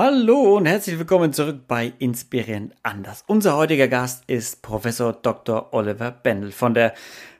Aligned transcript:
Hallo 0.00 0.56
und 0.56 0.66
herzlich 0.66 0.96
willkommen 0.96 1.32
zurück 1.32 1.62
bei 1.66 1.92
Inspirierend 1.98 2.72
anders. 2.84 3.24
Unser 3.26 3.56
heutiger 3.56 3.88
Gast 3.88 4.22
ist 4.28 4.62
Professor 4.62 5.12
Dr. 5.12 5.74
Oliver 5.74 6.12
Bendel 6.12 6.52
von 6.52 6.72
der 6.72 6.94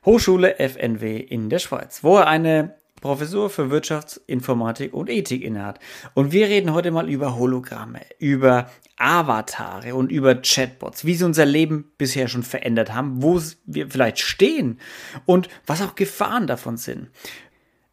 Hochschule 0.04 0.56
FNW 0.58 1.18
in 1.18 1.50
der 1.50 1.60
Schweiz, 1.60 2.02
wo 2.02 2.16
er 2.16 2.26
eine 2.26 2.74
Professur 3.00 3.48
für 3.48 3.70
Wirtschaftsinformatik 3.70 4.92
und 4.92 5.08
Ethik 5.08 5.44
innehat. 5.44 5.78
Und 6.14 6.32
wir 6.32 6.48
reden 6.48 6.72
heute 6.72 6.90
mal 6.90 7.08
über 7.08 7.36
Hologramme, 7.36 8.00
über 8.18 8.68
Avatare 8.96 9.94
und 9.94 10.10
über 10.10 10.34
Chatbots, 10.34 11.04
wie 11.04 11.14
sie 11.14 11.24
unser 11.24 11.46
Leben 11.46 11.92
bisher 11.96 12.26
schon 12.26 12.42
verändert 12.42 12.92
haben, 12.92 13.22
wo 13.22 13.40
wir 13.66 13.88
vielleicht 13.88 14.18
stehen 14.18 14.80
und 15.26 15.48
was 15.64 15.80
auch 15.80 15.94
Gefahren 15.94 16.48
davon 16.48 16.76
sind. 16.76 17.08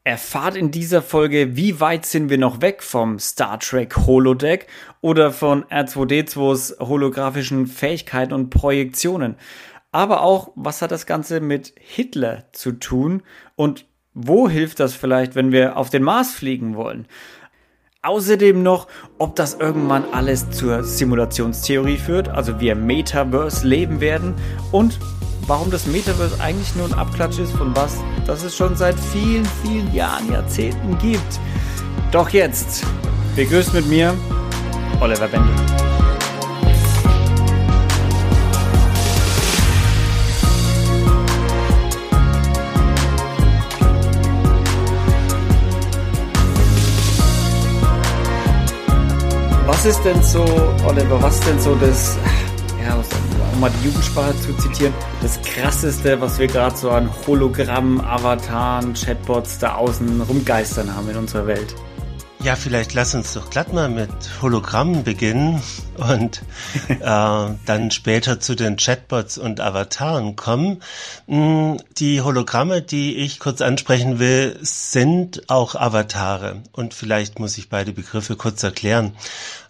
Erfahrt 0.08 0.56
in 0.56 0.70
dieser 0.70 1.02
Folge, 1.02 1.56
wie 1.56 1.80
weit 1.80 2.05
sind 2.05 2.30
wir 2.30 2.38
noch 2.38 2.62
weg 2.62 2.84
vom 2.84 3.18
Star 3.18 3.60
Trek 3.60 3.98
Holodeck 4.05 4.68
oder 5.02 5.32
von 5.32 5.64
R2D2s 5.64 6.80
holographischen 6.80 7.66
Fähigkeiten 7.66 8.31
und 8.31 8.52
Projektionen. 8.52 9.36
Aber 9.91 10.22
auch, 10.22 10.52
was 10.54 10.84
hat 10.84 10.91
das 10.91 11.08
Ganze 11.08 11.40
mit 11.40 11.73
Hitler 11.80 12.44
zu 12.52 12.73
tun 12.73 13.23
und 13.55 13.88
wo 14.14 14.48
hilft 14.48 14.80
das 14.80 14.94
vielleicht, 14.94 15.34
wenn 15.34 15.52
wir 15.52 15.76
auf 15.76 15.90
den 15.90 16.04
Mars 16.04 16.36
fliegen 16.36 16.76
wollen? 16.76 17.08
Außerdem 18.03 18.62
noch, 18.62 18.88
ob 19.17 19.36
das 19.36 19.56
irgendwann 19.56 20.06
alles 20.12 20.52
zur 20.52 20.84
Simulationstheorie 20.84 21.98
führt, 21.98 22.30
also 22.30 22.59
wir 22.59 22.76
Metaverse 22.76 23.67
leben 23.67 24.02
werden 24.02 24.36
und 24.72 25.00
warum 25.48 25.70
das 25.72 25.85
Metaverse 25.85 26.40
eigentlich 26.40 26.76
nur 26.76 26.88
ein 26.88 26.94
Abklatsch 26.94 27.40
ist 27.40 27.53
von 27.53 27.76
was, 27.76 27.98
das 28.26 28.44
es 28.44 28.55
schon 28.55 28.76
seit 28.76 28.99
vielen, 28.99 29.45
vielen 29.63 29.94
Jahren, 29.94 30.31
Jahrzehnten 30.31 30.98
gibt. 30.98 31.40
Doch 32.12 32.30
jetzt, 32.30 32.84
begrüßt 33.36 33.73
mit 33.73 33.88
mir 33.88 34.13
Oliver 35.00 35.31
Wendel. 35.31 35.53
Was 49.67 49.86
ist 49.86 50.03
denn 50.03 50.23
so, 50.23 50.44
Oliver, 50.88 51.22
was 51.22 51.36
ist 51.36 51.48
denn 51.48 51.59
so 51.59 51.75
das, 51.75 52.17
ja, 52.81 52.98
was 52.98 53.14
um 53.56 53.61
mal 53.61 53.72
die 53.81 53.86
Jugendsprache 53.86 54.36
zu 54.42 54.53
zitieren, 54.58 54.94
das 55.22 55.42
krasseste, 55.42 56.20
was 56.20 56.38
wir 56.38 56.48
gerade 56.48 56.75
so 56.75 56.92
an 56.92 57.09
Hologrammen, 57.25 58.02
Avataren, 58.02 58.94
Chatbots 58.94 59.59
da 59.59 59.75
außen 59.75 60.22
rumgeistern 60.22 60.94
haben 60.94 61.09
in 61.09 61.16
unserer 61.16 61.48
Welt. 61.48 61.73
Ja, 62.44 62.56
vielleicht 62.56 62.94
lass 62.94 63.16
uns 63.16 63.33
doch 63.33 63.50
glatt 63.50 63.73
mal 63.73 63.89
mit 63.89 64.11
Hologrammen 64.39 65.03
beginnen 65.03 65.64
und 65.98 66.44
äh, 66.89 67.00
dann 67.00 67.92
später 67.92 68.39
zu 68.39 68.56
den 68.56 68.76
Chatbots 68.76 69.39
und 69.39 69.61
Avataren 69.61 70.36
kommen. 70.36 70.83
Hm, 71.28 71.78
die 71.98 72.22
Hologramme, 72.22 72.83
die 72.83 73.16
ich 73.16 73.39
kurz 73.39 73.61
ansprechen 73.61 74.20
will, 74.20 74.59
sind 74.61 75.50
auch 75.50 75.73
Avatare. 75.73 76.61
Und 76.72 76.94
vielleicht 76.94 77.39
muss 77.39 77.58
ich 77.58 77.70
beide 77.70 77.94
Begriffe 77.94 78.36
kurz 78.36 78.61
erklären. 78.61 79.14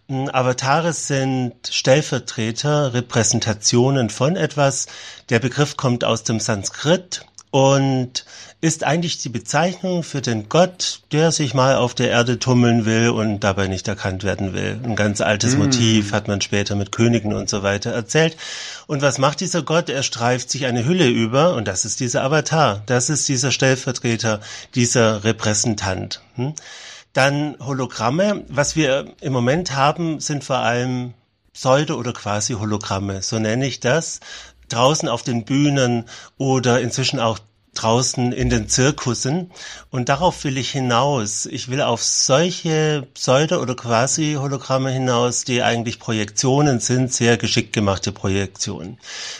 Avatare 0.07 0.93
sind 0.93 1.55
Stellvertreter, 1.67 2.93
Repräsentationen 2.93 4.11
von 4.11 4.35
etwas. 4.35 4.85
Der 5.29 5.39
Begriff 5.39 5.77
kommt 5.77 6.03
aus 6.03 6.23
dem 6.23 6.39
Sanskrit 6.39 7.25
und 7.49 8.25
ist 8.61 8.83
eigentlich 8.83 9.17
die 9.19 9.29
Bezeichnung 9.29 10.03
für 10.03 10.21
den 10.21 10.47
Gott, 10.47 11.01
der 11.11 11.31
sich 11.31 11.55
mal 11.55 11.75
auf 11.75 11.95
der 11.95 12.09
Erde 12.09 12.37
tummeln 12.37 12.85
will 12.85 13.09
und 13.09 13.39
dabei 13.39 13.67
nicht 13.67 13.87
erkannt 13.87 14.23
werden 14.23 14.53
will. 14.53 14.79
Ein 14.83 14.95
ganz 14.95 15.21
altes 15.21 15.55
mm. 15.55 15.59
Motiv 15.59 16.11
hat 16.11 16.27
man 16.27 16.41
später 16.41 16.75
mit 16.75 16.91
Königen 16.91 17.33
und 17.33 17.49
so 17.49 17.63
weiter 17.63 17.91
erzählt. 17.91 18.37
Und 18.87 19.01
was 19.01 19.17
macht 19.17 19.39
dieser 19.39 19.63
Gott? 19.63 19.89
Er 19.89 20.03
streift 20.03 20.51
sich 20.51 20.65
eine 20.65 20.85
Hülle 20.85 21.07
über 21.07 21.55
und 21.55 21.67
das 21.67 21.83
ist 21.83 21.99
dieser 21.99 22.23
Avatar. 22.23 22.83
Das 22.85 23.09
ist 23.09 23.27
dieser 23.27 23.51
Stellvertreter, 23.51 24.39
dieser 24.75 25.23
Repräsentant. 25.23 26.21
Hm? 26.35 26.53
Dann 27.15 27.55
Hologramme. 27.61 28.43
Was 28.49 28.75
wir 28.75 29.13
im 29.21 29.31
Moment 29.31 29.73
haben, 29.73 30.19
sind 30.19 30.43
vor 30.43 30.57
allem 30.57 31.13
Pseudo- 31.53 31.95
oder 31.95 32.11
Quasi-Hologramme. 32.11 33.21
So 33.21 33.39
nenne 33.39 33.65
ich 33.65 33.79
das. 33.79 34.19
Draußen 34.67 35.07
auf 35.07 35.23
den 35.23 35.45
Bühnen 35.45 36.09
oder 36.37 36.81
inzwischen 36.81 37.21
auch 37.21 37.39
draußen 37.73 38.33
in 38.33 38.49
den 38.49 38.67
Zirkussen. 38.67 39.51
Und 39.91 40.09
darauf 40.09 40.43
will 40.43 40.57
ich 40.57 40.71
hinaus. 40.71 41.45
Ich 41.45 41.69
will 41.69 41.81
auf 41.81 42.03
solche 42.03 43.07
Pseudo- 43.13 43.61
oder 43.61 43.75
Quasi-Hologramme 43.75 44.91
hinaus, 44.91 45.45
die 45.45 45.63
eigentlich 45.63 45.99
Projektionen 45.99 46.81
sind, 46.81 47.13
sehr 47.13 47.37
geschickt 47.37 47.71
gemachte 47.71 48.11
Projektionen. 48.11 48.97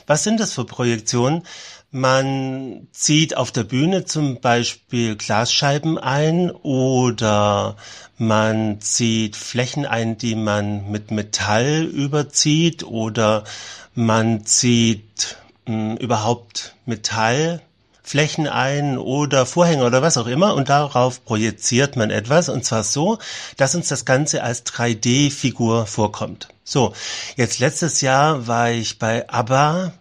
Was 0.08 0.24
sind 0.24 0.40
das 0.40 0.54
für 0.54 0.64
Projektionen? 0.64 1.44
Man 1.92 2.88
zieht 2.92 3.38
auf 3.38 3.52
der 3.52 3.64
Bühne 3.64 4.06
zum 4.06 4.42
Beispiel 4.42 5.16
Glasscheiben 5.16 5.98
ein 5.98 6.52
oder 6.52 7.78
man 8.18 8.82
zieht 8.82 9.36
Flächen 9.36 9.86
ein, 9.86 10.18
die 10.18 10.36
man 10.36 10.92
mit 10.92 11.12
Metall 11.12 11.84
überzieht 11.84 12.84
oder 12.84 13.44
man 13.94 14.46
zieht 14.46 15.38
mh, 15.66 15.92
hm, 15.92 15.98
überhaupt 15.98 16.76
Metallflächen 16.86 18.48
ein 18.48 18.98
oder 18.98 19.46
Vorhänge 19.46 19.86
oder 19.86 20.02
was 20.02 20.18
auch 20.18 20.28
immer 20.28 20.54
und 20.56 20.70
darauf 20.70 21.24
projiziert 21.24 21.96
man 21.96 22.10
etwas 22.10 22.50
und 22.50 22.66
zwar 22.66 22.84
so, 22.84 23.20
dass 23.58 23.76
uns 23.76 23.88
das 23.88 24.06
Ganze 24.06 24.44
als 24.44 24.66
3D-Figur 24.66 25.86
vorkommt. 25.86 26.50
So, 26.64 26.94
jetzt 27.38 27.60
letztes 27.60 28.02
Jahr 28.02 28.48
war 28.48 28.72
ich 28.72 29.00
bei 29.00 29.30
ABBA 29.30 29.94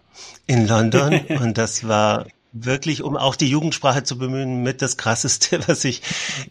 in 0.47 0.67
London 0.67 1.21
und 1.39 1.57
das 1.57 1.87
war 1.87 2.25
wirklich, 2.57 3.03
um 3.03 3.17
auch 3.17 3.35
die 3.35 3.49
Jugendsprache 3.49 4.03
zu 4.03 4.17
bemühen, 4.17 4.63
mit 4.63 4.81
das 4.81 4.95
krasseste, 4.97 5.59
was 5.67 5.83
ich 5.83 6.01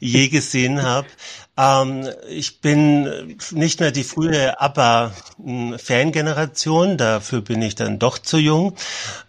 je 0.01 0.29
gesehen 0.29 0.83
habe. 0.83 1.07
Ähm, 1.57 2.07
ich 2.29 2.61
bin 2.61 3.39
nicht 3.53 3.81
mehr 3.81 3.91
die 3.91 4.05
frühe 4.05 4.61
ABBA-Fangeneration, 4.61 6.99
dafür 6.99 7.41
bin 7.41 7.63
ich 7.63 7.75
dann 7.75 7.99
doch 7.99 8.19
zu 8.19 8.37
jung. 8.39 8.77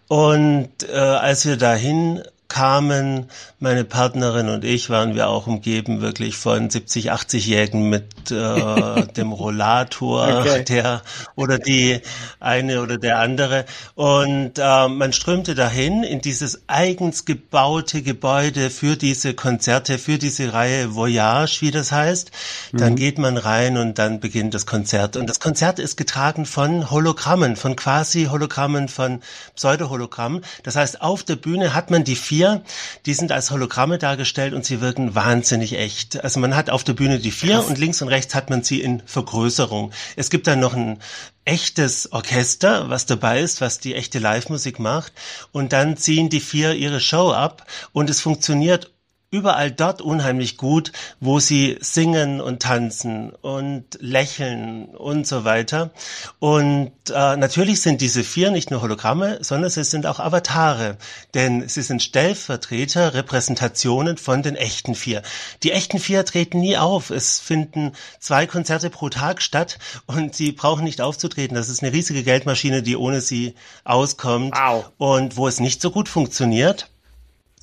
Und 0.07 0.69
äh, 0.87 0.97
als 0.97 1.45
wir 1.45 1.57
dahin 1.57 2.21
kamen, 2.47 3.29
meine 3.59 3.83
Partnerin 3.83 4.49
und 4.49 4.63
ich, 4.63 4.89
waren 4.89 5.15
wir 5.15 5.27
auch 5.27 5.47
umgeben 5.47 6.01
wirklich 6.01 6.37
von 6.37 6.69
70, 6.69 7.11
80-Jährigen 7.11 7.89
mit 7.89 8.31
äh, 8.31 9.07
dem 9.17 9.31
Rollator, 9.31 10.39
okay. 10.39 10.63
der 10.63 11.01
oder 11.35 11.57
die 11.57 11.99
eine 12.39 12.81
oder 12.81 12.97
der 12.97 13.19
andere. 13.19 13.65
Und 13.95 14.53
äh, 14.57 14.87
man 14.87 15.11
strömte 15.13 15.55
dahin 15.55 16.03
in 16.03 16.21
dieses 16.21 16.61
eigens 16.67 17.25
gebaute 17.25 18.01
Gebäude 18.01 18.69
für 18.69 18.95
diese 18.95 19.33
Konzerte, 19.33 19.97
für 19.97 20.17
diese 20.17 20.53
Reihe 20.53 20.95
Voyage, 20.95 21.57
wie 21.61 21.71
das 21.71 21.91
heißt. 21.91 22.31
Dann 22.71 22.93
mhm. 22.93 22.97
geht 22.97 23.17
man 23.17 23.37
rein 23.37 23.77
und 23.77 23.97
dann 23.99 24.19
beginnt 24.19 24.53
das 24.53 24.65
Konzert. 24.65 25.17
Und 25.17 25.27
das 25.27 25.39
Konzert 25.39 25.79
ist 25.79 25.97
getragen 25.97 26.45
von 26.45 26.89
Hologrammen, 26.91 27.55
von 27.55 27.75
quasi 27.75 28.25
Hologrammen, 28.25 28.87
von 28.87 29.21
Pseudo-Hologrammen. 29.55 30.41
Das 30.63 30.75
heißt, 30.75 31.01
auf 31.01 31.23
der 31.23 31.35
Bühne 31.35 31.73
hat 31.73 31.89
man 31.89 32.03
die 32.03 32.15
vier 32.15 32.44
vier, 32.45 32.61
die 33.05 33.13
sind 33.13 33.31
als 33.31 33.51
Hologramme 33.51 33.97
dargestellt 33.97 34.53
und 34.53 34.65
sie 34.65 34.81
wirken 34.81 35.15
wahnsinnig 35.15 35.73
echt. 35.73 36.23
Also 36.23 36.39
man 36.39 36.55
hat 36.55 36.69
auf 36.69 36.83
der 36.83 36.93
Bühne 36.93 37.19
die 37.19 37.31
vier 37.31 37.55
Krass. 37.55 37.65
und 37.65 37.77
links 37.77 38.01
und 38.01 38.07
rechts 38.07 38.35
hat 38.35 38.49
man 38.49 38.63
sie 38.63 38.81
in 38.81 39.01
Vergrößerung. 39.05 39.91
Es 40.15 40.29
gibt 40.29 40.47
dann 40.47 40.59
noch 40.59 40.73
ein 40.73 40.99
echtes 41.45 42.11
Orchester, 42.11 42.89
was 42.89 43.05
dabei 43.05 43.39
ist, 43.39 43.61
was 43.61 43.79
die 43.79 43.95
echte 43.95 44.19
Live-Musik 44.19 44.79
macht. 44.79 45.13
Und 45.51 45.73
dann 45.73 45.97
ziehen 45.97 46.29
die 46.29 46.39
vier 46.39 46.73
ihre 46.73 46.99
Show 46.99 47.31
ab 47.31 47.65
und 47.93 48.09
es 48.09 48.21
funktioniert 48.21 48.91
überall 49.35 49.69
dort 49.69 50.01
unheimlich 50.01 50.55
gut, 50.55 50.93
wo 51.19 51.39
sie 51.41 51.77
singen 51.81 52.39
und 52.39 52.61
tanzen 52.61 53.31
und 53.41 53.83
lächeln 53.99 54.85
und 54.85 55.27
so 55.27 55.43
weiter. 55.43 55.91
Und 56.39 56.93
äh, 57.09 57.35
natürlich 57.35 57.81
sind 57.81 57.99
diese 57.99 58.23
vier 58.23 58.49
nicht 58.51 58.71
nur 58.71 58.81
Hologramme, 58.81 59.39
sondern 59.41 59.69
sie 59.69 59.83
sind 59.83 60.05
auch 60.05 60.21
Avatare, 60.21 60.97
denn 61.33 61.67
sie 61.67 61.81
sind 61.81 62.01
Stellvertreter, 62.01 63.13
Repräsentationen 63.13 64.15
von 64.15 64.41
den 64.41 64.55
echten 64.55 64.95
vier. 64.95 65.21
Die 65.63 65.71
echten 65.71 65.99
vier 65.99 66.23
treten 66.23 66.59
nie 66.61 66.77
auf. 66.77 67.09
Es 67.09 67.41
finden 67.41 67.91
zwei 68.19 68.47
Konzerte 68.47 68.89
pro 68.89 69.09
Tag 69.09 69.41
statt 69.41 69.79
und 70.05 70.33
sie 70.33 70.53
brauchen 70.53 70.85
nicht 70.85 71.01
aufzutreten. 71.01 71.55
Das 71.55 71.67
ist 71.67 71.83
eine 71.83 71.91
riesige 71.91 72.23
Geldmaschine, 72.23 72.83
die 72.83 72.95
ohne 72.95 73.19
sie 73.19 73.55
auskommt 73.83 74.55
wow. 74.55 74.85
und 74.97 75.35
wo 75.35 75.47
es 75.49 75.59
nicht 75.59 75.81
so 75.81 75.91
gut 75.91 76.07
funktioniert 76.07 76.89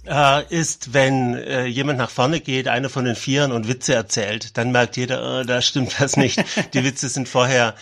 äh, 0.06 0.44
ist, 0.54 0.94
wenn 0.94 1.34
äh, 1.34 1.66
jemand 1.66 1.98
nach 1.98 2.10
vorne 2.10 2.40
geht, 2.40 2.68
einer 2.68 2.88
von 2.88 3.04
den 3.04 3.16
Vieren 3.16 3.52
und 3.52 3.68
Witze 3.68 3.94
erzählt, 3.94 4.56
dann 4.56 4.72
merkt 4.72 4.96
jeder, 4.96 5.40
oh, 5.40 5.44
da 5.44 5.62
stimmt 5.62 6.00
was 6.00 6.16
nicht. 6.16 6.42
Die 6.74 6.84
Witze 6.84 7.08
sind 7.08 7.28
vorher 7.28 7.74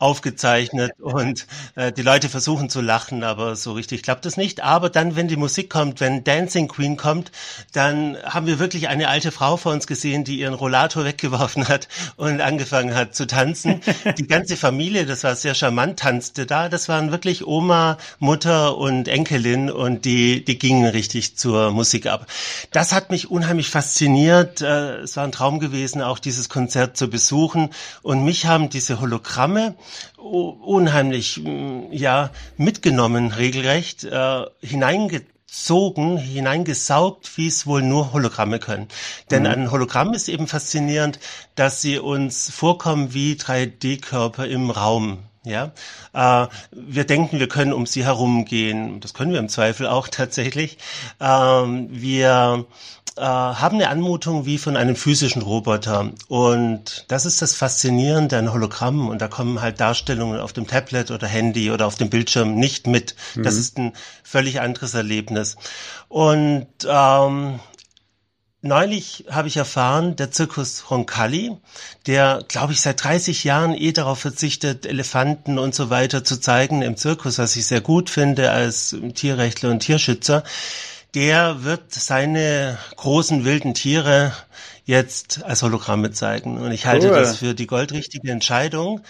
aufgezeichnet 0.00 0.92
und 0.98 1.46
äh, 1.76 1.92
die 1.92 2.02
Leute 2.02 2.28
versuchen 2.28 2.68
zu 2.68 2.80
lachen, 2.80 3.22
aber 3.22 3.54
so 3.54 3.72
richtig 3.72 4.02
klappt 4.02 4.24
das 4.24 4.36
nicht. 4.36 4.62
Aber 4.62 4.90
dann, 4.90 5.14
wenn 5.14 5.28
die 5.28 5.36
Musik 5.36 5.70
kommt, 5.70 6.00
wenn 6.00 6.24
Dancing 6.24 6.66
Queen 6.68 6.96
kommt, 6.96 7.30
dann 7.72 8.16
haben 8.24 8.46
wir 8.46 8.58
wirklich 8.58 8.88
eine 8.88 9.08
alte 9.08 9.30
Frau 9.30 9.56
vor 9.56 9.72
uns 9.72 9.86
gesehen, 9.86 10.24
die 10.24 10.40
ihren 10.40 10.54
Rollator 10.54 11.04
weggeworfen 11.10 11.68
hat 11.68 11.88
und 12.16 12.40
angefangen 12.40 12.94
hat 12.94 13.14
zu 13.14 13.26
tanzen. 13.26 13.80
Die 14.18 14.26
ganze 14.26 14.56
Familie, 14.56 15.06
das 15.06 15.22
war 15.22 15.36
sehr 15.36 15.54
charmant, 15.54 16.00
tanzte 16.00 16.46
da. 16.46 16.68
Das 16.68 16.88
waren 16.88 17.12
wirklich 17.12 17.46
Oma, 17.46 17.98
Mutter 18.18 18.78
und 18.78 19.06
Enkelin 19.06 19.70
und 19.70 20.04
die, 20.04 20.44
die 20.44 20.58
gingen 20.58 20.86
richtig 20.86 21.36
zur 21.36 21.70
Musik 21.70 22.06
ab. 22.06 22.26
Das 22.70 22.92
hat 22.92 23.10
mich 23.10 23.30
unheimlich 23.30 23.68
fasziniert. 23.68 24.62
Äh, 24.62 25.00
es 25.00 25.16
war 25.16 25.24
ein 25.24 25.32
Traum 25.32 25.60
gewesen, 25.60 26.00
auch 26.00 26.18
dieses 26.18 26.48
Konzert 26.48 26.96
zu 26.96 27.10
besuchen. 27.10 27.70
Und 28.02 28.24
mich 28.24 28.46
haben 28.46 28.70
diese 28.70 29.00
Hologramme 29.00 29.74
unheimlich 30.16 31.38
mm, 31.38 31.92
ja 31.92 32.30
mitgenommen 32.56 33.32
regelrecht 33.32 34.04
äh, 34.04 34.44
hineingezogen, 34.60 36.18
hineingesaugt, 36.18 37.36
wie 37.36 37.46
es 37.46 37.66
wohl 37.66 37.82
nur 37.82 38.12
Hologramme 38.12 38.58
können. 38.58 38.88
Denn 39.30 39.42
mhm. 39.42 39.48
ein 39.48 39.70
Hologramm 39.70 40.12
ist 40.14 40.28
eben 40.28 40.46
faszinierend, 40.46 41.18
dass 41.54 41.80
sie 41.80 41.98
uns 41.98 42.50
vorkommen 42.50 43.14
wie 43.14 43.34
3D-Körper 43.34 44.46
im 44.46 44.70
Raum. 44.70 45.18
Ja, 45.42 45.72
äh, 46.12 46.48
wir 46.70 47.04
denken, 47.04 47.38
wir 47.38 47.48
können 47.48 47.72
um 47.72 47.86
sie 47.86 48.04
herumgehen. 48.04 49.00
Das 49.00 49.14
können 49.14 49.32
wir 49.32 49.38
im 49.38 49.48
Zweifel 49.48 49.86
auch 49.86 50.08
tatsächlich. 50.10 50.76
Ähm, 51.18 51.88
wir 51.90 52.66
äh, 53.20 53.22
haben 53.22 53.76
eine 53.76 53.90
Anmutung 53.90 54.46
wie 54.46 54.58
von 54.58 54.76
einem 54.76 54.96
physischen 54.96 55.42
Roboter. 55.42 56.10
Und 56.28 57.04
das 57.08 57.26
ist 57.26 57.42
das 57.42 57.54
Faszinierende 57.54 58.38
an 58.38 58.52
Hologrammen. 58.52 59.08
Und 59.08 59.20
da 59.20 59.28
kommen 59.28 59.60
halt 59.60 59.78
Darstellungen 59.78 60.40
auf 60.40 60.52
dem 60.52 60.66
Tablet 60.66 61.10
oder 61.10 61.26
Handy 61.26 61.70
oder 61.70 61.86
auf 61.86 61.96
dem 61.96 62.08
Bildschirm 62.08 62.54
nicht 62.54 62.86
mit. 62.86 63.14
Mhm. 63.34 63.42
Das 63.42 63.56
ist 63.56 63.78
ein 63.78 63.92
völlig 64.24 64.60
anderes 64.60 64.94
Erlebnis. 64.94 65.56
Und 66.08 66.66
ähm, 66.88 67.60
Neulich 68.62 69.24
habe 69.30 69.48
ich 69.48 69.56
erfahren, 69.56 70.16
der 70.16 70.32
Zirkus 70.32 70.90
Roncalli, 70.90 71.56
der, 72.06 72.44
glaube 72.46 72.74
ich, 72.74 72.82
seit 72.82 73.02
30 73.02 73.44
Jahren 73.44 73.72
eh 73.72 73.92
darauf 73.92 74.18
verzichtet, 74.18 74.84
Elefanten 74.84 75.58
und 75.58 75.74
so 75.74 75.88
weiter 75.88 76.24
zu 76.24 76.38
zeigen 76.38 76.82
im 76.82 76.98
Zirkus, 76.98 77.38
was 77.38 77.56
ich 77.56 77.66
sehr 77.66 77.80
gut 77.80 78.10
finde 78.10 78.50
als 78.50 78.94
Tierrechtler 79.14 79.70
und 79.70 79.80
Tierschützer, 79.80 80.44
der 81.14 81.64
wird 81.64 81.92
seine 81.92 82.78
großen 82.96 83.44
wilden 83.44 83.74
Tiere 83.74 84.32
jetzt 84.84 85.44
als 85.44 85.62
Hologramme 85.62 86.10
zeigen. 86.10 86.58
Und 86.58 86.72
ich 86.72 86.86
halte 86.86 87.08
cool. 87.08 87.14
das 87.14 87.38
für 87.38 87.54
die 87.54 87.66
goldrichtige 87.66 88.30
Entscheidung, 88.30 89.00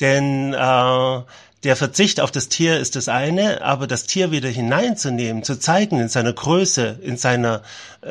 denn 0.00 0.52
äh, 0.52 1.20
der 1.62 1.76
Verzicht 1.76 2.20
auf 2.20 2.30
das 2.30 2.48
Tier 2.48 2.78
ist 2.78 2.96
das 2.96 3.08
eine, 3.08 3.62
aber 3.62 3.86
das 3.86 4.04
Tier 4.04 4.30
wieder 4.30 4.48
hineinzunehmen, 4.48 5.42
zu 5.42 5.58
zeigen 5.58 6.00
in 6.00 6.08
seiner 6.08 6.32
Größe, 6.32 6.98
in 7.02 7.18
seiner 7.18 7.62
äh, 8.02 8.08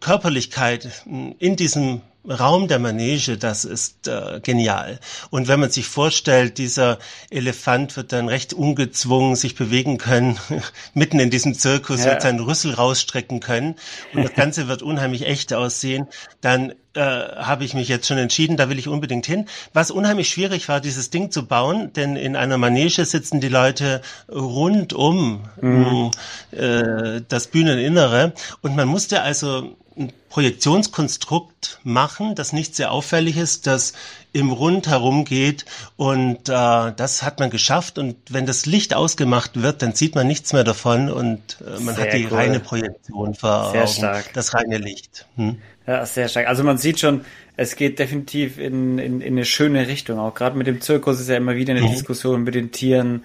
Körperlichkeit, 0.00 1.02
in 1.38 1.56
diesem 1.56 2.00
Raum 2.28 2.68
der 2.68 2.78
Manege, 2.78 3.38
das 3.38 3.64
ist 3.64 4.08
äh, 4.08 4.40
genial. 4.42 4.98
Und 5.30 5.48
wenn 5.48 5.60
man 5.60 5.70
sich 5.70 5.86
vorstellt, 5.86 6.58
dieser 6.58 6.98
Elefant 7.30 7.96
wird 7.96 8.12
dann 8.12 8.28
recht 8.28 8.52
ungezwungen 8.52 9.36
sich 9.36 9.54
bewegen 9.54 9.98
können, 9.98 10.38
mitten 10.94 11.18
in 11.18 11.30
diesem 11.30 11.54
Zirkus, 11.54 12.00
ja. 12.00 12.12
wird 12.12 12.22
seinen 12.22 12.40
Rüssel 12.40 12.74
rausstrecken 12.74 13.40
können 13.40 13.76
und 14.14 14.24
das 14.24 14.34
Ganze 14.34 14.68
wird 14.68 14.82
unheimlich 14.82 15.26
echt 15.26 15.52
aussehen, 15.54 16.06
dann 16.40 16.72
äh, 16.94 17.00
habe 17.00 17.64
ich 17.64 17.74
mich 17.74 17.88
jetzt 17.88 18.06
schon 18.06 18.18
entschieden, 18.18 18.56
da 18.56 18.68
will 18.70 18.78
ich 18.78 18.88
unbedingt 18.88 19.26
hin. 19.26 19.46
Was 19.72 19.90
unheimlich 19.90 20.30
schwierig 20.30 20.68
war, 20.68 20.80
dieses 20.80 21.10
Ding 21.10 21.30
zu 21.30 21.46
bauen, 21.46 21.92
denn 21.92 22.16
in 22.16 22.36
einer 22.36 22.58
Manege 22.58 23.04
sitzen 23.04 23.40
die 23.40 23.48
Leute 23.48 24.00
rund 24.28 24.92
um 24.92 25.42
mhm. 25.60 26.10
äh, 26.52 27.20
das 27.28 27.48
Bühneninnere 27.48 28.32
und 28.62 28.76
man 28.76 28.88
musste 28.88 29.22
also 29.22 29.76
ein 29.98 30.12
Projektionskonstrukt 30.28 31.80
machen, 31.82 32.34
das 32.34 32.52
nicht 32.52 32.76
sehr 32.76 32.92
auffällig 32.92 33.36
ist, 33.36 33.66
das 33.66 33.94
im 34.32 34.50
Rund 34.50 34.88
herumgeht 34.88 35.64
und 35.96 36.48
äh, 36.48 36.92
das 36.96 37.22
hat 37.22 37.40
man 37.40 37.50
geschafft 37.50 37.98
und 37.98 38.16
wenn 38.28 38.44
das 38.44 38.66
Licht 38.66 38.94
ausgemacht 38.94 39.62
wird, 39.62 39.82
dann 39.82 39.94
sieht 39.94 40.14
man 40.14 40.26
nichts 40.26 40.52
mehr 40.52 40.64
davon 40.64 41.10
und 41.10 41.58
äh, 41.60 41.80
man 41.80 41.94
sehr 41.94 42.04
hat 42.04 42.12
die 42.12 42.26
cool. 42.26 42.36
reine 42.36 42.60
Projektion 42.60 43.34
vor 43.34 43.70
sehr 43.70 43.82
Augen, 43.84 43.92
stark. 43.92 44.32
das 44.34 44.54
reine 44.54 44.78
Licht. 44.78 45.26
Hm? 45.36 45.58
Ja, 45.86 46.04
sehr 46.04 46.28
stark. 46.28 46.48
Also 46.48 46.64
man 46.64 46.78
sieht 46.78 47.00
schon, 47.00 47.24
es 47.56 47.76
geht 47.76 47.98
definitiv 47.98 48.58
in, 48.58 48.98
in, 48.98 49.20
in 49.20 49.34
eine 49.34 49.44
schöne 49.44 49.88
Richtung. 49.88 50.18
Auch 50.18 50.34
gerade 50.34 50.58
mit 50.58 50.66
dem 50.66 50.80
Zirkus 50.80 51.20
ist 51.20 51.28
ja 51.28 51.36
immer 51.36 51.56
wieder 51.56 51.74
eine 51.74 51.82
mhm. 51.82 51.92
Diskussion 51.92 52.42
mit 52.42 52.54
den 52.54 52.72
Tieren 52.72 53.24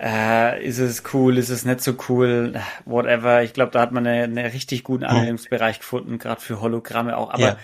äh, 0.00 0.64
ist 0.64 0.78
es 0.78 1.02
cool, 1.12 1.38
ist 1.38 1.48
es 1.48 1.64
nicht 1.64 1.80
so 1.80 1.94
cool, 2.08 2.60
whatever. 2.84 3.42
Ich 3.42 3.52
glaube, 3.52 3.72
da 3.72 3.80
hat 3.80 3.92
man 3.92 4.06
einen 4.06 4.38
eine 4.38 4.52
richtig 4.52 4.84
guten 4.84 5.04
hm. 5.04 5.10
Anwendungsbereich 5.10 5.80
gefunden, 5.80 6.18
gerade 6.18 6.40
für 6.40 6.60
Hologramme 6.60 7.16
auch. 7.16 7.30
Aber 7.30 7.42
ja. 7.42 7.56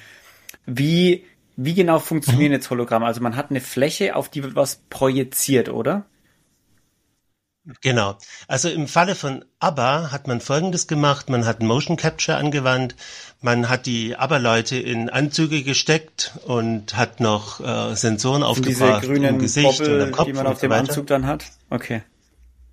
wie, 0.66 1.24
wie 1.56 1.74
genau 1.74 1.98
funktionieren 1.98 2.50
mhm. 2.50 2.54
jetzt 2.54 2.70
Hologramme? 2.70 3.06
Also 3.06 3.20
man 3.20 3.36
hat 3.36 3.50
eine 3.50 3.60
Fläche, 3.60 4.16
auf 4.16 4.28
die 4.28 4.42
wird 4.42 4.56
was 4.56 4.80
projiziert, 4.90 5.68
oder? 5.68 6.04
Genau. 7.80 8.18
Also 8.46 8.68
im 8.68 8.86
Falle 8.88 9.14
von 9.14 9.42
ABBA 9.58 10.12
hat 10.12 10.26
man 10.26 10.42
Folgendes 10.42 10.86
gemacht. 10.86 11.30
Man 11.30 11.46
hat 11.46 11.62
Motion 11.62 11.96
Capture 11.96 12.36
angewandt. 12.36 12.94
Man 13.40 13.70
hat 13.70 13.86
die 13.86 14.16
ABBA-Leute 14.16 14.76
in 14.76 15.08
Anzüge 15.08 15.62
gesteckt 15.62 16.32
und 16.44 16.94
hat 16.94 17.20
noch 17.20 17.60
äh, 17.60 17.94
Sensoren 17.94 18.42
aufgebracht 18.42 19.02
diese 19.02 19.12
grünen 19.12 19.36
im 19.36 19.38
Gesicht 19.38 19.78
Bobbel, 19.78 19.94
und 19.94 20.02
am 20.02 20.12
Kopf 20.12 20.26
die 20.26 20.32
man 20.34 20.46
auf 20.46 20.60
dem 20.60 20.72
Anzug 20.72 21.06
dann 21.06 21.26
hat. 21.26 21.46
Okay. 21.70 22.02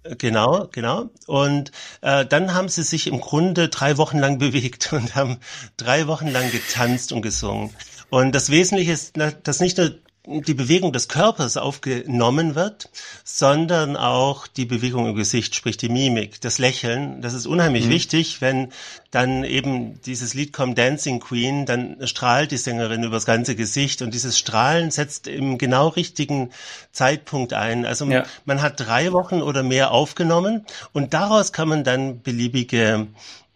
Genau, 0.03 0.68
genau. 0.71 1.09
Und 1.27 1.71
äh, 2.01 2.25
dann 2.25 2.56
haben 2.56 2.69
sie 2.69 2.81
sich 2.81 3.06
im 3.06 3.21
Grunde 3.21 3.69
drei 3.69 3.98
Wochen 3.98 4.18
lang 4.18 4.39
bewegt 4.39 4.94
und 4.94 5.15
haben 5.15 5.39
drei 5.77 6.07
Wochen 6.07 6.27
lang 6.27 6.51
getanzt 6.51 7.12
und 7.12 7.21
gesungen. 7.21 7.71
Und 8.09 8.33
das 8.33 8.50
Wesentliche 8.50 8.92
ist, 8.94 9.13
dass 9.44 9.59
nicht 9.59 9.77
nur 9.77 9.92
die 10.27 10.53
Bewegung 10.53 10.94
des 10.94 11.07
Körpers 11.07 11.57
aufgenommen 11.57 12.53
wird, 12.53 12.89
sondern 13.23 13.97
auch 13.97 14.45
die 14.45 14.65
Bewegung 14.65 15.07
im 15.07 15.15
Gesicht, 15.15 15.56
sprich 15.56 15.77
die 15.77 15.89
Mimik, 15.89 16.39
das 16.41 16.59
Lächeln. 16.59 17.21
Das 17.21 17.33
ist 17.33 17.47
unheimlich 17.47 17.85
mhm. 17.85 17.89
wichtig, 17.89 18.39
wenn 18.39 18.71
dann 19.09 19.44
eben 19.44 20.00
dieses 20.03 20.35
Lied 20.35 20.53
kommt 20.53 20.77
Dancing 20.77 21.19
Queen, 21.19 21.65
dann 21.65 21.97
strahlt 22.07 22.51
die 22.51 22.57
Sängerin 22.57 23.03
übers 23.03 23.25
ganze 23.25 23.56
Gesicht 23.56 24.03
und 24.03 24.13
dieses 24.13 24.38
Strahlen 24.38 24.91
setzt 24.91 25.27
im 25.27 25.57
genau 25.57 25.88
richtigen 25.88 26.51
Zeitpunkt 26.91 27.53
ein. 27.53 27.85
Also 27.85 28.06
ja. 28.06 28.24
man 28.45 28.62
hat 28.62 28.79
drei 28.79 29.13
Wochen 29.13 29.41
oder 29.41 29.63
mehr 29.63 29.91
aufgenommen 29.91 30.65
und 30.94 31.15
daraus 31.15 31.51
kann 31.51 31.67
man 31.67 31.83
dann 31.83 32.21
beliebige 32.21 33.07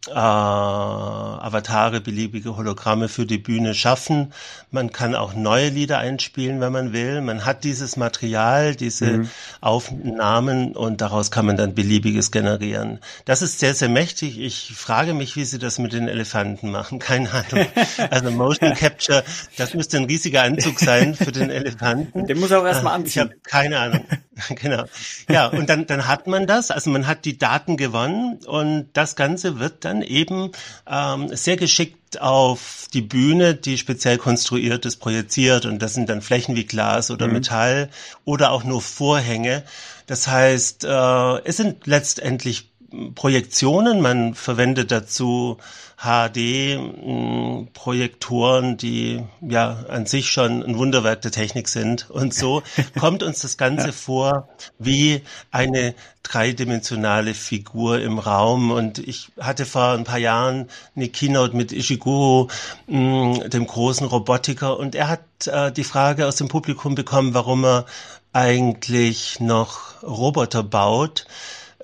äh, 0.07 0.11
Avatare, 0.11 2.01
beliebige 2.01 2.57
Hologramme 2.57 3.07
für 3.09 3.25
die 3.25 3.37
Bühne 3.37 3.73
schaffen. 3.73 4.33
Man 4.71 4.91
kann 4.91 5.15
auch 5.15 5.33
neue 5.33 5.69
Lieder 5.69 5.99
einspielen, 5.99 6.61
wenn 6.61 6.71
man 6.71 6.93
will. 6.93 7.21
Man 7.21 7.45
hat 7.45 7.63
dieses 7.63 7.97
Material, 7.97 8.75
diese 8.75 9.19
mhm. 9.19 9.29
Aufnahmen 9.61 10.75
und 10.75 11.01
daraus 11.01 11.31
kann 11.31 11.45
man 11.45 11.57
dann 11.57 11.75
beliebiges 11.75 12.31
generieren. 12.31 12.99
Das 13.25 13.41
ist 13.41 13.59
sehr, 13.59 13.73
sehr 13.73 13.89
mächtig. 13.89 14.39
Ich 14.39 14.73
frage 14.75 15.13
mich, 15.13 15.35
wie 15.35 15.45
sie 15.45 15.59
das 15.59 15.79
mit 15.79 15.93
den 15.93 16.07
Elefanten 16.07 16.71
machen. 16.71 16.99
Keine 17.05 17.31
Ahnung. 17.31 17.67
Also 18.09 18.31
Motion 18.31 18.73
Capture, 18.75 19.23
das 19.57 19.73
müsste 19.73 19.97
ein 19.97 20.05
riesiger 20.05 20.43
Anzug 20.43 20.79
sein 20.79 21.15
für 21.15 21.31
den 21.31 21.49
Elefanten. 21.55 22.27
Den 22.27 22.39
muss 22.39 22.51
er 22.51 22.61
auch 22.61 22.65
erstmal 22.65 22.95
anziehen. 22.95 23.11
Ich 23.11 23.19
habe 23.19 23.35
keine 23.43 23.79
Ahnung. 23.79 24.05
genau. 24.49 24.83
Ja, 25.29 25.47
und 25.47 25.69
dann, 25.69 25.87
dann 25.87 26.07
hat 26.07 26.27
man 26.27 26.47
das. 26.47 26.71
Also 26.71 26.89
man 26.89 27.07
hat 27.07 27.25
die 27.25 27.37
Daten 27.37 27.77
gewonnen 27.77 28.39
und 28.45 28.89
das 28.93 29.15
Ganze 29.15 29.59
wird 29.59 29.85
dann 29.85 30.01
eben 30.01 30.51
ähm, 30.87 31.35
sehr 31.35 31.57
geschickt 31.57 32.21
auf 32.21 32.87
die 32.93 33.01
Bühne, 33.01 33.55
die 33.55 33.77
speziell 33.77 34.17
konstruiert 34.17 34.85
ist, 34.85 34.97
projiziert. 34.97 35.65
Und 35.65 35.79
das 35.79 35.93
sind 35.93 36.09
dann 36.09 36.21
Flächen 36.21 36.55
wie 36.55 36.65
Glas 36.65 37.11
oder 37.11 37.27
mhm. 37.27 37.33
Metall 37.33 37.89
oder 38.25 38.51
auch 38.51 38.63
nur 38.63 38.81
Vorhänge. 38.81 39.63
Das 40.07 40.27
heißt, 40.27 40.83
äh, 40.83 41.37
es 41.45 41.57
sind 41.57 41.87
letztendlich 41.87 42.69
Projektionen. 43.15 44.01
Man 44.01 44.35
verwendet 44.35 44.91
dazu 44.91 45.57
HD-Projektoren, 45.97 48.77
die 48.77 49.23
ja 49.41 49.85
an 49.87 50.05
sich 50.05 50.29
schon 50.29 50.61
ein 50.61 50.77
Wunderwerk 50.77 51.21
der 51.21 51.31
Technik 51.31 51.69
sind. 51.69 52.09
Und 52.09 52.33
so 52.33 52.63
kommt 52.99 53.23
uns 53.23 53.39
das 53.39 53.57
Ganze 53.57 53.93
vor 53.93 54.49
wie 54.77 55.21
eine 55.51 55.95
dreidimensionale 56.23 57.33
Figur 57.33 58.01
im 58.01 58.19
Raum. 58.19 58.71
Und 58.71 58.99
ich 58.99 59.31
hatte 59.39 59.65
vor 59.65 59.91
ein 59.91 60.03
paar 60.03 60.19
Jahren 60.19 60.69
eine 60.95 61.07
Keynote 61.07 61.55
mit 61.55 61.71
Ishiguro, 61.71 62.49
dem 62.87 63.67
großen 63.67 64.07
Robotiker, 64.07 64.77
und 64.77 64.95
er 64.95 65.07
hat 65.07 65.47
äh, 65.47 65.71
die 65.71 65.83
Frage 65.83 66.27
aus 66.27 66.35
dem 66.35 66.49
Publikum 66.49 66.95
bekommen, 66.95 67.33
warum 67.33 67.63
er 67.63 67.85
eigentlich 68.33 69.39
noch 69.39 70.03
Roboter 70.03 70.61
baut 70.61 71.25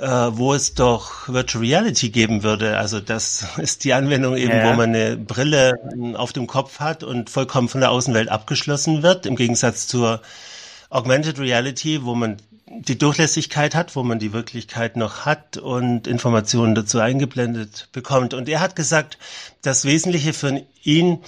äh, 0.02 0.36
wo 0.36 0.54
es 0.56 0.74
doch 0.74 1.30
Virtual 1.30 1.64
Reality 1.64 2.10
geben 2.10 2.42
würde. 2.42 2.78
Also 2.78 3.00
das 3.00 3.46
ist 3.58 3.84
die 3.84 3.94
Anwendung 3.94 4.36
eben, 4.36 4.52
ja. 4.52 4.72
wo 4.72 4.76
man 4.76 4.96
eine 4.96 5.16
Brille 5.16 5.74
auf 6.16 6.34
dem 6.34 6.48
Kopf 6.48 6.80
hat 6.80 7.04
und 7.04 7.30
vollkommen 7.30 7.70
von 7.70 7.82
der 7.82 7.92
Außenwelt 7.92 8.30
abgeschlossen 8.30 9.04
wird, 9.04 9.26
im 9.26 9.36
Gegensatz 9.36 9.88
zur 9.88 10.22
Augmented 10.90 11.40
Reality, 11.40 12.04
wo 12.04 12.16
man 12.16 12.38
die 12.68 12.98
Durchlässigkeit 12.98 13.76
hat, 13.76 13.96
wo 13.96 14.02
man 14.02 14.18
die 14.18 14.34
Wirklichkeit 14.34 14.96
noch 14.96 15.26
hat 15.26 15.58
und 15.58 16.08
Informationen 16.08 16.74
dazu 16.74 17.00
eingeblendet 17.00 17.90
bekommt. 17.92 18.34
Und 18.34 18.50
er 18.50 18.60
hat 18.60 18.76
gesagt, 18.76 19.18
das 19.62 19.86
Wesentliche 19.86 20.34
für 20.34 20.64
ihn 20.84 21.20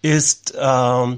ist 0.00 0.54
äh, 0.56 1.16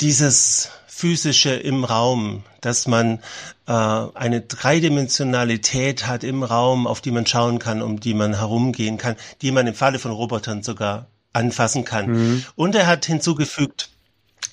dieses 0.00 0.70
physische 1.02 1.50
im 1.50 1.82
Raum, 1.82 2.44
dass 2.60 2.86
man 2.86 3.18
äh, 3.66 3.72
eine 3.72 4.40
Dreidimensionalität 4.40 6.06
hat 6.06 6.22
im 6.22 6.44
Raum, 6.44 6.86
auf 6.86 7.00
die 7.00 7.10
man 7.10 7.26
schauen 7.26 7.58
kann, 7.58 7.82
um 7.82 7.98
die 7.98 8.14
man 8.14 8.38
herumgehen 8.38 8.98
kann, 8.98 9.16
die 9.40 9.50
man 9.50 9.66
im 9.66 9.74
Falle 9.74 9.98
von 9.98 10.12
Robotern 10.12 10.62
sogar 10.62 11.08
anfassen 11.32 11.84
kann. 11.84 12.06
Mhm. 12.06 12.44
Und 12.54 12.76
er 12.76 12.86
hat 12.86 13.04
hinzugefügt, 13.04 13.88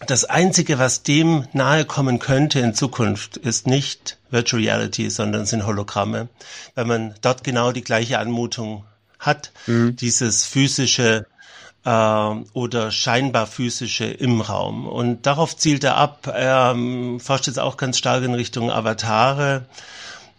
das 0.08 0.26
Einzige, 0.26 0.80
was 0.80 1.04
dem 1.04 1.46
nahe 1.54 1.86
kommen 1.86 2.18
könnte 2.18 2.62
in 2.62 2.74
Zukunft, 2.74 3.38
ist 3.38 3.68
nicht 3.68 4.18
Virtual 4.32 4.64
Reality, 4.64 5.12
sondern 5.12 5.46
sind 5.46 5.68
Hologramme, 5.68 6.30
weil 6.74 6.86
man 6.86 7.14
dort 7.22 7.44
genau 7.44 7.72
die 7.72 7.84
gleiche 7.84 8.18
Anmutung 8.18 8.86
hat, 9.20 9.52
mhm. 9.68 9.96
dieses 9.98 10.46
physische 10.46 11.28
oder 11.84 12.92
scheinbar 12.92 13.48
physische 13.48 14.06
im 14.06 14.42
Raum. 14.42 14.88
Und 14.88 15.26
darauf 15.26 15.56
zielt 15.56 15.84
er 15.84 15.96
ab. 15.96 16.28
Er 16.28 16.72
ähm, 16.76 17.20
forscht 17.20 17.48
jetzt 17.48 17.60
auch 17.60 17.78
ganz 17.78 17.98
stark 17.98 18.24
in 18.24 18.34
Richtung 18.34 18.70
Avatare. 18.70 19.66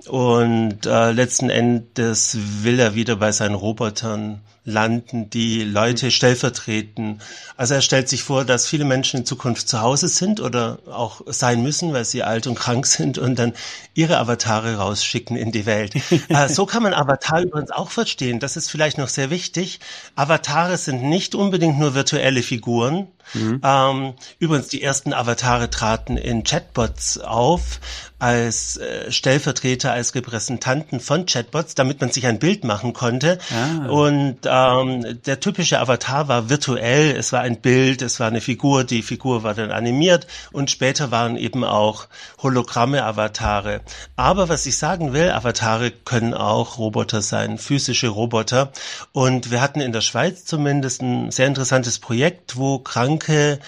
Und 0.09 0.87
äh, 0.87 1.12
letzten 1.12 1.50
Endes 1.50 2.37
will 2.62 2.78
er 2.78 2.95
wieder 2.95 3.16
bei 3.16 3.33
seinen 3.33 3.54
Robotern 3.54 4.40
landen, 4.64 5.30
die 5.30 5.62
Leute 5.62 6.07
mhm. 6.07 6.11
stellvertreten. 6.11 7.21
Also 7.57 7.75
er 7.75 7.80
stellt 7.80 8.09
sich 8.09 8.23
vor, 8.23 8.45
dass 8.45 8.66
viele 8.66 8.85
Menschen 8.85 9.21
in 9.21 9.26
Zukunft 9.26 9.69
zu 9.69 9.80
Hause 9.80 10.09
sind 10.09 10.40
oder 10.40 10.78
auch 10.90 11.23
sein 11.26 11.62
müssen, 11.62 11.92
weil 11.92 12.04
sie 12.04 12.23
alt 12.23 12.47
und 12.47 12.57
krank 12.57 12.87
sind 12.87 13.19
und 13.19 13.38
dann 13.38 13.54
ihre 13.95 14.19
Avatare 14.19 14.76
rausschicken 14.76 15.37
in 15.37 15.52
die 15.52 15.66
Welt. 15.66 15.95
äh, 16.28 16.49
so 16.49 16.66
kann 16.66 16.83
man 16.83 16.95
Avatar 16.95 17.42
übrigens 17.42 17.71
auch 17.71 17.90
verstehen. 17.90 18.38
Das 18.38 18.57
ist 18.57 18.71
vielleicht 18.71 18.99
noch 18.99 19.09
sehr 19.09 19.30
wichtig. 19.30 19.80
Avatare 20.14 20.76
sind 20.76 21.02
nicht 21.02 21.35
unbedingt 21.35 21.78
nur 21.78 21.95
virtuelle 21.95 22.42
Figuren. 22.42 23.09
Mhm. 23.35 23.61
Ähm, 23.64 24.14
übrigens, 24.38 24.69
die 24.69 24.83
ersten 24.83 25.12
Avatare 25.12 25.71
traten 25.71 26.16
in 26.16 26.42
Chatbots 26.45 27.19
auf 27.19 27.80
als 28.21 28.77
äh, 28.77 29.11
Stellvertreter, 29.11 29.93
als 29.93 30.15
Repräsentanten 30.15 31.00
von 31.00 31.27
Chatbots, 31.27 31.75
damit 31.75 32.00
man 32.00 32.11
sich 32.11 32.27
ein 32.27 32.39
Bild 32.39 32.65
machen 32.65 32.93
konnte. 32.93 33.39
Ah. 33.50 33.89
Und 33.89 34.39
ähm, 34.45 35.21
der 35.25 35.41
typische 35.41 35.81
Avatar 35.81 36.29
war 36.29 36.49
virtuell, 36.50 37.17
es 37.17 37.33
war 37.33 37.41
ein 37.41 37.61
Bild, 37.61 38.03
es 38.03 38.21
war 38.21 38.29
eine 38.29 38.41
Figur, 38.41 38.85
die 38.85 39.03
Figur 39.03 39.43
war 39.43 39.55
dann 39.55 39.71
animiert 39.71 40.27
und 40.53 40.71
später 40.71 41.11
waren 41.11 41.37
eben 41.37 41.65
auch 41.65 42.07
Hologramme 42.43 43.05
Avatare. 43.05 43.81
Aber 44.17 44.49
was 44.49 44.67
ich 44.67 44.77
sagen 44.77 45.12
will, 45.12 45.31
Avatare 45.31 45.91
können 45.91 46.35
auch 46.35 46.79
Roboter 46.79 47.23
sein, 47.23 47.59
physische 47.59 48.09
Roboter. 48.09 48.73
Und 49.12 49.50
wir 49.50 49.61
hatten 49.61 49.81
in 49.81 49.93
der 49.93 50.03
Schweiz 50.03 50.45
zumindest 50.45 51.03
ein 51.03 51.31
sehr 51.31 51.47
interessantes 51.47 51.99
Projekt, 51.99 52.57
wo 52.57 52.79
kranke 52.79 53.61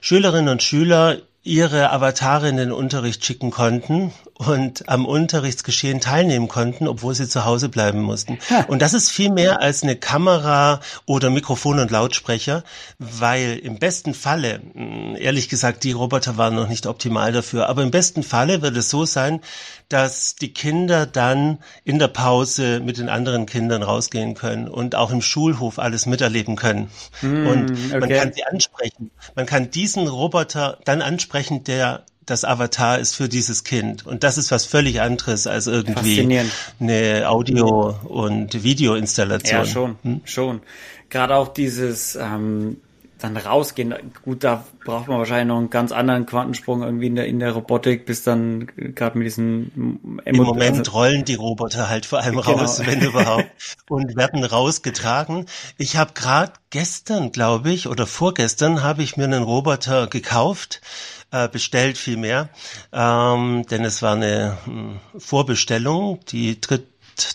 Schülerinnen 0.00 0.50
und 0.50 0.62
Schüler 0.62 1.18
ihre 1.44 1.90
Avatare 1.90 2.48
in 2.48 2.56
den 2.56 2.72
Unterricht 2.72 3.24
schicken 3.24 3.50
konnten 3.50 4.12
und 4.34 4.88
am 4.88 5.04
Unterrichtsgeschehen 5.04 6.00
teilnehmen 6.00 6.48
konnten, 6.48 6.88
obwohl 6.88 7.14
sie 7.14 7.28
zu 7.28 7.44
Hause 7.44 7.68
bleiben 7.68 8.00
mussten. 8.00 8.38
Und 8.66 8.80
das 8.80 8.94
ist 8.94 9.10
viel 9.10 9.30
mehr 9.30 9.60
als 9.60 9.82
eine 9.82 9.94
Kamera 9.94 10.80
oder 11.06 11.28
Mikrofon 11.30 11.78
und 11.78 11.90
Lautsprecher, 11.90 12.64
weil 12.98 13.58
im 13.58 13.78
besten 13.78 14.14
Falle, 14.14 14.60
hm, 14.72 15.16
ehrlich 15.18 15.50
gesagt, 15.50 15.84
die 15.84 15.92
Roboter 15.92 16.38
waren 16.38 16.54
noch 16.54 16.68
nicht 16.68 16.86
optimal 16.86 17.30
dafür, 17.30 17.68
aber 17.68 17.82
im 17.82 17.90
besten 17.90 18.22
Falle 18.22 18.62
wird 18.62 18.76
es 18.76 18.88
so 18.88 19.04
sein, 19.04 19.40
dass 19.90 20.34
die 20.36 20.52
Kinder 20.52 21.06
dann 21.06 21.58
in 21.84 21.98
der 21.98 22.08
Pause 22.08 22.80
mit 22.80 22.96
den 22.96 23.10
anderen 23.10 23.44
Kindern 23.44 23.82
rausgehen 23.82 24.34
können 24.34 24.66
und 24.66 24.94
auch 24.94 25.10
im 25.10 25.20
Schulhof 25.20 25.78
alles 25.78 26.06
miterleben 26.06 26.56
können. 26.56 26.90
Mm, 27.20 27.46
und 27.46 27.90
man 27.90 28.02
okay. 28.02 28.18
kann 28.18 28.32
sie 28.32 28.44
ansprechen. 28.44 29.10
Man 29.36 29.46
kann 29.46 29.70
diesen 29.70 30.08
Roboter 30.08 30.78
dann 30.84 31.02
ansprechen, 31.02 31.33
der 31.68 32.04
das 32.26 32.44
Avatar 32.44 32.98
ist 32.98 33.14
für 33.14 33.28
dieses 33.28 33.64
Kind. 33.64 34.06
Und 34.06 34.24
das 34.24 34.38
ist 34.38 34.50
was 34.50 34.64
völlig 34.64 35.00
anderes 35.00 35.46
als 35.46 35.66
irgendwie 35.66 36.40
eine 36.80 37.28
Audio- 37.28 37.96
und 38.04 38.62
Videoinstallation. 38.62 39.58
Ja, 39.58 39.66
schon, 39.66 39.96
hm? 40.02 40.20
schon. 40.24 40.60
Gerade 41.10 41.36
auch 41.36 41.48
dieses 41.48 42.16
ähm, 42.16 42.78
dann 43.24 43.36
rausgehen. 43.36 43.94
Gut, 44.22 44.44
da 44.44 44.64
braucht 44.84 45.08
man 45.08 45.18
wahrscheinlich 45.18 45.48
noch 45.48 45.58
einen 45.58 45.70
ganz 45.70 45.92
anderen 45.92 46.26
Quantensprung 46.26 46.82
irgendwie 46.82 47.06
in 47.06 47.16
der, 47.16 47.26
in 47.26 47.38
der 47.38 47.52
Robotik, 47.52 48.06
bis 48.06 48.22
dann 48.22 48.66
gerade 48.76 49.16
mit 49.16 49.26
diesen 49.26 50.20
Im 50.24 50.36
Moment 50.36 50.80
also, 50.80 50.92
rollen 50.92 51.24
die 51.24 51.34
Roboter 51.34 51.88
halt 51.88 52.06
vor 52.06 52.20
allem 52.20 52.36
genau. 52.36 52.58
raus, 52.58 52.82
wenn 52.84 53.00
überhaupt, 53.00 53.46
und 53.88 54.16
werden 54.16 54.44
rausgetragen. 54.44 55.46
Ich 55.78 55.96
habe 55.96 56.12
gerade 56.14 56.52
gestern, 56.70 57.32
glaube 57.32 57.70
ich, 57.70 57.88
oder 57.88 58.06
vorgestern 58.06 58.82
habe 58.82 59.02
ich 59.02 59.16
mir 59.16 59.24
einen 59.24 59.42
Roboter 59.42 60.06
gekauft, 60.06 60.80
äh, 61.34 61.48
bestellt 61.48 61.98
vielmehr, 61.98 62.48
ähm, 62.92 63.66
denn 63.68 63.84
es 63.84 64.02
war 64.02 64.14
eine 64.14 64.56
hm, 64.64 65.00
Vorbestellung, 65.18 66.20
die 66.28 66.60
tritt 66.60 66.86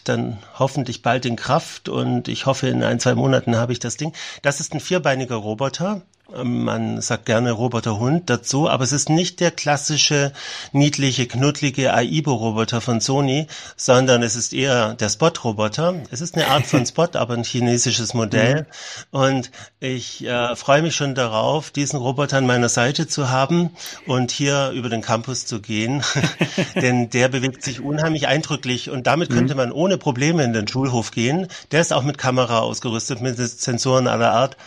dann 0.06 0.40
hoffentlich 0.58 1.02
bald 1.02 1.26
in 1.26 1.36
Kraft 1.36 1.90
und 1.90 2.28
ich 2.30 2.46
hoffe, 2.46 2.68
in 2.68 2.84
ein, 2.84 3.00
zwei 3.00 3.16
Monaten 3.16 3.58
habe 3.58 3.74
ich 3.74 3.80
das 3.80 3.98
Ding. 3.98 4.14
Das 4.42 4.60
ist 4.60 4.74
ein 4.74 4.80
vierbeiniger 4.80 5.36
Roboter, 5.36 6.02
man 6.44 7.02
sagt 7.02 7.26
gerne 7.26 7.52
Roboterhund 7.52 8.30
dazu, 8.30 8.70
aber 8.70 8.84
es 8.84 8.92
ist 8.92 9.10
nicht 9.10 9.40
der 9.40 9.52
klassische 9.52 10.32
niedliche, 10.72 11.28
knuddlige 11.28 11.94
Aibo-Roboter 11.94 12.82
von 12.82 13.02
Sony, 13.02 13.48
sondern 13.76 14.24
es 14.24 14.36
ist 14.36 14.54
eher 14.54 14.94
der 14.94 15.10
Spot-Roboter. 15.10 15.96
Es 16.12 16.22
ist 16.22 16.36
eine 16.36 16.48
Art 16.48 16.66
von 16.66 16.86
Spot, 16.88 17.08
aber 17.14 17.34
ein 17.34 17.44
chinesisches 17.44 18.14
Modell. 18.14 18.68
Mhm. 19.12 19.20
Und 19.20 19.52
ich 19.80 20.26
äh, 20.26 20.56
freue 20.56 20.82
mich 20.82 20.96
schon 20.96 21.16
darauf, 21.16 21.72
diesen 21.72 22.00
Roboter 22.00 22.38
an 22.38 22.46
meiner 22.46 22.70
Seite 22.70 23.08
zu 23.08 23.30
haben 23.30 23.72
und 24.06 24.32
hier 24.32 24.72
über 24.72 24.90
den 24.90 25.02
Campus 25.02 25.46
zu 25.46 25.62
gehen, 25.62 26.04
denn 26.76 27.10
der 27.10 27.30
bewegt 27.30 27.64
sich 27.64 27.82
unheimlich 27.82 28.28
eindrücklich 28.28 28.90
und 28.90 29.08
damit 29.08 29.30
könnte 29.30 29.54
mhm. 29.54 29.58
man 29.58 29.72
ohne 29.72 29.98
Probleme 29.98 30.44
in 30.44 30.54
den 30.54 30.68
Schulhof 30.68 31.12
gehen. 31.12 31.48
Der 31.72 31.82
ist 31.82 31.94
auch 31.94 32.04
mit 32.04 32.18
Kamera 32.18 32.60
ausgerüstet, 32.60 33.22
mit 33.22 33.38
Sensoren 33.38 34.08
aller 34.08 34.32
Art. 34.32 34.58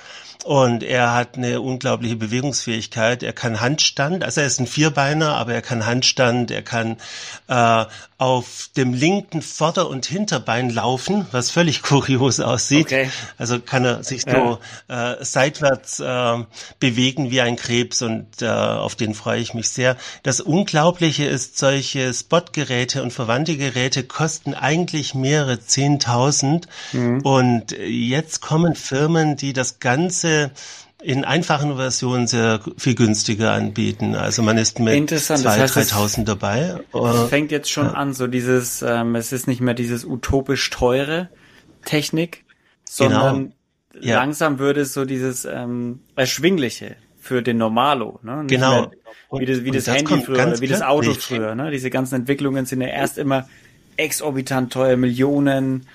Und 0.45 0.83
er 0.83 1.15
hat 1.15 1.37
eine 1.37 1.61
unglaubliche 1.61 2.17
Bewegungsfähigkeit. 2.17 3.23
Er 3.23 3.33
kann 3.33 3.61
Handstand, 3.61 4.25
also 4.25 4.41
er 4.41 4.47
ist 4.47 4.59
ein 4.59 4.67
Vierbeiner, 4.67 5.37
aber 5.37 5.55
er 5.55 5.63
kann 5.63 5.87
Handstand, 5.87 6.51
er 6.51 6.63
kann 6.63 6.97
äh, 7.47 7.85
auf 8.19 8.69
dem 8.77 8.93
linken 8.93 9.43
Vorder- 9.43 9.89
und 9.89 10.07
Hinterbein 10.07 10.71
laufen, 10.71 11.27
was 11.31 11.51
völlig 11.51 11.83
kurios 11.83 12.41
aussieht. 12.41 12.87
Okay. 12.87 13.11
Also 13.39 13.61
kann 13.61 13.85
er 13.85 14.03
sich 14.03 14.25
ja. 14.27 14.35
so 14.35 14.59
äh, 14.93 15.25
seitwärts 15.25 16.01
äh, 16.01 16.45
bewegen 16.81 17.31
wie 17.31 17.41
ein 17.41 17.57
Krebs 17.57 18.03
und 18.03 18.43
äh, 18.43 18.49
auf 18.49 18.97
den 18.97 19.15
freue 19.15 19.41
ich 19.41 19.55
mich 19.55 19.71
sehr. 19.71 19.97
Das 20.25 20.41
Unglaubliche 20.41 21.25
ist, 21.25 21.59
solche 21.59 22.13
Spotgeräte 22.13 23.03
und 23.03 23.13
verwandte 23.13 23.57
Geräte 23.57 24.03
kosten 24.03 24.55
eigentlich 24.55 25.15
mehrere 25.15 25.61
Zehntausend 25.61 26.67
mhm. 26.93 27.21
und 27.23 27.73
jetzt 27.73 28.41
kommen 28.41 28.75
Firmen, 28.75 29.37
die 29.37 29.53
das 29.53 29.79
Ganze 29.79 30.32
in 31.03 31.25
einfachen 31.25 31.77
Versionen 31.77 32.27
sehr 32.27 32.61
viel 32.77 32.95
günstiger 32.95 33.53
anbieten. 33.53 34.15
Also 34.15 34.43
man 34.43 34.57
ist 34.57 34.79
mit 34.79 34.95
2.000, 35.11 35.43
das 35.43 35.77
heißt, 35.77 35.93
3.000 35.93 36.25
dabei. 36.25 36.81
Es 36.93 37.29
fängt 37.29 37.51
jetzt 37.51 37.71
schon 37.71 37.87
ja. 37.87 37.93
an, 37.93 38.15
so 38.15 38.27
dieses, 38.27 38.83
ähm, 38.83 39.17
es 39.17 39.33
ist 39.33 39.49
nicht 39.49 39.61
mehr 39.61 39.75
dieses 39.75 40.05
utopisch 40.05 40.71
teure 40.71 41.29
Technik, 41.85 42.45
sondern 42.85 43.53
genau. 43.93 44.05
ja. 44.05 44.17
langsam 44.17 44.59
würde 44.59 44.83
es 44.83 44.95
so 44.95 45.05
dieses 45.05 45.45
ähm, 45.45 46.01
erschwingliche 46.15 46.97
für 47.19 47.43
den 47.43 47.59
Normalo. 47.59 48.21
Ne? 48.23 48.45
Nicht 48.45 48.51
genau. 48.51 48.91
wie 49.33 49.47
das, 49.47 49.65
wie 49.65 49.71
das, 49.73 49.85
das 49.85 49.97
Handy 49.97 50.23
früher 50.23 50.47
oder 50.47 50.61
wie 50.61 50.69
das 50.69 50.83
Auto 50.83 51.15
früher. 51.15 51.55
Ne? 51.55 51.71
Diese 51.71 51.91
ganzen 51.91 52.17
Entwicklungen 52.17 52.67
sind 52.67 52.81
ja 52.81 52.89
erst 52.89 53.19
immer 53.19 53.49
exorbitant 53.97 54.73
teuer, 54.73 54.97
Millionen 54.97 55.87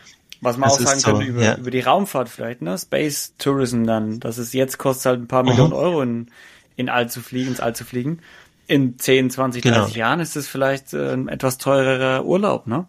was 0.42 0.58
man 0.58 0.70
das 0.70 0.80
auch 0.80 0.86
sagen 0.86 1.00
so, 1.00 1.12
könnte 1.12 1.26
über, 1.26 1.44
ja. 1.44 1.56
über 1.58 1.72
die 1.72 1.80
Raumfahrt 1.80 2.30
vielleicht, 2.30 2.62
ne? 2.62 2.78
Space 2.78 3.34
Tourism 3.38 3.86
dann. 3.86 4.20
dass 4.20 4.38
es 4.38 4.54
jetzt 4.54 4.78
kostet 4.78 5.06
halt 5.06 5.22
ein 5.22 5.28
paar 5.28 5.44
mhm. 5.44 5.50
Millionen 5.50 5.74
Euro 5.74 6.02
in, 6.02 6.28
in 6.76 6.90
All 6.90 7.10
zu 7.10 7.22
fliegen, 7.22 7.50
ins 7.50 7.60
All 7.60 7.76
zu 7.76 7.86
fliegen. 7.86 8.20
In 8.68 9.00
10, 9.00 9.30
20, 9.30 9.64
30 9.64 9.94
genau. 9.94 9.98
Jahren 9.98 10.20
ist 10.20 10.36
es 10.36 10.48
vielleicht 10.48 10.94
äh, 10.94 11.14
ein 11.14 11.30
etwas 11.30 11.58
teurerer 11.58 12.26
Urlaub, 12.26 12.68
ne? 12.68 12.86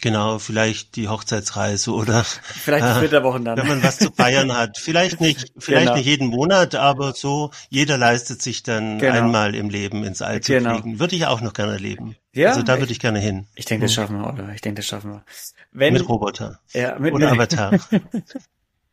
Genau, 0.00 0.38
vielleicht 0.38 0.94
die 0.94 1.08
Hochzeitsreise 1.08 1.92
oder 1.92 2.22
vielleicht 2.24 2.86
die 2.86 2.98
Flitterwochen 3.00 3.44
dann. 3.44 3.58
Wenn 3.58 3.66
man 3.66 3.82
was 3.82 3.98
zu 3.98 4.12
feiern 4.12 4.56
hat. 4.56 4.78
Vielleicht 4.78 5.20
nicht, 5.20 5.52
vielleicht 5.58 5.86
genau. 5.86 5.96
nicht 5.96 6.06
jeden 6.06 6.28
Monat, 6.28 6.76
aber 6.76 7.12
so, 7.12 7.50
jeder 7.70 7.98
leistet 7.98 8.40
sich 8.40 8.62
dann 8.62 8.98
genau. 8.98 9.14
einmal 9.14 9.54
im 9.56 9.68
Leben 9.68 10.04
ins 10.04 10.22
All 10.22 10.40
zu 10.40 10.52
genau. 10.52 10.74
fliegen. 10.74 11.00
Würde 11.00 11.16
ich 11.16 11.26
auch 11.26 11.40
noch 11.40 11.54
gerne 11.54 11.76
leben. 11.76 12.16
Ja, 12.32 12.50
also 12.50 12.62
da 12.62 12.78
würde 12.78 12.92
ich 12.92 13.00
gerne 13.00 13.18
hin. 13.18 13.48
Ich 13.56 13.64
denke, 13.64 13.86
das 13.86 13.96
hm. 13.96 14.02
schaffen 14.02 14.20
wir, 14.20 14.32
oder? 14.32 14.50
Ich 14.54 14.60
denke, 14.60 14.76
das 14.76 14.86
schaffen 14.86 15.10
wir. 15.10 15.24
Wenn, 15.72 15.92
mit 15.92 16.08
Roboter. 16.08 16.60
Ja, 16.72 16.96
mit 16.98 17.12
Oder 17.12 17.32
Avatar. 17.32 17.72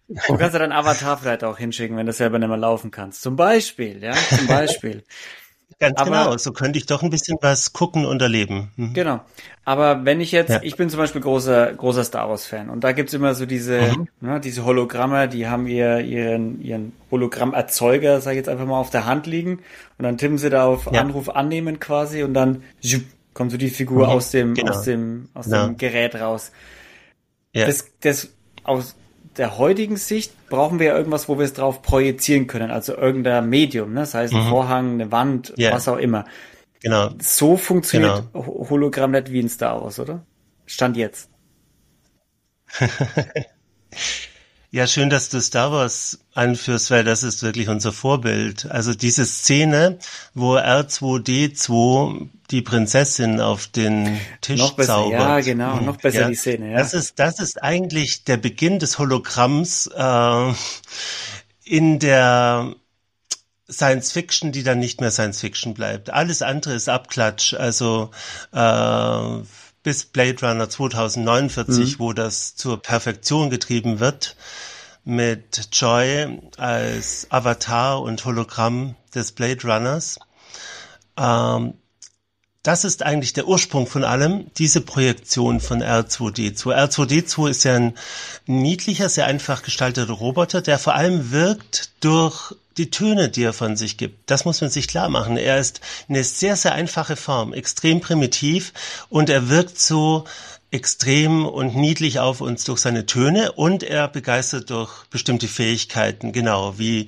Du 0.08 0.38
kannst 0.38 0.54
ja 0.54 0.60
deinen 0.60 0.72
Avatar 0.72 1.18
vielleicht 1.18 1.44
auch 1.44 1.60
hinschicken, 1.60 1.96
wenn 1.98 2.08
du 2.08 2.13
selber 2.13 2.39
nicht 2.39 2.48
mehr 2.48 2.58
laufen 2.58 2.89
kannst. 2.89 3.22
Zum 3.22 3.36
Beispiel, 3.36 4.01
ja, 4.01 4.13
zum 4.13 4.48
Beispiel. 4.48 5.04
Ganz 5.79 6.00
aber, 6.00 6.09
genau, 6.09 6.38
so 6.38 6.53
könnte 6.53 6.79
ich 6.79 6.88
doch 6.88 7.03
ein 7.03 7.12
bisschen 7.12 7.38
was 7.41 7.71
gucken 7.71 8.05
und 8.05 8.19
erleben. 8.21 8.71
Mhm. 8.77 8.93
Genau. 8.93 9.19
Aber 9.63 10.05
wenn 10.05 10.21
ich 10.21 10.31
jetzt, 10.31 10.50
ja. 10.50 10.59
ich 10.63 10.75
bin 10.75 10.89
zum 10.89 10.97
Beispiel 10.97 11.21
großer, 11.21 11.74
großer 11.74 12.03
Star 12.03 12.29
Wars-Fan 12.29 12.69
und 12.69 12.83
da 12.83 12.93
gibt's 12.93 13.13
immer 13.13 13.36
so 13.36 13.45
diese, 13.45 13.81
mhm. 13.81 14.07
ne, 14.19 14.39
diese 14.39 14.65
Hologramme, 14.65 15.27
die 15.27 15.47
haben 15.47 15.67
ihr, 15.67 16.00
ihren, 16.00 16.62
ihren 16.62 16.93
Hologrammerzeuger, 17.12 18.21
sag 18.21 18.31
ich 18.31 18.38
jetzt 18.38 18.50
einfach 18.50 18.65
mal, 18.65 18.79
auf 18.79 18.89
der 18.89 19.05
Hand 19.05 19.27
liegen 19.27 19.59
und 19.97 20.03
dann 20.03 20.17
tippen 20.17 20.39
sie 20.39 20.50
da 20.50 20.65
auf 20.65 20.91
ja. 20.91 21.00
Anruf 21.00 21.29
annehmen 21.29 21.79
quasi 21.79 22.24
und 22.24 22.33
dann 22.33 22.63
kommt 23.36 23.51
so 23.51 23.57
die 23.57 23.69
Figur 23.69 24.07
mhm. 24.07 24.12
aus 24.12 24.31
dem, 24.31 24.55
genau. 24.55 24.71
aus 24.71 24.83
dem, 24.83 25.29
aus 25.36 25.45
genau. 25.45 25.67
dem 25.67 25.77
Gerät 25.77 26.15
raus. 26.15 26.51
Ja. 27.53 27.67
Das, 27.67 27.86
das, 28.01 28.29
aus, 28.63 28.95
der 29.38 29.58
heutigen 29.58 29.98
Sicht 29.98 30.34
brauchen 30.50 30.79
wir 30.79 30.88
ja 30.88 30.98
irgendwas, 30.98 31.29
wo 31.29 31.38
wir 31.38 31.46
es 31.46 31.53
drauf 31.53 31.82
projizieren 31.82 32.48
können, 32.48 32.72
also 32.72 32.96
irgendein 32.96 33.50
Medium, 33.50 33.94
ne? 33.94 34.01
das 34.01 34.13
heißt 34.13 34.34
ein 34.34 34.46
mhm. 34.46 34.50
Vorhang, 34.50 34.94
eine 34.94 35.12
Wand, 35.12 35.53
yeah. 35.58 35.74
was 35.74 35.88
auch 35.88 35.98
immer. 35.98 36.25
Genau. 36.82 37.10
So 37.22 37.58
funktioniert 37.58 38.24
genau. 38.34 38.70
Hologramm 38.70 39.12
nicht 39.12 39.32
wie 39.32 39.39
ein 39.39 39.50
Star 39.50 39.82
Wars, 39.82 40.00
oder? 40.00 40.25
Stand 40.65 40.98
jetzt. 40.98 41.29
Ja, 44.77 44.86
schön, 44.86 45.10
dass 45.10 45.29
du 45.29 45.41
Star 45.41 45.72
Wars 45.72 46.19
anführst, 46.36 46.91
weil 46.91 47.03
das 47.03 47.24
ist 47.24 47.41
wirklich 47.41 47.67
unser 47.67 47.91
Vorbild. 47.91 48.69
Also 48.69 48.93
diese 48.93 49.25
Szene, 49.25 49.98
wo 50.36 50.55
R2D2 50.55 52.29
die 52.51 52.62
Prinzessin 52.62 53.41
auf 53.41 53.65
den 53.65 54.19
Tisch 54.41 54.60
noch 54.60 54.74
besser, 54.74 54.93
zaubert. 54.93 55.19
Ja, 55.19 55.39
genau, 55.39 55.79
noch 55.79 55.98
besser 55.98 56.19
ja, 56.19 56.27
die 56.27 56.36
Szene. 56.36 56.74
Ja. 56.74 56.77
Das 56.77 56.93
ist 56.93 57.17
das 57.17 57.39
ist 57.39 57.63
eigentlich 57.63 58.24
der 58.25 58.38
Beginn 58.38 58.77
des 58.77 59.00
Hologramms 59.00 59.89
äh, 59.98 60.53
in 61.63 61.98
der 61.98 62.75
Science 63.67 64.12
Fiction, 64.12 64.51
die 64.51 64.62
dann 64.62 64.77
nicht 64.77 65.01
mehr 65.01 65.10
Science 65.10 65.41
Fiction 65.41 65.74
bleibt. 65.74 66.12
Alles 66.12 66.43
andere 66.43 66.75
ist 66.75 66.88
Abklatsch. 66.88 67.55
Also 67.55 68.12
äh, 68.53 69.39
bis 69.88 70.03
Blade 70.03 70.46
Runner 70.46 70.70
2049, 70.70 71.94
mhm. 71.94 72.00
wo 72.00 72.12
das 72.12 72.58
zur 72.58 72.82
Perfektion 72.82 73.50
getrieben 73.50 74.01
wird, 74.01 74.36
mit 75.06 75.70
Joy 75.72 76.41
als 76.58 77.27
Avatar 77.29 78.01
und 78.01 78.25
Hologramm 78.25 78.98
des 79.15 79.32
Blade 79.32 79.62
Runners. 79.63 80.20
Ähm, 81.15 81.75
das 82.63 82.84
ist 82.84 83.01
eigentlich 83.01 83.32
der 83.32 83.48
Ursprung 83.48 83.88
von 83.88 84.03
allem, 84.03 84.51
diese 84.58 84.82
Projektion 84.82 85.62
von 85.62 85.82
R2D2. 85.82 86.75
R2D2 86.75 87.50
ist 87.50 87.63
ja 87.63 87.75
ein 87.75 87.94
niedlicher, 88.46 89.08
sehr 89.08 89.25
einfach 89.25 89.63
gestalteter 89.63 90.12
Roboter, 90.12 90.62
der 90.62 90.79
vor 90.79 90.96
allem 90.96 91.32
wirkt 91.32 91.91
durch 92.01 92.53
die 92.77 92.91
Töne, 92.91 93.29
die 93.29 93.43
er 93.43 93.53
von 93.53 93.75
sich 93.75 93.98
gibt. 93.98 94.29
Das 94.29 94.46
muss 94.46 94.62
man 94.62 94.69
sich 94.69 94.88
klar 94.88 95.10
machen. 95.10 95.38
Er 95.38 95.57
ist 95.57 95.81
eine 96.07 96.24
sehr, 96.24 96.55
sehr 96.55 96.74
einfache 96.74 97.15
Form, 97.15 97.53
extrem 97.53 98.01
primitiv 98.01 98.74
und 99.10 99.29
er 99.29 99.50
wirkt 99.50 99.79
so 99.79 100.25
extrem 100.69 101.46
und 101.46 101.75
niedlich 101.75 102.19
auf 102.19 102.41
uns 102.41 102.65
durch 102.65 102.79
seine 102.79 103.05
Töne 103.05 103.53
und 103.53 103.84
er 103.84 104.07
begeistert 104.07 104.69
durch 104.69 105.05
bestimmte 105.05 105.48
Fähigkeiten, 105.48 106.34
genau 106.34 106.77
wie 106.77 107.07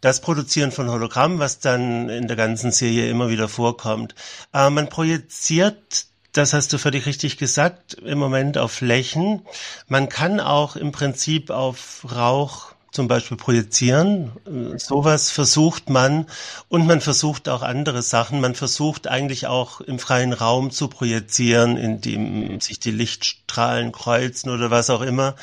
das 0.00 0.20
Produzieren 0.20 0.72
von 0.72 0.90
Hologrammen, 0.90 1.38
was 1.38 1.58
dann 1.58 2.08
in 2.08 2.28
der 2.28 2.36
ganzen 2.36 2.72
Serie 2.72 3.08
immer 3.08 3.28
wieder 3.28 3.48
vorkommt. 3.48 4.14
Äh, 4.52 4.70
man 4.70 4.88
projiziert 4.88 6.06
das 6.32 6.54
hast 6.54 6.72
du 6.72 6.78
völlig 6.78 7.04
richtig 7.04 7.36
gesagt, 7.36 7.92
im 7.92 8.18
Moment 8.18 8.56
auf 8.56 8.72
Flächen. 8.72 9.42
Man 9.86 10.08
kann 10.08 10.40
auch 10.40 10.76
im 10.76 10.90
Prinzip 10.90 11.50
auf 11.50 12.06
Rauch 12.10 12.71
zum 12.92 13.08
Beispiel 13.08 13.38
projizieren. 13.38 14.32
Sowas 14.76 15.30
versucht 15.30 15.88
man 15.88 16.26
und 16.68 16.86
man 16.86 17.00
versucht 17.00 17.48
auch 17.48 17.62
andere 17.62 18.02
Sachen. 18.02 18.40
Man 18.40 18.54
versucht 18.54 19.08
eigentlich 19.08 19.46
auch 19.46 19.80
im 19.80 19.98
freien 19.98 20.34
Raum 20.34 20.70
zu 20.70 20.88
projizieren, 20.88 21.78
indem 21.78 22.60
sich 22.60 22.80
die 22.80 22.90
Lichtstrahlen 22.90 23.92
kreuzen 23.92 24.50
oder 24.50 24.70
was 24.70 24.90
auch 24.90 25.00
immer. 25.00 25.36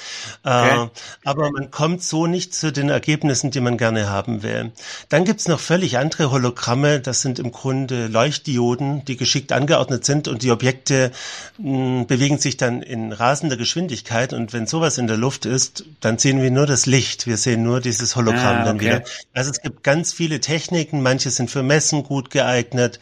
Okay. 0.44 0.84
Äh, 0.84 0.88
aber 1.26 1.50
man 1.52 1.72
kommt 1.72 2.04
so 2.04 2.28
nicht 2.28 2.54
zu 2.54 2.72
den 2.72 2.90
Ergebnissen, 2.90 3.50
die 3.50 3.62
man 3.62 3.78
gerne 3.78 4.10
haben 4.10 4.44
will. 4.44 4.72
Dann 5.10 5.26
gibt's 5.26 5.48
noch 5.48 5.60
völlig 5.60 5.98
andere 5.98 6.30
Hologramme. 6.30 7.00
Das 7.00 7.22
sind 7.22 7.40
im 7.40 7.52
Grunde 7.52 8.08
Leuchtdioden, 8.08 9.06
die 9.06 9.18
geschickt 9.18 9.52
angeordnet 9.52 10.06
sind 10.06 10.28
und 10.28 10.44
die 10.44 10.52
Objekte 10.52 11.12
mh, 11.58 12.04
bewegen 12.04 12.38
sich 12.38 12.58
dann 12.58 12.84
in 12.84 13.12
rasender 13.12 13.58
Geschwindigkeit. 13.58 14.34
Und 14.34 14.54
wenn 14.54 14.68
sowas 14.68 15.00
in 15.00 15.08
der 15.08 15.18
Luft 15.18 15.48
ist, 15.48 15.86
dann 16.00 16.20
sehen 16.20 16.44
wir 16.44 16.52
nur 16.52 16.68
das 16.68 16.86
Licht. 16.86 17.26
Wir 17.26 17.39
sehen 17.40 17.64
nur 17.64 17.82
dieses 17.82 18.16
Hologramm 18.16 18.58
ah, 18.58 18.60
okay. 18.60 18.66
dann 18.66 18.80
wieder. 18.80 19.04
Also 19.34 19.52
es 19.52 19.62
gibt 19.62 19.84
ganz 19.84 20.14
viele 20.14 20.40
Techniken, 20.40 21.02
manche 21.02 21.32
sind 21.32 21.50
für 21.50 21.64
Messen 21.64 22.04
gut 22.04 22.30
geeignet, 22.30 23.00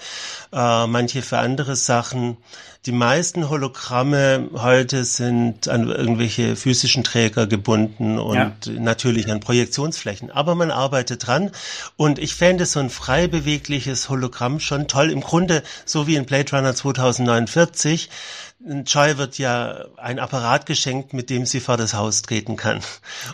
äh, 0.54 0.88
manche 0.88 1.22
für 1.22 1.40
andere 1.40 1.76
Sachen. 1.76 2.38
Die 2.88 2.94
meisten 2.94 3.50
Hologramme 3.50 4.50
heute 4.54 5.04
sind 5.04 5.68
an 5.68 5.90
irgendwelche 5.90 6.56
physischen 6.56 7.04
Träger 7.04 7.46
gebunden 7.46 8.18
und 8.18 8.36
ja. 8.38 8.54
natürlich 8.80 9.30
an 9.30 9.42
Projektionsflächen. 9.42 10.32
Aber 10.32 10.56
man 10.56 10.72
arbeitet 10.72 11.28
dran 11.28 11.52
und 11.98 12.18
ich 12.18 12.34
fände 12.34 12.66
so 12.66 12.80
ein 12.80 12.90
frei 12.90 13.28
bewegliches 13.28 14.08
Hologramm 14.08 14.62
schon 14.62 14.88
toll. 14.88 15.12
Im 15.12 15.20
Grunde 15.20 15.64
so 15.84 16.08
wie 16.08 16.16
in 16.16 16.26
Blade 16.26 16.50
Runner 16.56 16.74
2049 16.74 18.10
Joy 18.60 19.20
wird 19.20 19.38
ja 19.38 19.86
ein 19.98 20.18
Apparat 20.18 20.66
geschenkt, 20.66 21.14
mit 21.14 21.30
dem 21.30 21.46
sie 21.46 21.60
vor 21.60 21.78
das 21.78 21.94
Haus 21.94 22.24
treten 22.24 22.56
kann. 22.56 22.82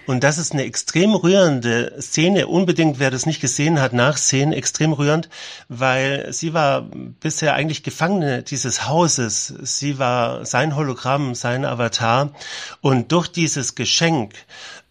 Und 0.06 0.22
das 0.22 0.38
ist 0.38 0.52
eine 0.52 0.64
extrem 0.64 1.16
rührende 1.16 1.96
Szene. 2.02 2.48
Unbedingt, 2.48 3.00
wer 3.00 3.10
das 3.10 3.26
nicht 3.26 3.40
gesehen 3.40 3.80
hat, 3.80 3.94
nachsehen. 3.94 4.52
Extrem 4.52 4.92
rührend, 4.92 5.30
weil 5.70 6.34
sie 6.34 6.54
war 6.54 6.82
bisher 7.22 7.54
eigentlich 7.54 7.84
Gefangene 7.84 8.44
dieses 8.44 8.88
Hauses. 8.90 9.43
Sie 9.48 10.00
war 10.00 10.46
sein 10.46 10.76
Hologramm, 10.76 11.36
sein 11.36 11.66
Avatar. 11.66 12.32
Und 12.82 13.12
durch 13.12 13.28
dieses 13.28 13.76
Geschenk 13.76 14.34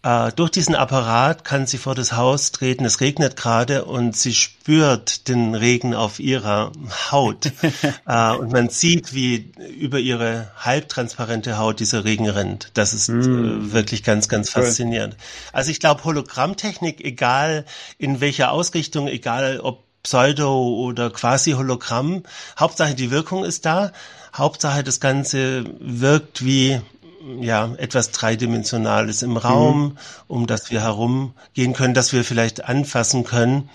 äh, 0.03 0.33
durch 0.33 0.51
diesen 0.51 0.75
Apparat 0.75 1.45
kann 1.45 1.65
sie 1.65 1.77
vor 1.77 1.95
das 1.95 2.11
Haus 2.11 2.51
treten. 2.51 2.83
Es 2.83 2.99
regnet 2.99 3.37
gerade 3.37 3.85
und 3.85 4.15
sie 4.15 4.33
spürt 4.33 5.29
den 5.29 5.55
Regen 5.55 5.95
auf 5.95 6.19
ihrer 6.19 6.73
Haut. 7.09 7.51
äh, 8.05 8.31
und 8.35 8.51
man 8.51 8.67
sieht, 8.67 9.13
wie 9.13 9.53
über 9.79 9.99
ihre 9.99 10.51
halbtransparente 10.57 11.57
Haut 11.57 11.79
dieser 11.79 12.03
Regen 12.03 12.29
rennt. 12.29 12.71
Das 12.73 12.93
ist 12.93 13.07
mm. 13.07 13.21
äh, 13.21 13.73
wirklich 13.73 14.03
ganz, 14.03 14.27
ganz 14.27 14.49
faszinierend. 14.49 15.15
Also 15.53 15.71
ich 15.71 15.79
glaube, 15.79 16.03
Hologrammtechnik, 16.03 16.99
egal 16.99 17.63
in 17.97 18.19
welcher 18.19 18.51
Ausrichtung, 18.51 19.07
egal 19.07 19.61
ob 19.61 19.85
Pseudo 20.03 20.83
oder 20.83 21.11
quasi 21.11 21.51
Hologramm, 21.51 22.23
Hauptsache 22.59 22.93
die 22.93 23.09
Wirkung 23.09 23.45
ist 23.45 23.65
da. 23.65 23.93
Hauptsache 24.35 24.83
das 24.83 24.99
Ganze 24.99 25.65
wirkt 25.79 26.43
wie 26.43 26.81
ja, 27.39 27.73
etwas 27.77 28.11
Dreidimensionales 28.11 29.21
im 29.21 29.37
Raum, 29.37 29.83
mhm. 29.83 29.97
um 30.27 30.47
das 30.47 30.71
wir 30.71 30.81
herumgehen 30.81 31.73
können, 31.73 31.93
das 31.93 32.13
wir 32.13 32.23
vielleicht 32.23 32.65
anfassen 32.65 33.23
können. 33.23 33.69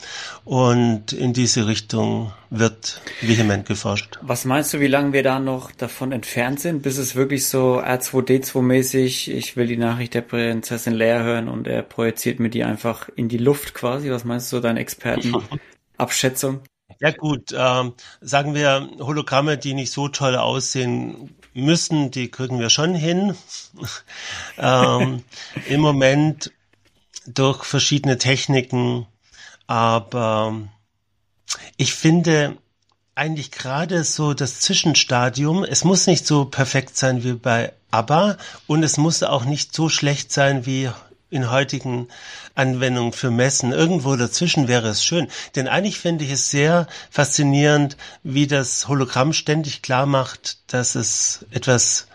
Und 0.45 1.13
in 1.13 1.33
diese 1.33 1.67
Richtung 1.67 2.33
wird 2.51 3.01
vehement 3.21 3.67
geforscht. 3.67 4.19
Was 4.23 4.45
meinst 4.45 4.75
du, 4.75 4.81
wie 4.81 4.87
lange 4.87 5.13
wir 5.13 5.23
da 5.23 5.39
noch 5.39 5.71
davon 5.73 6.13
entfernt 6.13 6.61
sind, 6.61 6.83
bis 6.83 6.99
es 6.99 7.15
wirklich 7.15 7.47
so 7.47 7.81
R2D2-mäßig, 7.81 9.31
ich 9.31 9.57
will 9.57 9.67
die 9.67 9.77
Nachricht 9.77 10.15
der 10.15 10.23
Prinzessin 10.23 10.95
Leia 10.95 11.23
hören 11.23 11.49
und 11.49 11.67
er 11.67 11.83
projiziert 11.83 12.41
mir 12.41 12.51
die 12.51 12.65
einfach 12.65 13.09
in 13.17 13.29
die 13.29 13.39
Luft 13.39 13.75
quasi? 13.75 14.11
Was 14.11 14.25
meinst 14.25 14.53
du, 14.53 14.61
deine 14.61 14.81
Expertenabschätzung? 14.81 16.61
Ja 17.01 17.13
gut, 17.13 17.55
ähm, 17.57 17.95
sagen 18.21 18.55
wir 18.55 18.91
Hologramme, 18.99 19.57
die 19.57 19.75
nicht 19.75 19.93
so 19.93 20.09
toll 20.09 20.35
aussehen, 20.35 21.37
müssen, 21.55 22.11
die 22.11 22.29
kriegen 22.29 22.59
wir 22.59 22.71
schon 22.71 22.95
hin. 22.95 23.37
ähm, 24.59 25.23
Im 25.69 25.81
Moment 25.81 26.53
durch 27.27 27.65
verschiedene 27.65 28.19
Techniken, 28.19 29.07
aber 29.67 30.57
ich 31.77 31.95
finde 31.95 32.57
eigentlich 33.15 33.51
gerade 33.51 34.05
so 34.05 34.35
das 34.35 34.61
Zwischenstadium, 34.61 35.65
es 35.65 35.85
muss 35.85 36.07
nicht 36.07 36.27
so 36.27 36.47
perfekt 36.47 36.97
sein 36.97 37.23
wie 37.23 37.35
bei 37.35 37.73
ABBA 37.91 38.39
und 38.67 38.83
es 38.83 38.97
muss 38.97 39.23
auch 39.23 39.45
nicht 39.45 39.75
so 39.75 39.89
schlecht 39.89 40.33
sein 40.33 40.67
wie 40.67 40.91
in 41.31 41.51
heutigen 41.51 42.09
Anwendungen 42.55 43.13
für 43.13 43.31
Messen. 43.31 43.73
Irgendwo 43.73 44.17
dazwischen 44.17 44.69
wäre 44.69 44.89
es 44.89 45.05
schön. 45.05 45.29
Denn 45.57 45.69
eigentlich 45.69 45.99
finde 45.99 46.25
ich 46.25 46.31
es 46.31 46.51
sehr 46.51 46.87
faszinierend, 47.11 47.97
wie 48.23 48.47
das 48.47 48.89
Hologramm 48.89 49.33
ständig 49.33 49.83
klar 49.83 50.07
macht, 50.07 50.59
dass 50.73 50.95
es 50.95 51.45
etwas 51.51 52.09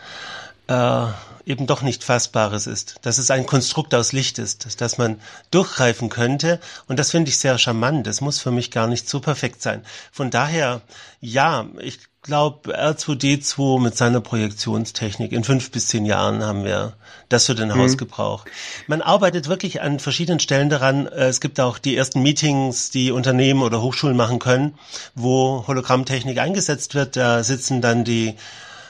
äh, 0.67 1.05
eben 1.45 1.67
doch 1.67 1.81
nicht 1.81 2.03
Fassbares 2.03 2.67
ist, 2.67 2.95
dass 3.01 3.17
es 3.17 3.29
ein 3.29 3.45
Konstrukt 3.45 3.93
aus 3.93 4.13
Licht 4.13 4.39
ist, 4.39 4.79
dass 4.81 4.97
man 4.97 5.19
durchgreifen 5.51 6.09
könnte. 6.09 6.59
Und 6.87 6.99
das 6.99 7.11
finde 7.11 7.29
ich 7.29 7.37
sehr 7.37 7.57
charmant. 7.57 8.07
Das 8.07 8.21
muss 8.21 8.39
für 8.39 8.51
mich 8.51 8.71
gar 8.71 8.87
nicht 8.87 9.09
so 9.09 9.19
perfekt 9.19 9.61
sein. 9.61 9.83
Von 10.11 10.31
daher, 10.31 10.81
ja, 11.19 11.67
ich 11.79 11.99
glaube, 12.23 12.75
R2D2 12.77 13.81
mit 13.81 13.95
seiner 13.95 14.21
Projektionstechnik, 14.21 15.31
in 15.33 15.43
fünf 15.43 15.71
bis 15.71 15.87
zehn 15.87 16.05
Jahren 16.05 16.43
haben 16.43 16.63
wir 16.63 16.93
das 17.29 17.45
für 17.45 17.55
den 17.55 17.69
mhm. 17.69 17.75
Hausgebrauch. 17.75 18.45
Man 18.87 19.01
arbeitet 19.01 19.49
wirklich 19.49 19.81
an 19.81 19.99
verschiedenen 19.99 20.39
Stellen 20.39 20.69
daran. 20.69 21.07
Äh, 21.07 21.27
es 21.27 21.41
gibt 21.41 21.59
auch 21.59 21.77
die 21.77 21.95
ersten 21.95 22.21
Meetings, 22.23 22.89
die 22.89 23.11
Unternehmen 23.11 23.61
oder 23.61 23.81
Hochschulen 23.81 24.17
machen 24.17 24.39
können, 24.39 24.73
wo 25.13 25.65
Hologrammtechnik 25.67 26.39
eingesetzt 26.39 26.95
wird. 26.95 27.15
Da 27.17 27.43
sitzen 27.43 27.81
dann 27.81 28.03
die 28.03 28.35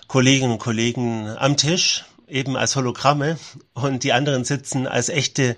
Kolleginnen 0.08 0.54
und 0.54 0.60
Kollegen 0.60 1.28
am 1.38 1.58
Tisch 1.58 2.06
eben 2.28 2.58
als 2.58 2.76
Hologramme 2.76 3.38
und 3.74 4.04
die 4.04 4.14
anderen 4.14 4.44
sitzen 4.44 4.88
als 4.88 5.10
echte 5.10 5.56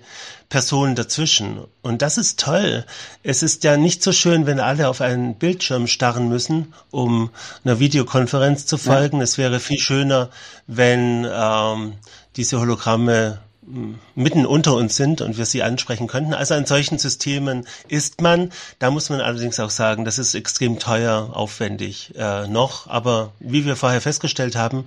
Personen 0.48 0.94
dazwischen. 0.94 1.64
Und 1.82 2.02
das 2.02 2.18
ist 2.18 2.40
toll. 2.40 2.84
Es 3.22 3.42
ist 3.42 3.64
ja 3.64 3.76
nicht 3.76 4.02
so 4.02 4.12
schön, 4.12 4.46
wenn 4.46 4.60
alle 4.60 4.88
auf 4.88 5.00
einen 5.00 5.36
Bildschirm 5.36 5.86
starren 5.86 6.28
müssen, 6.28 6.74
um 6.90 7.30
einer 7.64 7.78
Videokonferenz 7.78 8.66
zu 8.66 8.78
folgen. 8.78 9.18
Ja. 9.18 9.24
Es 9.24 9.38
wäre 9.38 9.60
viel 9.60 9.78
schöner, 9.78 10.30
wenn 10.66 11.26
ähm, 11.30 11.94
diese 12.36 12.60
Hologramme 12.60 13.40
hm, 13.64 13.98
mitten 14.14 14.46
unter 14.46 14.74
uns 14.74 14.96
sind 14.96 15.20
und 15.20 15.38
wir 15.38 15.46
sie 15.46 15.62
ansprechen 15.62 16.06
könnten. 16.06 16.34
Also 16.34 16.54
an 16.54 16.66
solchen 16.66 16.98
Systemen 16.98 17.66
ist 17.88 18.20
man. 18.20 18.52
Da 18.78 18.90
muss 18.90 19.10
man 19.10 19.20
allerdings 19.20 19.58
auch 19.58 19.70
sagen, 19.70 20.04
das 20.04 20.18
ist 20.18 20.34
extrem 20.34 20.78
teuer, 20.78 21.30
aufwendig 21.32 22.14
äh, 22.16 22.46
noch. 22.46 22.86
Aber 22.86 23.32
wie 23.40 23.64
wir 23.64 23.76
vorher 23.76 24.00
festgestellt 24.00 24.54
haben, 24.54 24.84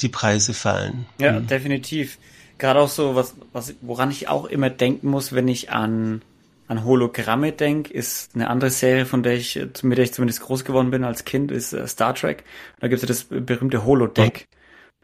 die 0.00 0.08
Preise 0.08 0.54
fallen. 0.54 1.06
Ja, 1.20 1.40
mhm. 1.40 1.46
definitiv. 1.46 2.18
Gerade 2.58 2.80
auch 2.80 2.88
so, 2.88 3.14
was, 3.14 3.36
was, 3.52 3.74
woran 3.80 4.10
ich 4.10 4.28
auch 4.28 4.44
immer 4.46 4.70
denken 4.70 5.08
muss, 5.08 5.32
wenn 5.32 5.46
ich 5.48 5.70
an, 5.70 6.22
an 6.66 6.84
Hologramme 6.84 7.52
denke, 7.52 7.92
ist 7.92 8.34
eine 8.34 8.50
andere 8.50 8.70
Serie, 8.70 9.06
von 9.06 9.22
der 9.22 9.34
ich, 9.34 9.60
mit 9.82 9.98
der 9.98 10.04
ich 10.04 10.12
zumindest 10.12 10.40
groß 10.40 10.64
geworden 10.64 10.90
bin 10.90 11.04
als 11.04 11.24
Kind, 11.24 11.50
ist 11.52 11.72
äh, 11.72 11.86
Star 11.86 12.14
Trek. 12.14 12.44
Da 12.80 12.88
gibt 12.88 13.02
es 13.02 13.08
ja 13.08 13.08
das 13.08 13.44
berühmte 13.44 13.84
Holodeck. 13.84 14.48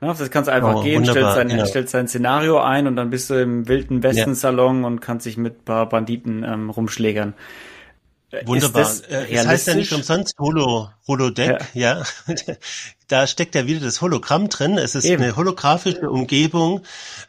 Ja, 0.01 0.13
das 0.13 0.31
kannst 0.31 0.49
du 0.49 0.53
einfach 0.53 0.77
oh, 0.77 0.83
gehen, 0.83 1.05
stellst 1.05 1.35
sein, 1.35 1.51
ja. 1.51 1.65
stellst 1.65 1.93
sein 1.93 2.09
Szenario 2.09 2.61
ein 2.61 2.87
und 2.87 2.97
dann 2.97 3.11
bist 3.11 3.31
du 3.31 3.41
im 3.41 3.69
wilden 3.69 4.03
Westen-Salon 4.03 4.81
ja. 4.81 4.87
und 4.87 5.01
kannst 5.01 5.25
dich 5.25 5.37
mit 5.37 5.65
paar 5.65 5.89
Banditen 5.89 6.45
ähm, 6.45 6.69
rumschlägern. 6.69 7.35
Wunderbar. 8.45 8.83
das, 8.83 9.01
äh, 9.01 9.33
das 9.33 9.47
heißt 9.47 9.67
ja 9.69 9.75
nicht 9.75 9.93
umsonst 9.93 10.39
Holo, 10.39 10.91
Holodeck, 11.07 11.61
ja. 11.75 12.03
ja. 12.27 12.55
da 13.09 13.27
steckt 13.27 13.55
ja 13.55 13.67
wieder 13.67 13.81
das 13.81 14.01
Hologramm 14.01 14.49
drin. 14.49 14.79
Es 14.79 14.95
ist 14.95 15.05
Eben. 15.05 15.23
eine 15.23 15.37
holographische 15.37 16.11
Umgebung, 16.11 16.83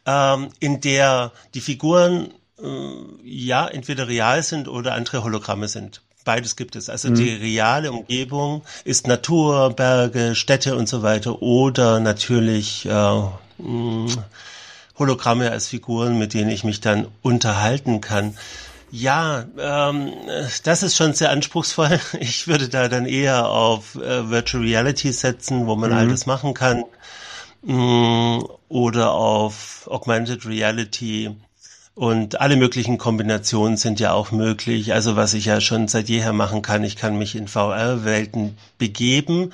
ähm, 0.06 0.50
in 0.60 0.82
der 0.82 1.32
die 1.54 1.62
Figuren 1.62 2.34
äh, 2.62 2.66
ja 3.24 3.68
entweder 3.68 4.08
real 4.08 4.42
sind 4.44 4.68
oder 4.68 4.94
andere 4.94 5.24
Hologramme 5.24 5.68
sind. 5.68 6.02
Beides 6.24 6.56
gibt 6.56 6.76
es. 6.76 6.90
Also 6.90 7.10
mhm. 7.10 7.16
die 7.16 7.30
reale 7.30 7.92
Umgebung 7.92 8.64
ist 8.84 9.08
Natur, 9.08 9.70
Berge, 9.72 10.34
Städte 10.34 10.76
und 10.76 10.90
so 10.90 11.04
weiter 11.04 11.42
oder 11.42 12.00
natürlich 12.00 12.88
äh, 12.88 13.22
Hologramme 14.98 15.52
als 15.52 15.68
Figuren, 15.68 16.18
mit 16.18 16.34
denen 16.34 16.50
ich 16.50 16.64
mich 16.64 16.82
dann 16.82 17.08
unterhalten 17.22 18.02
kann. 18.02 18.38
Ja, 18.92 19.46
ähm, 19.58 20.14
das 20.64 20.84
ist 20.84 20.96
schon 20.96 21.14
sehr 21.14 21.32
anspruchsvoll. 21.32 22.00
Ich 22.20 22.48
würde 22.48 22.70
da 22.70 22.88
dann 22.88 23.06
eher 23.06 23.50
auf 23.50 23.96
äh, 23.96 24.30
Virtual 24.30 24.64
Reality 24.64 25.12
setzen, 25.12 25.68
wo 25.68 25.76
man 25.76 25.92
mhm. 25.92 25.98
alles 25.98 26.26
machen 26.26 26.54
kann. 26.54 26.84
Mm, 27.64 28.40
oder 28.70 29.12
auf 29.12 29.88
Augmented 29.90 30.46
Reality. 30.46 31.36
Und 31.96 32.42
alle 32.42 32.58
möglichen 32.58 32.98
Kombinationen 32.98 33.78
sind 33.78 34.00
ja 34.02 34.12
auch 34.12 34.32
möglich. 34.32 34.94
Also 34.94 35.16
was 35.16 35.34
ich 35.34 35.46
ja 35.46 35.62
schon 35.62 35.88
seit 35.88 36.10
jeher 36.10 36.34
machen 36.34 36.62
kann, 36.62 36.84
ich 36.84 36.98
kann 36.98 37.18
mich 37.18 37.36
in 37.36 37.48
VR-Welten 37.48 38.58
begeben 38.78 39.52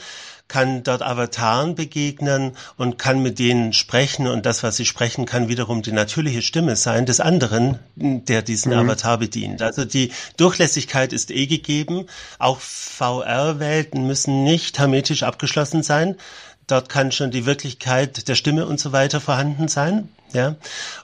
kann 0.51 0.83
dort 0.83 1.01
Avataren 1.01 1.75
begegnen 1.75 2.57
und 2.75 2.97
kann 2.97 3.23
mit 3.23 3.39
denen 3.39 3.71
sprechen 3.71 4.27
und 4.27 4.45
das, 4.45 4.63
was 4.63 4.75
sie 4.75 4.85
sprechen, 4.85 5.25
kann 5.25 5.47
wiederum 5.47 5.81
die 5.81 5.93
natürliche 5.93 6.41
Stimme 6.41 6.75
sein 6.75 7.05
des 7.05 7.21
anderen, 7.21 7.79
der 7.95 8.41
diesen 8.41 8.73
mhm. 8.73 8.79
Avatar 8.79 9.17
bedient. 9.17 9.61
Also 9.61 9.85
die 9.85 10.11
Durchlässigkeit 10.35 11.13
ist 11.13 11.31
eh 11.31 11.47
gegeben. 11.47 12.07
Auch 12.37 12.59
VR-Welten 12.59 14.05
müssen 14.05 14.43
nicht 14.43 14.77
hermetisch 14.77 15.23
abgeschlossen 15.23 15.83
sein. 15.83 16.17
Dort 16.67 16.89
kann 16.89 17.13
schon 17.13 17.31
die 17.31 17.45
Wirklichkeit 17.45 18.27
der 18.27 18.35
Stimme 18.35 18.65
und 18.65 18.77
so 18.77 18.91
weiter 18.91 19.21
vorhanden 19.21 19.69
sein. 19.69 20.09
Ja, 20.33 20.55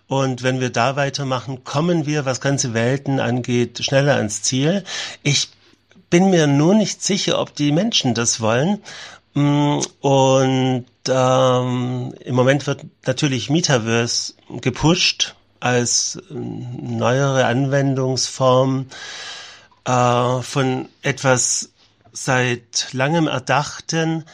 und 0.07 0.43
wenn 0.43 0.59
wir 0.59 0.71
da 0.71 0.97
weitermachen, 0.97 1.63
kommen 1.63 2.05
wir, 2.05 2.25
was 2.25 2.41
ganze 2.41 2.73
Welten 2.73 3.21
angeht, 3.21 3.81
schneller 3.81 4.15
ans 4.15 4.41
Ziel. 4.41 4.83
Ich 5.23 5.49
bin 6.09 6.29
mir 6.29 6.47
nur 6.47 6.73
nicht 6.73 7.03
sicher, 7.03 7.39
ob 7.39 7.55
die 7.55 7.71
Menschen 7.71 8.13
das 8.13 8.39
wollen 8.39 8.81
und 9.37 10.85
ähm, 11.07 12.13
im 12.25 12.35
Moment 12.35 12.65
wird 12.65 12.85
natürlich 13.05 13.51
Metaverse 13.51 14.33
gepusht 14.61 15.35
als 15.59 16.19
neuere 16.29 17.45
Anwendungsform 17.45 18.87
äh, 19.85 20.41
von 20.41 20.89
etwas 21.03 21.69
seit 22.11 22.93
langem 22.93 23.27
Erdachten. 23.27 24.25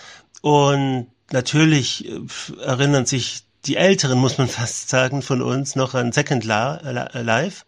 Und 0.42 1.08
natürlich 1.32 2.08
äh, 2.08 2.20
erinnern 2.62 3.06
sich 3.06 3.44
die 3.66 3.76
Älteren, 3.76 4.20
muss 4.20 4.38
man 4.38 4.48
fast 4.50 4.88
sagen, 4.88 5.22
von 5.22 5.42
uns 5.42 5.76
noch 5.76 5.96
an 5.96 6.14
Second 6.14 6.46
Life. 6.46 7.66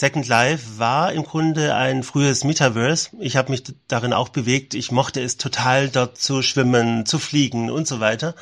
Second 0.00 0.26
Life 0.28 0.78
war 0.78 1.12
im 1.12 1.24
Grunde 1.24 1.74
ein 1.74 2.02
frühes 2.02 2.42
Metaverse. 2.42 3.10
Ich 3.20 3.36
habe 3.36 3.50
mich 3.50 3.64
darin 3.86 4.14
auch 4.14 4.30
bewegt. 4.30 4.72
Ich 4.72 4.90
mochte 4.90 5.20
es 5.20 5.36
total, 5.36 5.90
dort 5.90 6.16
zu 6.16 6.40
schwimmen, 6.40 7.04
zu 7.04 7.18
fliegen 7.18 7.70
und 7.70 7.86
so 7.86 8.00
weiter. 8.00 8.34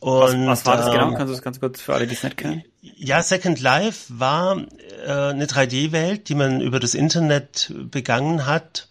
Und, 0.00 0.48
was, 0.48 0.64
was 0.64 0.66
war 0.66 0.76
das 0.78 0.86
genau? 0.86 0.96
ähm, 0.96 1.04
genau? 1.10 1.16
Kannst 1.16 1.30
du 1.30 1.34
das 1.36 1.42
ganz 1.42 1.60
kurz 1.60 1.80
für 1.80 1.94
alle, 1.94 2.08
die 2.08 2.14
es 2.14 2.24
nicht 2.24 2.36
kennen? 2.36 2.64
Ja, 2.82 3.22
Second 3.22 3.60
Life 3.60 4.06
war 4.18 4.58
äh, 5.06 5.12
eine 5.12 5.46
3D-Welt, 5.46 6.28
die 6.28 6.34
man 6.34 6.60
über 6.60 6.80
das 6.80 6.94
Internet 6.94 7.72
begangen 7.76 8.46
hat. 8.46 8.88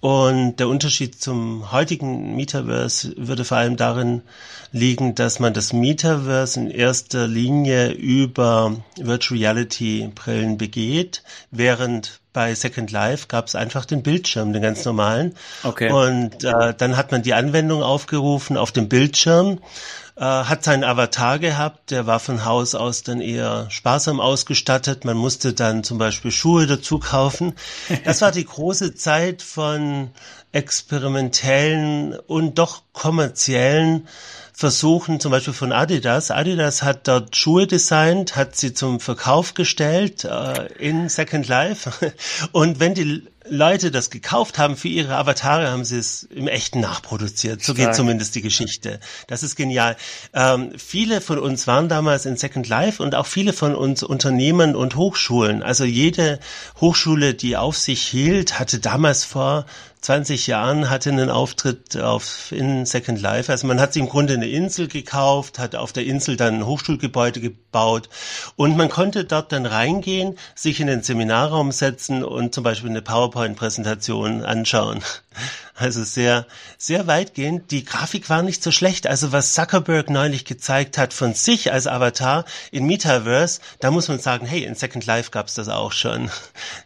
Und 0.00 0.56
der 0.56 0.68
Unterschied 0.68 1.20
zum 1.20 1.72
heutigen 1.72 2.36
Metaverse 2.36 3.14
würde 3.16 3.44
vor 3.44 3.56
allem 3.56 3.76
darin 3.76 4.22
liegen, 4.70 5.14
dass 5.14 5.40
man 5.40 5.54
das 5.54 5.72
Metaverse 5.72 6.60
in 6.60 6.70
erster 6.70 7.26
Linie 7.26 7.92
über 7.92 8.76
Virtual 8.96 9.38
Reality 9.38 10.10
Brillen 10.14 10.58
begeht, 10.58 11.22
während 11.50 12.20
bei 12.34 12.54
Second 12.54 12.92
Life 12.92 13.28
gab 13.28 13.46
es 13.46 13.54
einfach 13.54 13.86
den 13.86 14.02
Bildschirm, 14.02 14.52
den 14.52 14.60
ganz 14.60 14.84
normalen. 14.84 15.34
Okay. 15.62 15.90
Und 15.90 16.44
äh, 16.44 16.74
dann 16.76 16.98
hat 16.98 17.10
man 17.10 17.22
die 17.22 17.32
Anwendung 17.32 17.82
aufgerufen 17.82 18.58
auf 18.58 18.72
dem 18.72 18.90
Bildschirm 18.90 19.60
äh, 20.16 20.22
hat 20.22 20.64
seinen 20.64 20.82
Avatar 20.82 21.38
gehabt, 21.38 21.90
der 21.90 22.06
war 22.06 22.20
von 22.20 22.44
Haus 22.44 22.74
aus 22.74 23.02
dann 23.02 23.20
eher 23.20 23.66
sparsam 23.70 24.18
ausgestattet. 24.18 25.04
Man 25.04 25.16
musste 25.16 25.52
dann 25.52 25.84
zum 25.84 25.98
Beispiel 25.98 26.30
Schuhe 26.30 26.66
dazu 26.66 26.98
kaufen. 26.98 27.54
Das 28.04 28.22
war 28.22 28.32
die 28.32 28.46
große 28.46 28.94
Zeit 28.94 29.42
von 29.42 30.10
experimentellen 30.52 32.18
und 32.26 32.58
doch 32.58 32.82
kommerziellen 32.94 34.08
Versuchen, 34.54 35.20
zum 35.20 35.32
Beispiel 35.32 35.52
von 35.52 35.70
Adidas. 35.70 36.30
Adidas 36.30 36.82
hat 36.82 37.06
dort 37.08 37.36
Schuhe 37.36 37.66
designt, 37.66 38.36
hat 38.36 38.56
sie 38.56 38.72
zum 38.72 39.00
Verkauf 39.00 39.52
gestellt 39.52 40.24
äh, 40.24 40.72
in 40.78 41.10
Second 41.10 41.46
Life. 41.46 41.90
Und 42.52 42.80
wenn 42.80 42.94
die 42.94 43.22
Leute 43.48 43.90
das 43.90 44.10
gekauft 44.10 44.58
haben 44.58 44.76
für 44.76 44.88
ihre 44.88 45.16
Avatare, 45.16 45.70
haben 45.70 45.84
sie 45.84 45.98
es 45.98 46.24
im 46.24 46.48
echten 46.48 46.80
nachproduziert. 46.80 47.62
So 47.62 47.72
Stark. 47.72 47.88
geht 47.88 47.96
zumindest 47.96 48.34
die 48.34 48.42
Geschichte. 48.42 49.00
Das 49.26 49.42
ist 49.42 49.56
genial. 49.56 49.96
Ähm, 50.32 50.72
viele 50.76 51.20
von 51.20 51.38
uns 51.38 51.66
waren 51.66 51.88
damals 51.88 52.26
in 52.26 52.36
Second 52.36 52.68
Life 52.68 53.02
und 53.02 53.14
auch 53.14 53.26
viele 53.26 53.52
von 53.52 53.74
uns 53.74 54.02
Unternehmen 54.02 54.74
und 54.74 54.96
Hochschulen. 54.96 55.62
Also 55.62 55.84
jede 55.84 56.40
Hochschule, 56.80 57.34
die 57.34 57.56
auf 57.56 57.76
sich 57.76 58.02
hielt, 58.02 58.58
hatte 58.58 58.78
damals 58.78 59.24
vor 59.24 59.66
20 60.06 60.46
Jahren 60.46 60.88
hatte 60.88 61.10
einen 61.10 61.30
Auftritt 61.30 61.96
auf 61.96 62.52
in 62.52 62.86
Second 62.86 63.20
Life. 63.20 63.50
Also 63.50 63.66
man 63.66 63.80
hat 63.80 63.92
sich 63.92 64.02
im 64.02 64.08
Grunde 64.08 64.34
eine 64.34 64.46
Insel 64.46 64.86
gekauft, 64.86 65.58
hat 65.58 65.74
auf 65.74 65.92
der 65.92 66.04
Insel 66.04 66.36
dann 66.36 66.54
ein 66.54 66.66
Hochschulgebäude 66.66 67.40
gebaut 67.40 68.08
und 68.54 68.76
man 68.76 68.88
konnte 68.88 69.24
dort 69.24 69.50
dann 69.50 69.66
reingehen, 69.66 70.38
sich 70.54 70.80
in 70.80 70.86
den 70.86 71.02
Seminarraum 71.02 71.72
setzen 71.72 72.22
und 72.22 72.54
zum 72.54 72.62
Beispiel 72.62 72.90
eine 72.90 73.02
PowerPoint-Präsentation 73.36 74.44
anschauen. 74.44 75.02
Also 75.74 76.02
sehr, 76.04 76.46
sehr 76.78 77.06
weitgehend. 77.06 77.70
Die 77.70 77.84
Grafik 77.84 78.30
war 78.30 78.42
nicht 78.42 78.62
so 78.62 78.70
schlecht. 78.70 79.06
Also 79.06 79.30
was 79.30 79.52
Zuckerberg 79.52 80.08
neulich 80.08 80.46
gezeigt 80.46 80.96
hat 80.96 81.12
von 81.12 81.34
sich 81.34 81.70
als 81.70 81.86
Avatar 81.86 82.46
in 82.70 82.86
Metaverse, 82.86 83.60
da 83.80 83.90
muss 83.90 84.08
man 84.08 84.18
sagen, 84.18 84.46
hey, 84.46 84.64
in 84.64 84.74
Second 84.74 85.04
Life 85.04 85.30
gab's 85.30 85.54
das 85.54 85.68
auch 85.68 85.92
schon. 85.92 86.30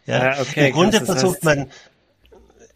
Ja, 0.05 0.33
ja 0.33 0.41
okay, 0.41 0.67
Im 0.67 0.73
Grunde 0.73 1.05
versucht 1.05 1.41
man 1.43 1.71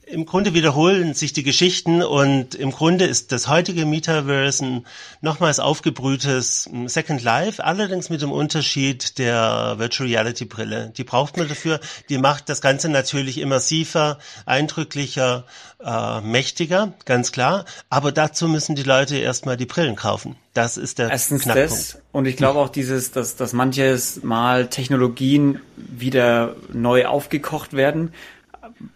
im 0.08 0.26
Grunde 0.26 0.54
wiederholen 0.54 1.14
sich 1.14 1.34
die 1.34 1.44
Geschichten 1.44 2.04
und 2.04 2.54
im 2.56 2.72
Grunde 2.72 3.06
ist 3.06 3.32
das 3.32 3.48
heutige 3.48 3.86
Metaverse 3.86 4.64
ein 4.64 4.86
nochmals 5.22 5.60
aufgebrühtes 5.60 6.70
Second 6.86 7.24
Life, 7.24 7.64
allerdings 7.64 8.10
mit 8.10 8.22
dem 8.22 8.32
Unterschied 8.32 9.18
der 9.18 9.76
Virtual 9.78 10.08
Reality 10.08 10.46
Brille. 10.46 10.94
Die 10.96 11.04
braucht 11.04 11.38
man 11.38 11.48
dafür. 11.48 11.80
Die 12.10 12.18
macht 12.18 12.50
das 12.50 12.62
Ganze 12.62 12.90
natürlich 12.90 13.40
immersiver, 13.40 14.20
eindrücklicher, 14.46 15.46
äh, 15.84 16.22
mächtiger, 16.22 16.94
ganz 17.06 17.32
klar. 17.32 17.66
Aber 17.90 18.12
dazu 18.12 18.48
müssen 18.48 18.76
die 18.76 18.84
Leute 18.84 19.18
erstmal 19.18 19.58
die 19.58 19.66
Brillen 19.66 19.96
kaufen. 19.96 20.36
Das 20.54 20.78
ist 20.78 21.00
der 21.00 21.10
Erstens 21.10 21.44
Knackpunkt. 21.44 21.72
das 21.72 22.02
und 22.12 22.28
ich 22.28 22.38
glaube 22.38 22.60
auch 22.60 22.70
dieses, 22.70 23.12
dass, 23.12 23.36
dass 23.36 23.54
manches 23.54 24.24
Mal 24.24 24.68
Technologien 24.68 25.62
wieder 25.76 26.56
neu 26.72 27.08
aufgekocht 27.08 27.74
werden. 27.74 28.14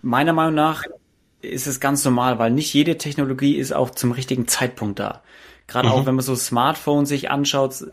Meiner 0.01 0.33
Meinung 0.33 0.55
nach 0.55 0.83
ist 1.41 1.67
es 1.67 1.79
ganz 1.79 2.03
normal, 2.05 2.39
weil 2.39 2.51
nicht 2.51 2.73
jede 2.73 2.97
Technologie 2.97 3.55
ist 3.55 3.73
auch 3.73 3.89
zum 3.91 4.11
richtigen 4.11 4.47
Zeitpunkt 4.47 4.99
da. 4.99 5.21
Gerade 5.67 5.89
mhm. 5.89 5.93
auch 5.93 6.05
wenn 6.05 6.15
man 6.15 6.25
so 6.25 6.35
Smartphones 6.35 7.09
sich 7.09 7.29
anschaut, 7.29 7.85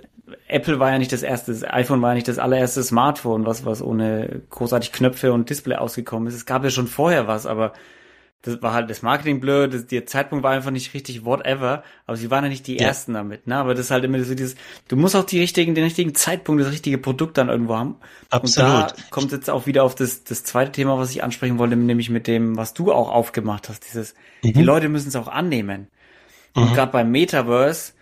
Apple 0.49 0.81
war 0.81 0.91
ja 0.91 0.99
nicht 0.99 1.13
das 1.13 1.23
erste, 1.23 1.53
das 1.53 1.63
iPhone 1.63 2.03
war 2.03 2.11
ja 2.11 2.15
nicht 2.17 2.29
das 2.29 2.39
allererste 2.39 2.83
Smartphone, 2.83 3.47
was, 3.47 3.65
was 3.65 3.83
ohne 3.83 4.43
großartig 4.51 4.93
Knöpfe 4.93 5.33
und 5.33 5.51
Display 5.51 5.77
ausgekommen 5.77 6.29
ist. 6.29 6.35
Es 6.35 6.47
gab 6.47 6.65
ja 6.65 6.71
schon 6.71 6.89
vorher 6.89 7.27
was, 7.29 7.47
aber 7.47 7.73
das 8.47 8.63
war 8.63 8.73
halt 8.73 8.89
das 8.89 9.03
Marketing 9.03 9.41
blöd, 9.41 9.75
das, 9.75 9.87
der 9.87 10.07
Zeitpunkt 10.07 10.45
war 10.45 10.53
einfach 10.53 10.71
nicht 10.71 10.95
richtig, 10.95 11.25
whatever, 11.25 11.83
aber 12.07 12.17
sie 12.17 12.31
waren 12.31 12.45
ja 12.45 12.49
nicht 12.49 12.67
die 12.67 12.77
ja. 12.77 12.87
ersten 12.87 13.15
damit, 13.15 13.47
ne? 13.47 13.57
Aber 13.57 13.75
das 13.75 13.87
ist 13.87 13.91
halt 13.91 14.05
immer 14.05 14.23
so 14.23 14.35
dieses, 14.35 14.55
du 14.87 14.97
musst 14.97 15.17
auch 15.17 15.25
die 15.25 15.41
richtigen, 15.41 15.75
den 15.75 15.85
richtigen 15.85 16.15
Zeitpunkt, 16.15 16.63
das 16.63 16.71
richtige 16.71 16.99
Produkt 16.99 17.39
dann 17.39 17.49
irgendwo 17.49 17.77
haben. 17.77 17.97
Absolut. 18.31 18.71
Und 18.71 18.77
da 18.77 18.95
kommt 19.11 19.33
jetzt 19.33 19.51
auch 19.51 19.67
wieder 19.67 19.83
auf 19.83 19.97
das, 19.97 20.23
das 20.23 20.45
zweite 20.45 20.71
Thema, 20.71 20.97
was 20.97 21.11
ich 21.11 21.25
ansprechen 21.25 21.59
wollte, 21.59 21.75
nämlich 21.75 22.09
mit 22.09 22.29
dem, 22.29 22.57
was 22.57 22.73
du 22.73 22.93
auch 22.93 23.11
aufgemacht 23.11 23.69
hast, 23.69 23.85
dieses, 23.85 24.15
mhm. 24.43 24.53
die 24.53 24.63
Leute 24.63 24.89
müssen 24.89 25.09
es 25.09 25.17
auch 25.17 25.29
annehmen. 25.29 25.89
Mhm. 26.55 26.63
Und 26.63 26.75
gerade 26.75 26.93
beim 26.93 27.11
Metaverse 27.11 27.95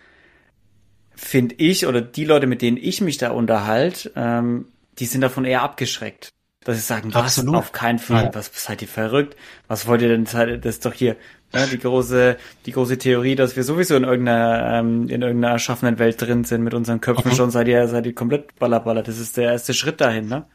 finde 1.16 1.54
ich, 1.56 1.86
oder 1.86 2.02
die 2.02 2.24
Leute, 2.24 2.46
mit 2.46 2.60
denen 2.60 2.76
ich 2.76 3.00
mich 3.00 3.16
da 3.16 3.30
unterhalte, 3.30 4.12
ähm, 4.14 4.66
die 4.98 5.06
sind 5.06 5.22
davon 5.22 5.46
eher 5.46 5.62
abgeschreckt. 5.62 6.33
Dass 6.64 6.76
sie 6.76 6.82
sagen, 6.82 7.12
was, 7.12 7.38
Absolut. 7.38 7.56
auf 7.56 7.72
keinen 7.72 7.98
Fall, 7.98 8.24
ja. 8.24 8.34
was 8.34 8.50
seid 8.54 8.80
ihr 8.80 8.88
verrückt? 8.88 9.36
Was 9.68 9.86
wollt 9.86 10.00
ihr 10.00 10.08
denn, 10.08 10.24
das 10.24 10.64
ist 10.64 10.86
doch 10.86 10.94
hier 10.94 11.16
ja, 11.54 11.66
die 11.66 11.78
große, 11.78 12.36
die 12.66 12.72
große 12.72 12.98
Theorie, 12.98 13.36
dass 13.36 13.54
wir 13.54 13.62
sowieso 13.62 13.96
in 13.96 14.04
irgendeiner, 14.04 14.78
ähm, 14.78 15.08
in 15.08 15.22
irgendeiner 15.22 15.52
erschaffenen 15.52 15.98
Welt 15.98 16.20
drin 16.20 16.44
sind 16.44 16.62
mit 16.62 16.74
unseren 16.74 17.00
Köpfen 17.00 17.30
mhm. 17.30 17.36
schon, 17.36 17.50
seid 17.50 17.68
ihr, 17.68 17.86
seid 17.86 18.06
ihr 18.06 18.14
komplett 18.14 18.58
ballerballer. 18.58 19.02
Das 19.02 19.18
ist 19.18 19.36
der 19.36 19.52
erste 19.52 19.74
Schritt 19.74 20.00
dahin, 20.00 20.26
ne? 20.26 20.46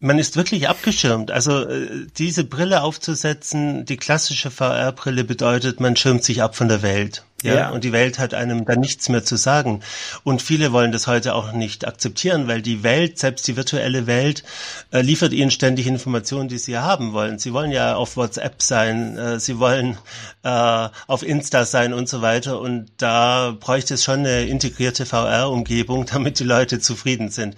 Man 0.00 0.18
ist 0.18 0.36
wirklich 0.36 0.68
abgeschirmt. 0.68 1.30
Also 1.30 1.66
äh, 1.68 2.06
diese 2.16 2.44
Brille 2.44 2.82
aufzusetzen, 2.82 3.84
die 3.84 3.96
klassische 3.96 4.50
VR-Brille 4.50 5.24
bedeutet, 5.24 5.80
man 5.80 5.96
schirmt 5.96 6.22
sich 6.22 6.42
ab 6.42 6.54
von 6.54 6.68
der 6.68 6.82
Welt. 6.82 7.24
Ja, 7.42 7.54
ja, 7.54 7.70
und 7.70 7.84
die 7.84 7.92
Welt 7.92 8.18
hat 8.18 8.34
einem 8.34 8.64
dann 8.64 8.80
nichts 8.80 9.08
mehr 9.08 9.24
zu 9.24 9.36
sagen. 9.36 9.80
Und 10.24 10.42
viele 10.42 10.72
wollen 10.72 10.90
das 10.90 11.06
heute 11.06 11.36
auch 11.36 11.52
nicht 11.52 11.86
akzeptieren, 11.86 12.48
weil 12.48 12.62
die 12.62 12.82
Welt, 12.82 13.16
selbst 13.18 13.46
die 13.46 13.56
virtuelle 13.56 14.08
Welt, 14.08 14.42
äh, 14.90 15.02
liefert 15.02 15.32
ihnen 15.32 15.52
ständig 15.52 15.86
Informationen, 15.86 16.48
die 16.48 16.58
sie 16.58 16.78
haben 16.78 17.12
wollen. 17.12 17.38
Sie 17.38 17.52
wollen 17.52 17.70
ja 17.70 17.94
auf 17.94 18.16
WhatsApp 18.16 18.60
sein, 18.60 19.16
äh, 19.16 19.38
sie 19.38 19.60
wollen 19.60 19.98
äh, 20.42 20.88
auf 21.06 21.22
Insta 21.22 21.64
sein 21.64 21.92
und 21.92 22.08
so 22.08 22.22
weiter. 22.22 22.60
Und 22.60 22.90
da 22.96 23.56
bräuchte 23.58 23.94
es 23.94 24.02
schon 24.02 24.20
eine 24.20 24.42
integrierte 24.42 25.06
VR-Umgebung, 25.06 26.06
damit 26.12 26.40
die 26.40 26.44
Leute 26.44 26.80
zufrieden 26.80 27.30
sind. 27.30 27.54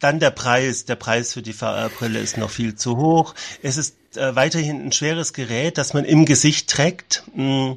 Dann 0.00 0.20
der 0.20 0.30
Preis. 0.30 0.84
Der 0.84 0.96
Preis 0.96 1.32
für 1.32 1.42
die 1.42 1.52
VR-Brille 1.52 2.20
ist 2.20 2.36
noch 2.36 2.50
viel 2.50 2.74
zu 2.74 2.96
hoch. 2.96 3.34
Es 3.62 3.76
ist 3.76 3.97
äh, 4.18 4.36
weiterhin 4.36 4.84
ein 4.84 4.92
schweres 4.92 5.32
Gerät, 5.32 5.78
das 5.78 5.94
man 5.94 6.04
im 6.04 6.24
Gesicht 6.24 6.68
trägt. 6.68 7.22
Mm, 7.34 7.72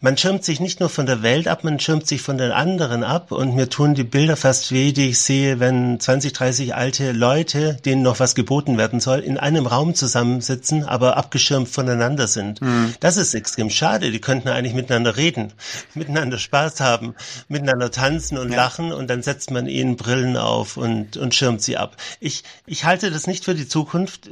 man 0.00 0.16
schirmt 0.16 0.44
sich 0.44 0.60
nicht 0.60 0.80
nur 0.80 0.88
von 0.88 1.04
der 1.04 1.22
Welt 1.22 1.46
ab, 1.46 1.62
man 1.64 1.78
schirmt 1.78 2.06
sich 2.06 2.22
von 2.22 2.38
den 2.38 2.52
anderen 2.52 3.04
ab. 3.04 3.32
Und 3.32 3.54
mir 3.54 3.68
tun 3.68 3.94
die 3.94 4.04
Bilder 4.04 4.36
fast 4.36 4.72
weh, 4.72 4.92
die 4.92 5.10
ich 5.10 5.20
sehe, 5.20 5.60
wenn 5.60 6.00
20, 6.00 6.32
30 6.32 6.74
alte 6.74 7.12
Leute, 7.12 7.74
denen 7.84 8.02
noch 8.02 8.20
was 8.20 8.34
geboten 8.34 8.78
werden 8.78 9.00
soll, 9.00 9.20
in 9.20 9.36
einem 9.36 9.66
Raum 9.66 9.94
zusammensitzen, 9.94 10.84
aber 10.84 11.16
abgeschirmt 11.16 11.68
voneinander 11.68 12.26
sind. 12.28 12.62
Mhm. 12.62 12.94
Das 13.00 13.16
ist 13.16 13.34
extrem 13.34 13.68
schade. 13.68 14.10
Die 14.10 14.20
könnten 14.20 14.48
eigentlich 14.48 14.74
miteinander 14.74 15.16
reden, 15.16 15.52
miteinander 15.94 16.38
Spaß 16.38 16.80
haben, 16.80 17.14
miteinander 17.48 17.90
tanzen 17.90 18.38
und 18.38 18.50
ja. 18.50 18.56
lachen 18.56 18.92
und 18.92 19.08
dann 19.08 19.22
setzt 19.22 19.50
man 19.50 19.66
ihnen 19.66 19.96
Brillen 19.96 20.36
auf 20.36 20.76
und, 20.76 21.16
und 21.16 21.34
schirmt 21.34 21.62
sie 21.62 21.76
ab. 21.76 21.96
Ich, 22.20 22.44
ich 22.66 22.84
halte 22.84 23.10
das 23.10 23.26
nicht 23.26 23.44
für 23.44 23.54
die 23.54 23.68
Zukunft 23.68 24.28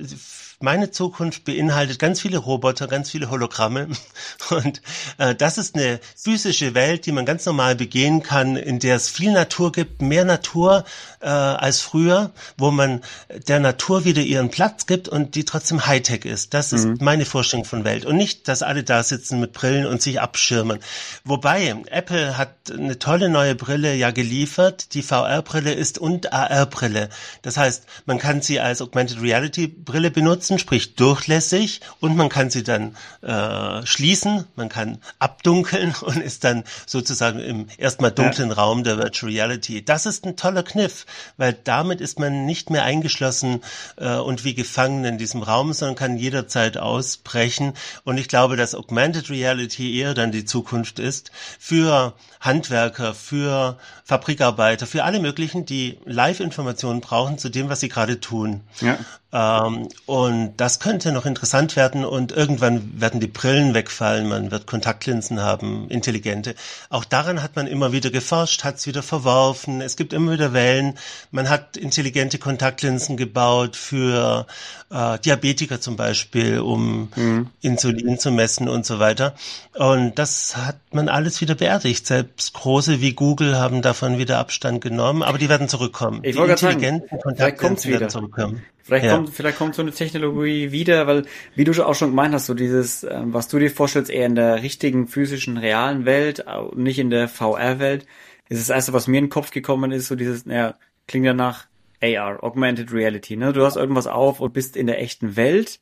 meine 0.60 0.90
Zukunft 0.90 1.44
beinhaltet 1.44 1.98
ganz 1.98 2.20
viele 2.20 2.38
Roboter, 2.38 2.88
ganz 2.88 3.10
viele 3.10 3.30
Hologramme. 3.30 3.88
Und 4.50 4.82
äh, 5.18 5.34
das 5.34 5.58
ist 5.58 5.76
eine 5.76 6.00
physische 6.16 6.74
Welt, 6.74 7.06
die 7.06 7.12
man 7.12 7.26
ganz 7.26 7.46
normal 7.46 7.76
begehen 7.76 8.22
kann, 8.22 8.56
in 8.56 8.78
der 8.78 8.96
es 8.96 9.08
viel 9.08 9.32
Natur 9.32 9.72
gibt, 9.72 10.02
mehr 10.02 10.24
Natur 10.24 10.84
äh, 11.20 11.28
als 11.28 11.80
früher, 11.80 12.30
wo 12.56 12.70
man 12.70 13.02
der 13.46 13.60
Natur 13.60 14.04
wieder 14.04 14.22
ihren 14.22 14.50
Platz 14.50 14.86
gibt 14.86 15.08
und 15.08 15.34
die 15.34 15.44
trotzdem 15.44 15.86
Hightech 15.86 16.24
ist. 16.24 16.54
Das 16.54 16.72
ist 16.72 16.86
mhm. 16.86 16.98
meine 17.00 17.24
Vorstellung 17.24 17.64
von 17.64 17.84
Welt. 17.84 18.04
Und 18.04 18.16
nicht, 18.16 18.48
dass 18.48 18.62
alle 18.62 18.84
da 18.84 19.02
sitzen 19.02 19.40
mit 19.40 19.52
Brillen 19.52 19.86
und 19.86 20.00
sich 20.02 20.20
abschirmen. 20.20 20.78
Wobei, 21.24 21.74
Apple 21.90 22.38
hat 22.38 22.54
eine 22.70 22.98
tolle 22.98 23.28
neue 23.28 23.54
Brille 23.54 23.94
ja 23.94 24.10
geliefert. 24.10 24.94
Die 24.94 25.02
VR-Brille 25.02 25.72
ist 25.72 25.98
und 25.98 26.32
AR-Brille. 26.32 27.08
Das 27.42 27.56
heißt, 27.56 27.84
man 28.06 28.18
kann 28.18 28.40
sie 28.40 28.60
als 28.60 28.80
Augmented 28.80 29.20
Reality 29.20 29.66
Brille 29.66 30.10
benutzen 30.10 30.28
nutzen, 30.28 30.58
sprich 30.58 30.94
durchlässig 30.94 31.80
und 32.00 32.16
man 32.16 32.28
kann 32.28 32.50
sie 32.50 32.62
dann 32.62 32.96
äh, 33.22 33.84
schließen, 33.84 34.44
man 34.56 34.68
kann 34.68 34.98
abdunkeln 35.18 35.94
und 36.00 36.18
ist 36.18 36.44
dann 36.44 36.64
sozusagen 36.86 37.40
im 37.40 37.66
erstmal 37.76 38.12
dunklen 38.12 38.50
ja. 38.50 38.54
Raum 38.54 38.84
der 38.84 38.98
Virtual 38.98 39.32
Reality. 39.32 39.84
Das 39.84 40.06
ist 40.06 40.24
ein 40.24 40.36
toller 40.36 40.62
Kniff, 40.62 41.06
weil 41.36 41.52
damit 41.52 42.00
ist 42.00 42.18
man 42.18 42.46
nicht 42.46 42.70
mehr 42.70 42.84
eingeschlossen 42.84 43.62
äh, 43.96 44.16
und 44.16 44.44
wie 44.44 44.54
gefangen 44.54 45.04
in 45.04 45.18
diesem 45.18 45.42
Raum, 45.42 45.72
sondern 45.72 45.96
kann 45.96 46.16
jederzeit 46.16 46.76
ausbrechen. 46.76 47.74
Und 48.04 48.18
ich 48.18 48.28
glaube, 48.28 48.56
dass 48.56 48.74
Augmented 48.74 49.30
Reality 49.30 49.98
eher 49.98 50.14
dann 50.14 50.32
die 50.32 50.44
Zukunft 50.44 50.98
ist 50.98 51.30
für 51.58 52.14
Handwerker, 52.40 53.14
für 53.14 53.78
Fabrikarbeiter, 54.04 54.86
für 54.86 55.04
alle 55.04 55.20
möglichen, 55.20 55.66
die 55.66 55.98
Live-Informationen 56.04 57.00
brauchen 57.00 57.38
zu 57.38 57.48
dem, 57.48 57.68
was 57.68 57.80
sie 57.80 57.88
gerade 57.88 58.20
tun. 58.20 58.62
Ja. 58.80 58.98
Ähm, 59.30 59.88
und 60.06 60.54
das 60.56 60.80
könnte 60.80 61.12
noch 61.12 61.26
interessant 61.26 61.76
werden 61.76 62.06
und 62.06 62.32
irgendwann 62.32 62.98
werden 62.98 63.20
die 63.20 63.26
Brillen 63.26 63.74
wegfallen, 63.74 64.26
man 64.26 64.50
wird 64.50 64.66
Kontaktlinsen 64.66 65.42
haben, 65.42 65.86
intelligente. 65.90 66.54
Auch 66.88 67.04
daran 67.04 67.42
hat 67.42 67.54
man 67.54 67.66
immer 67.66 67.92
wieder 67.92 68.10
geforscht, 68.10 68.64
hat 68.64 68.76
es 68.76 68.86
wieder 68.86 69.02
verworfen, 69.02 69.82
es 69.82 69.96
gibt 69.96 70.14
immer 70.14 70.32
wieder 70.32 70.54
Wellen. 70.54 70.94
Man 71.30 71.50
hat 71.50 71.76
intelligente 71.76 72.38
Kontaktlinsen 72.38 73.18
gebaut 73.18 73.76
für 73.76 74.46
äh, 74.90 75.18
Diabetiker 75.18 75.78
zum 75.78 75.96
Beispiel, 75.96 76.60
um 76.60 77.10
mhm. 77.14 77.50
Insulin 77.60 78.18
zu 78.18 78.30
messen 78.30 78.66
und 78.66 78.86
so 78.86 78.98
weiter. 78.98 79.34
Und 79.74 80.18
das 80.18 80.56
hat 80.56 80.78
man 80.90 81.10
alles 81.10 81.42
wieder 81.42 81.54
beerdigt. 81.54 82.06
Selbst 82.06 82.54
große 82.54 83.02
wie 83.02 83.12
Google 83.12 83.58
haben 83.58 83.82
davon 83.82 84.16
wieder 84.16 84.38
Abstand 84.38 84.80
genommen, 84.80 85.22
aber 85.22 85.36
die 85.36 85.50
werden 85.50 85.68
zurückkommen. 85.68 86.20
Ich 86.22 86.36
die 86.36 86.42
intelligenten 86.42 87.08
sagen, 87.08 87.20
Kontaktlinsen 87.20 87.90
werden 87.90 88.08
zurückkommen. 88.08 88.62
Vielleicht 88.88 89.04
ja. 89.04 89.16
kommt, 89.16 89.28
vielleicht 89.28 89.58
kommt 89.58 89.74
so 89.74 89.82
eine 89.82 89.92
Technologie 89.92 90.72
wieder, 90.72 91.06
weil, 91.06 91.26
wie 91.54 91.64
du 91.64 91.84
auch 91.84 91.94
schon 91.94 92.08
gemeint 92.08 92.32
hast, 92.32 92.46
so 92.46 92.54
dieses, 92.54 93.04
ähm, 93.04 93.34
was 93.34 93.46
du 93.46 93.58
dir 93.58 93.70
vorstellst, 93.70 94.10
eher 94.10 94.24
in 94.24 94.34
der 94.34 94.62
richtigen 94.62 95.08
physischen, 95.08 95.58
realen 95.58 96.06
Welt, 96.06 96.42
nicht 96.74 96.98
in 96.98 97.10
der 97.10 97.28
VR-Welt, 97.28 98.06
ist 98.48 98.62
das 98.62 98.74
erste, 98.74 98.94
was 98.94 99.06
mir 99.06 99.18
in 99.18 99.24
den 99.24 99.30
Kopf 99.30 99.50
gekommen 99.50 99.92
ist, 99.92 100.08
so 100.08 100.16
dieses, 100.16 100.46
naja, 100.46 100.74
klingt 101.06 101.26
ja 101.26 101.34
nach 101.34 101.66
AR, 102.02 102.42
Augmented 102.42 102.90
Reality, 102.90 103.36
ne? 103.36 103.52
Du 103.52 103.62
hast 103.62 103.76
irgendwas 103.76 104.06
auf 104.06 104.40
und 104.40 104.54
bist 104.54 104.74
in 104.74 104.86
der 104.86 105.02
echten 105.02 105.36
Welt, 105.36 105.80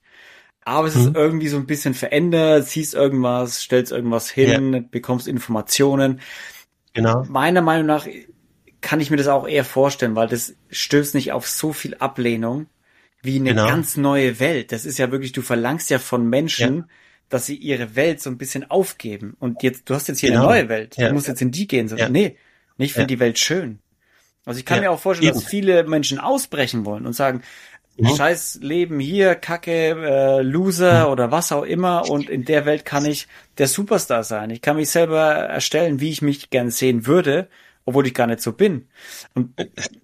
aber 0.64 0.88
es 0.88 0.97
mhm. 0.97 1.03
ist 1.03 1.14
irgendwie 1.14 1.49
so 1.49 1.59
ein 1.59 1.66
bisschen 1.66 1.95
verändert, 1.95 2.66
siehst 2.66 2.92
irgendwas, 2.95 3.61
stellst 3.61 3.92
irgendwas 3.92 4.29
hin, 4.29 4.73
ja. 4.73 4.81
bekommst 4.90 5.29
Informationen. 5.29 6.21
Genau. 6.92 7.23
Meiner 7.29 7.62
Meinung 7.62 7.87
nach 7.87 8.09
kann 8.81 8.99
ich 8.99 9.12
mir 9.12 9.16
das 9.16 9.29
auch 9.29 9.47
eher 9.47 9.64
vorstellen, 9.64 10.16
weil 10.16 10.27
das 10.27 10.57
stößt 10.71 11.14
nicht 11.14 11.31
auf 11.31 11.47
so 11.47 11.73
viel 11.73 11.95
Ablehnung 11.95 12.66
wie 13.27 13.37
eine 13.37 13.51
genau. 13.51 13.67
ganz 13.67 13.97
neue 13.97 14.41
Welt. 14.41 14.73
Das 14.73 14.87
ist 14.87 14.99
ja 14.99 15.11
wirklich, 15.11 15.33
du 15.33 15.43
verlangst 15.43 15.91
ja 15.91 15.99
von 15.99 16.29
Menschen, 16.29 16.77
ja. 16.77 16.85
dass 17.29 17.47
sie 17.47 17.57
ihre 17.57 17.97
Welt 17.97 18.23
so 18.23 18.31
ein 18.31 18.39
bisschen 18.39 18.71
aufgeben. 18.71 19.37
Und 19.39 19.62
jetzt, 19.62 19.91
du 19.91 19.95
hast 19.95 20.09
jetzt 20.09 20.21
hier 20.21 20.31
genau. 20.31 20.49
eine 20.49 20.61
neue 20.61 20.69
Welt. 20.69 20.97
Ja. 20.97 21.09
Du 21.09 21.15
musst 21.15 21.29
jetzt 21.29 21.43
in 21.43 21.51
die 21.51 21.67
gehen. 21.67 21.89
So, 21.89 21.97
ja. 21.97 22.09
Nee, 22.09 22.37
nicht 22.79 22.95
finde 22.95 23.09
die 23.09 23.21
Welt 23.21 23.39
schön. 23.39 23.81
Also 24.45 24.59
ich 24.59 24.65
kann 24.65 24.81
mir 24.81 24.91
auch 24.93 25.01
vorstellen, 25.01 25.35
dass 25.35 25.45
viele 25.45 25.85
Menschen 25.85 26.21
ausbrechen 26.21 26.87
wollen 26.87 27.05
und 27.05 27.15
sagen, 27.15 27.43
mhm. 27.97 28.15
scheiß 28.15 28.61
Leben 28.62 29.01
hier, 29.01 29.35
Kacke, 29.35 29.73
äh, 29.73 30.43
Loser 30.43 31.11
oder 31.11 31.33
was 31.33 31.51
auch 31.51 31.65
immer 31.65 32.09
und 32.09 32.31
in 32.31 32.45
der 32.45 32.65
Welt 32.65 32.85
kann 32.85 33.05
ich 33.05 33.27
der 33.59 33.67
Superstar 33.67 34.23
sein. 34.23 34.51
Ich 34.51 34.62
kann 34.62 34.77
mich 34.77 34.91
selber 34.91 35.21
erstellen, 35.21 36.01
wie 36.01 36.11
ich 36.11 36.23
mich 36.23 36.51
gern 36.51 36.71
sehen 36.71 37.07
würde 37.07 37.49
obwohl 37.87 38.07
ich 38.09 38.14
gar 38.14 38.27
nicht 38.27 38.42
so 38.42 38.53
bin. 38.53 38.88
Und, 39.35 39.55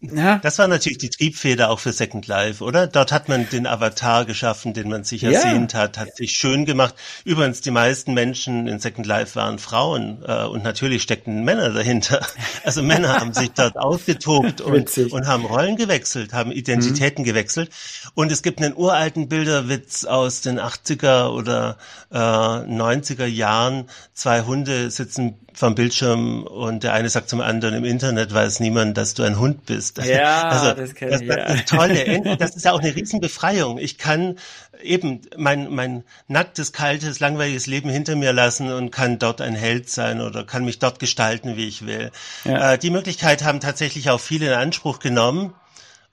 ja. 0.00 0.38
Das 0.38 0.58
war 0.58 0.68
natürlich 0.68 0.98
die 0.98 1.10
Triebfeder 1.10 1.68
auch 1.68 1.80
für 1.80 1.92
Second 1.92 2.28
Life, 2.28 2.62
oder? 2.62 2.86
Dort 2.86 3.10
hat 3.10 3.28
man 3.28 3.48
den 3.50 3.66
Avatar 3.66 4.24
geschaffen, 4.24 4.72
den 4.72 4.88
man 4.88 5.02
sich 5.02 5.24
ersehnt 5.24 5.72
ja. 5.72 5.80
hat, 5.80 5.98
hat 5.98 6.16
sich 6.16 6.30
schön 6.30 6.64
gemacht. 6.64 6.94
Übrigens, 7.24 7.60
die 7.60 7.72
meisten 7.72 8.14
Menschen 8.14 8.68
in 8.68 8.78
Second 8.78 9.04
Life 9.04 9.34
waren 9.34 9.58
Frauen 9.58 10.22
äh, 10.24 10.44
und 10.44 10.62
natürlich 10.62 11.02
steckten 11.02 11.44
Männer 11.44 11.70
dahinter. 11.70 12.24
Also 12.64 12.82
Männer 12.82 13.18
haben 13.18 13.32
sich 13.34 13.50
dort 13.50 13.76
ausgetobt 13.76 14.60
und, 14.60 14.96
und 14.96 15.26
haben 15.26 15.44
Rollen 15.44 15.76
gewechselt, 15.76 16.32
haben 16.32 16.52
Identitäten 16.52 17.22
mhm. 17.22 17.26
gewechselt. 17.26 17.70
Und 18.14 18.30
es 18.30 18.42
gibt 18.42 18.62
einen 18.62 18.76
uralten 18.76 19.28
Bilderwitz 19.28 20.04
aus 20.04 20.42
den 20.42 20.60
80er 20.60 21.30
oder 21.30 21.78
äh, 22.12 22.16
90er 22.16 23.26
Jahren. 23.26 23.88
Zwei 24.12 24.42
Hunde 24.42 24.90
sitzen 24.90 25.38
vom 25.54 25.74
Bildschirm 25.74 26.44
und 26.44 26.82
der 26.82 26.92
eine 26.92 27.08
sagt 27.08 27.28
zum 27.28 27.40
anderen, 27.40 27.71
im 27.72 27.84
Internet 27.84 28.32
weiß 28.32 28.60
niemand, 28.60 28.96
dass 28.96 29.14
du 29.14 29.22
ein 29.22 29.38
Hund 29.38 29.66
bist. 29.66 29.98
Ja, 30.04 30.42
also, 30.48 30.72
das 30.72 30.94
kenne 30.94 31.22
ich. 31.22 31.28
Das, 31.28 31.48
ja. 31.48 31.56
Tolle, 31.64 32.36
das 32.36 32.56
ist 32.56 32.64
ja 32.64 32.72
auch 32.72 32.80
eine 32.80 32.94
Riesenbefreiung. 32.94 33.78
Ich 33.78 33.98
kann 33.98 34.36
eben 34.82 35.22
mein, 35.36 35.72
mein 35.72 36.04
nacktes, 36.28 36.72
kaltes, 36.72 37.20
langweiliges 37.20 37.66
Leben 37.66 37.90
hinter 37.90 38.16
mir 38.16 38.32
lassen 38.32 38.72
und 38.72 38.90
kann 38.90 39.18
dort 39.18 39.40
ein 39.40 39.54
Held 39.54 39.88
sein 39.88 40.20
oder 40.20 40.44
kann 40.44 40.64
mich 40.64 40.78
dort 40.78 40.98
gestalten, 40.98 41.56
wie 41.56 41.68
ich 41.68 41.86
will. 41.86 42.10
Ja. 42.44 42.72
Äh, 42.72 42.78
die 42.78 42.90
Möglichkeit 42.90 43.44
haben 43.44 43.60
tatsächlich 43.60 44.10
auch 44.10 44.20
viele 44.20 44.46
in 44.46 44.52
Anspruch 44.52 44.98
genommen. 44.98 45.54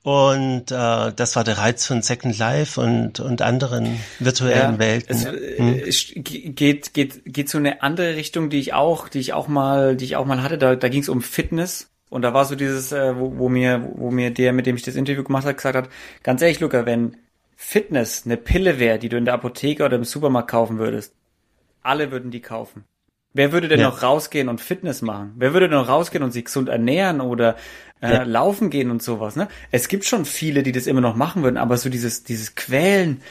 Und 0.02 0.72
äh, 0.72 1.12
das 1.14 1.36
war 1.36 1.44
der 1.44 1.58
Reiz 1.58 1.86
von 1.86 2.02
Second 2.02 2.38
Life 2.38 2.80
und, 2.80 3.20
und 3.20 3.42
anderen 3.42 4.00
virtuellen 4.20 4.74
ja, 4.74 4.80
Welten. 4.80 5.16
Es, 5.16 5.26
hm. 5.26 5.82
es 5.86 6.12
geht, 6.16 6.94
geht, 6.94 7.22
geht 7.26 7.50
so 7.50 7.58
eine 7.58 7.84
andere 7.84 8.16
Richtung, 8.16 8.50
die 8.50 8.60
ich 8.60 8.74
auch, 8.74 9.10
die 9.10 9.20
ich 9.20 9.34
auch 9.34 9.50
mal, 9.50 9.98
die 9.98 10.06
ich 10.06 10.16
auch 10.16 10.26
mal 10.26 10.42
hatte. 10.42 10.58
Da, 10.58 10.76
da 10.76 10.88
ging 10.88 11.02
es 11.02 11.10
um 11.10 11.22
Fitness. 11.22 11.92
Und 12.10 12.24
da 12.24 12.34
war 12.34 12.46
so 12.46 12.56
dieses, 12.56 12.92
äh, 12.92 13.20
wo, 13.20 13.38
wo 13.38 13.50
mir, 13.50 13.92
wo 13.96 14.10
mir 14.10 14.32
der, 14.32 14.54
mit 14.54 14.66
dem 14.66 14.76
ich 14.76 14.84
das 14.84 14.96
Interview 14.96 15.24
gemacht 15.24 15.46
habe, 15.46 15.56
gesagt 15.56 15.76
hat, 15.76 15.90
ganz 16.24 16.42
ehrlich, 16.42 16.60
Luca, 16.60 16.86
wenn 16.86 17.18
Fitness 17.56 18.24
eine 18.26 18.38
Pille 18.38 18.80
wäre, 18.80 19.00
die 19.00 19.10
du 19.10 19.18
in 19.18 19.26
der 19.26 19.34
Apotheke 19.34 19.84
oder 19.84 19.98
im 19.98 20.06
Supermarkt 20.06 20.50
kaufen 20.50 20.80
würdest, 20.80 21.14
alle 21.84 22.10
würden 22.10 22.32
die 22.32 22.42
kaufen. 22.42 22.86
Wer 23.34 23.52
würde 23.52 23.68
denn 23.68 23.80
ja. 23.80 23.90
noch 23.90 24.02
rausgehen 24.02 24.50
und 24.50 24.60
Fitness 24.60 25.02
machen? 25.02 25.34
Wer 25.36 25.54
würde 25.54 25.70
denn 25.70 25.78
noch 25.78 25.88
rausgehen 25.88 26.24
und 26.24 26.32
sich 26.32 26.46
gesund 26.46 26.68
ernähren 26.68 27.22
oder 27.22 27.58
äh, 28.02 28.14
ja. 28.14 28.24
laufen 28.24 28.70
gehen 28.70 28.92
und 28.92 29.02
sowas? 29.04 29.36
Ne? 29.36 29.48
Es 29.72 29.88
gibt 29.88 30.06
schon 30.06 30.26
viele, 30.26 30.64
die 30.64 30.72
das 30.72 30.88
immer 30.88 31.02
noch 31.02 31.16
machen 31.16 31.44
würden, 31.44 31.58
aber 31.58 31.78
so 31.78 31.90
dieses 31.90 32.24
dieses 32.24 32.56
Quälen 32.56 33.22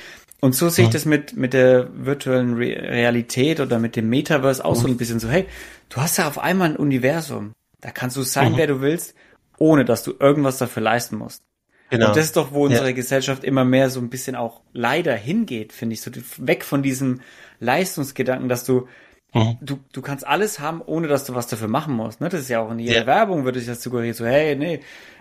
und 0.41 0.55
so 0.55 0.69
sehe 0.69 0.85
ich 0.85 0.91
das 0.91 1.05
mit 1.05 1.37
mit 1.37 1.53
der 1.53 1.89
virtuellen 1.93 2.55
Re 2.55 2.77
Realität 2.77 3.61
oder 3.61 3.79
mit 3.79 3.97
dem 3.97 4.09
Metaverse 4.09 4.65
auch 4.65 4.77
so 4.77 4.87
ein 4.87 4.97
bisschen 4.97 5.19
so. 5.19 5.29
Hey, 5.29 5.47
du 5.89 6.01
hast 6.01 6.17
ja 6.19 6.29
auf 6.29 6.39
einmal 6.39 6.71
ein 6.71 6.77
Universum. 6.77 7.53
Da 7.81 7.91
kannst 7.91 8.17
du 8.17 8.23
sein, 8.23 8.53
mhm. 8.53 8.57
wer 8.57 8.67
du 8.67 8.81
willst, 8.81 9.15
ohne 9.59 9.85
dass 9.85 10.03
du 10.03 10.15
irgendwas 10.19 10.59
dafür 10.59 10.83
leisten 10.83 11.17
musst. 11.17 11.43
Genau. 11.91 12.09
Und 12.09 12.17
das 12.17 12.27
ist 12.27 12.37
doch, 12.37 12.53
wo 12.53 12.67
unsere 12.67 12.89
ja. 12.89 12.93
Gesellschaft 12.93 13.45
immer 13.45 13.65
mehr 13.65 13.89
so 13.89 14.01
ein 14.01 14.11
bisschen 14.11 14.37
auch 14.37 14.61
leider 14.73 15.15
hingeht, 15.15 15.73
finde 15.73 15.95
ich, 15.95 16.03
so 16.03 16.11
weg 16.37 16.65
von 16.65 16.83
diesem 16.83 17.21
Leistungsgedanken, 17.61 18.49
dass 18.49 18.65
du 18.65 18.89
Mhm. 19.35 19.59
Du, 19.61 19.79
du 19.93 20.03
kannst 20.03 20.27
alles 20.27 20.59
haben, 20.59 20.81
ohne 20.81 21.07
dass 21.09 21.25
du 21.25 21.35
was 21.35 21.47
dafür 21.47 21.69
machen 21.69 21.95
musst. 21.95 22.21
Ne? 22.21 22.29
Das 22.29 22.41
ist 22.41 22.49
ja 22.49 22.61
auch 22.61 22.71
in 22.71 22.79
jeder 22.79 23.01
ja. 23.01 23.07
Werbung, 23.07 23.45
würde 23.45 23.59
ich 23.59 23.67
das 23.67 23.83
suggerieren. 23.83 24.15
So, 24.15 24.25
hey, 24.25 24.57
nee, 24.57 24.81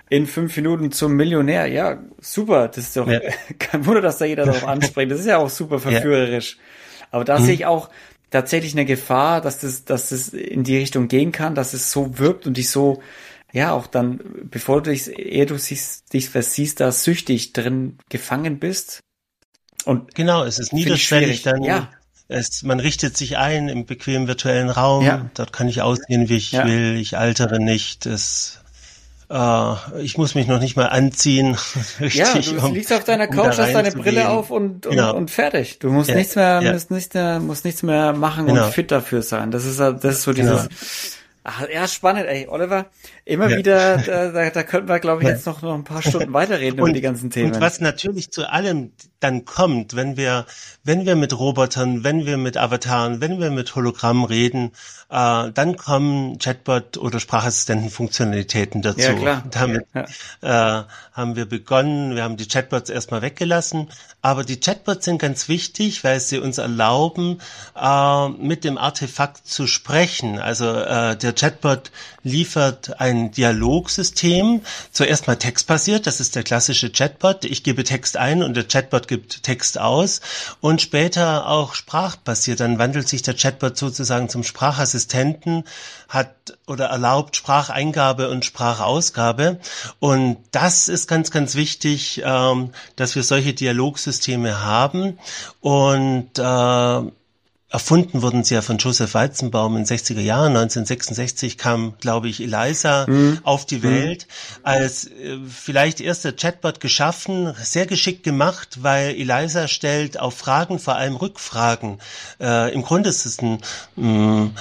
in 0.09 0.25
fünf 0.27 0.55
Minuten 0.55 0.91
zum 0.91 1.15
Millionär. 1.15 1.67
Ja, 1.67 2.01
super. 2.19 2.67
Das 2.69 2.77
ist 2.77 2.97
doch 2.97 3.07
ja. 3.07 3.19
kein 3.59 3.85
Wunder, 3.85 4.01
dass 4.01 4.17
da 4.17 4.25
jeder 4.25 4.45
darauf 4.45 4.63
anspricht. 4.67 5.11
Das 5.11 5.19
ist 5.19 5.25
ja 5.25 5.37
auch 5.37 5.49
super 5.49 5.79
verführerisch. 5.79 6.57
Ja. 6.57 7.07
Aber 7.11 7.25
da 7.25 7.39
mhm. 7.39 7.45
sehe 7.45 7.53
ich 7.53 7.65
auch 7.65 7.89
tatsächlich 8.31 8.73
eine 8.73 8.85
Gefahr, 8.85 9.41
dass 9.41 9.59
das, 9.59 9.85
dass 9.85 10.09
das 10.09 10.29
in 10.29 10.63
die 10.63 10.77
Richtung 10.77 11.07
gehen 11.07 11.31
kann, 11.31 11.55
dass 11.55 11.73
es 11.73 11.91
so 11.91 12.17
wirkt 12.17 12.47
und 12.47 12.57
dich 12.57 12.69
so, 12.69 13.01
ja, 13.53 13.71
auch 13.71 13.87
dann, 13.87 14.19
bevor 14.49 14.81
du 14.81 14.91
dich, 14.91 15.07
ehe 15.07 15.45
du 15.45 15.55
dich, 15.55 15.81
dich 16.11 16.29
versiehst, 16.29 16.79
da 16.79 16.91
süchtig 16.91 17.53
drin 17.53 17.97
gefangen 18.09 18.59
bist. 18.59 18.99
Und 19.85 20.15
genau, 20.15 20.43
es 20.43 20.59
ist 20.59 20.73
niederschwellig 20.73 21.43
dann. 21.43 21.63
Ja 21.63 21.89
es, 22.29 22.63
man 22.63 22.79
richtet 22.79 23.15
sich 23.15 23.37
ein 23.37 23.69
im 23.69 23.85
bequemen 23.85 24.27
virtuellen 24.27 24.69
Raum. 24.69 25.05
Ja. 25.05 25.29
Dort 25.33 25.53
kann 25.53 25.67
ich 25.67 25.81
aussehen, 25.81 26.29
wie 26.29 26.35
ich 26.35 26.51
ja. 26.51 26.65
will. 26.65 26.97
Ich 26.97 27.17
altere 27.17 27.59
nicht. 27.59 28.05
Es, 28.05 28.59
äh, 29.29 30.01
ich 30.01 30.17
muss 30.17 30.35
mich 30.35 30.47
noch 30.47 30.59
nicht 30.59 30.75
mal 30.75 30.87
anziehen. 30.87 31.57
Richtig, 31.99 32.15
ja, 32.17 32.53
du 32.53 32.65
um, 32.65 32.73
liegst 32.73 32.91
auf 32.91 33.05
deiner 33.05 33.27
Couch, 33.27 33.57
hast 33.57 33.73
deine 33.73 33.91
Brille 33.91 34.29
auf 34.29 34.51
und, 34.51 34.85
und, 34.85 34.91
genau. 34.91 35.15
und 35.15 35.31
fertig. 35.31 35.79
Du 35.79 35.89
musst 35.89 36.09
ja. 36.09 36.15
nichts 36.15 36.35
mehr, 36.35 36.61
musst 36.73 36.91
nichts 36.91 37.13
mehr, 37.13 37.39
musst 37.39 37.65
nichts 37.65 37.83
mehr 37.83 38.13
machen 38.13 38.47
genau. 38.47 38.65
und 38.65 38.73
fit 38.73 38.91
dafür 38.91 39.21
sein. 39.21 39.51
Das 39.51 39.65
ist, 39.65 39.79
das 39.79 40.03
ist 40.03 40.23
so 40.23 40.33
dieses, 40.33 40.63
genau. 40.63 40.75
Ach, 41.49 41.63
ja, 41.73 41.87
spannend, 41.87 42.25
ey, 42.27 42.45
Oliver. 42.49 42.87
Immer 43.27 43.49
ja. 43.49 43.57
wieder, 43.57 43.97
da, 43.97 44.31
da, 44.31 44.49
da 44.49 44.63
könnten 44.63 44.87
wir, 44.87 44.99
glaube 44.99 45.21
ich, 45.21 45.27
jetzt 45.27 45.45
noch, 45.45 45.61
noch 45.61 45.73
ein 45.73 45.83
paar 45.83 46.01
Stunden 46.01 46.31
weiterreden 46.31 46.79
und, 46.79 46.87
über 46.87 46.93
die 46.93 47.01
ganzen 47.01 47.29
Themen. 47.29 47.53
Und 47.53 47.59
was 47.59 47.81
natürlich 47.81 48.31
zu 48.31 48.49
allem 48.49 48.93
dann 49.19 49.43
kommt, 49.43 49.95
wenn 49.95 50.15
wir, 50.15 50.45
wenn 50.83 51.05
wir 51.05 51.15
mit 51.15 51.37
Robotern, 51.37 52.03
wenn 52.03 52.25
wir 52.25 52.37
mit 52.37 52.55
Avataren, 52.55 53.19
wenn 53.19 53.39
wir 53.39 53.49
mit 53.49 53.75
Hologrammen 53.75 54.23
reden, 54.23 54.71
äh, 55.09 55.51
dann 55.51 55.75
kommen 55.75 56.37
Chatbot- 56.37 56.97
oder 56.97 57.19
Sprachassistenten-Funktionalitäten 57.19 58.81
dazu. 58.81 59.01
Ja, 59.01 59.13
klar. 59.13 59.43
Damit 59.51 59.87
ja. 59.93 60.79
Äh, 60.79 60.83
haben 61.13 61.35
wir 61.35 61.47
begonnen. 61.47 62.15
Wir 62.15 62.23
haben 62.23 62.37
die 62.37 62.47
Chatbots 62.47 62.89
erstmal 62.89 63.21
weggelassen. 63.21 63.89
Aber 64.21 64.43
die 64.43 64.59
Chatbots 64.59 65.05
sind 65.05 65.19
ganz 65.19 65.47
wichtig, 65.47 66.03
weil 66.03 66.19
sie 66.19 66.39
uns 66.39 66.59
erlauben, 66.59 67.39
äh, 67.75 68.29
mit 68.29 68.63
dem 68.63 68.77
Artefakt 68.77 69.47
zu 69.47 69.65
sprechen. 69.65 70.39
Also 70.39 70.65
äh, 70.71 71.17
der 71.17 71.33
Chatbot 71.33 71.91
liefert 72.23 72.99
ein 72.99 73.16
Dialogsystem, 73.31 74.61
zuerst 74.91 75.27
mal 75.27 75.35
textbasiert, 75.35 76.07
das 76.07 76.19
ist 76.19 76.35
der 76.35 76.43
klassische 76.43 76.91
Chatbot. 76.91 77.45
Ich 77.45 77.63
gebe 77.63 77.83
Text 77.83 78.17
ein 78.17 78.43
und 78.43 78.55
der 78.55 78.67
Chatbot 78.67 79.07
gibt 79.07 79.43
Text 79.43 79.79
aus 79.79 80.21
und 80.61 80.81
später 80.81 81.47
auch 81.47 81.73
sprachbasiert. 81.73 82.59
Dann 82.59 82.79
wandelt 82.79 83.07
sich 83.07 83.21
der 83.21 83.35
Chatbot 83.35 83.77
sozusagen 83.77 84.29
zum 84.29 84.43
Sprachassistenten, 84.43 85.63
hat 86.09 86.57
oder 86.67 86.85
erlaubt 86.85 87.35
Spracheingabe 87.35 88.29
und 88.29 88.45
Sprachausgabe. 88.45 89.59
Und 89.99 90.37
das 90.51 90.87
ist 90.87 91.07
ganz, 91.07 91.31
ganz 91.31 91.55
wichtig, 91.55 92.21
ähm, 92.23 92.71
dass 92.95 93.15
wir 93.15 93.23
solche 93.23 93.53
Dialogsysteme 93.53 94.63
haben. 94.63 95.19
Und 95.59 96.37
äh, 96.37 97.11
Erfunden 97.69 98.21
wurden 98.21 98.45
sie 98.45 98.53
ja 98.53 98.61
von 98.61 98.77
Joseph 98.77 99.13
Weizenbaum 99.13 99.75
in 99.75 99.85
60er 99.85 100.21
Jahren. 100.21 100.55
1966 100.55 101.57
kam, 101.57 101.95
glaube 101.99 102.29
ich, 102.29 102.41
Eliza 102.41 103.05
mhm. 103.09 103.39
auf 103.43 103.65
die 103.65 103.79
mhm. 103.79 103.83
Welt 103.83 104.27
als 104.63 105.07
äh, 105.07 105.37
vielleicht 105.49 105.99
erster 105.99 106.31
Chatbot 106.31 106.79
geschaffen, 106.79 107.53
sehr 107.61 107.85
geschickt 107.85 108.23
gemacht, 108.23 108.83
weil 108.83 109.15
Eliza 109.15 109.67
stellt 109.67 110.17
auf 110.17 110.37
Fragen, 110.37 110.79
vor 110.79 110.95
allem 110.95 111.17
Rückfragen. 111.17 111.99
Äh, 112.39 112.73
Im 112.73 112.83
Grunde 112.83 113.09
ist 113.09 113.25
es 113.25 113.41
ein 113.41 113.59
mh, 113.97 114.51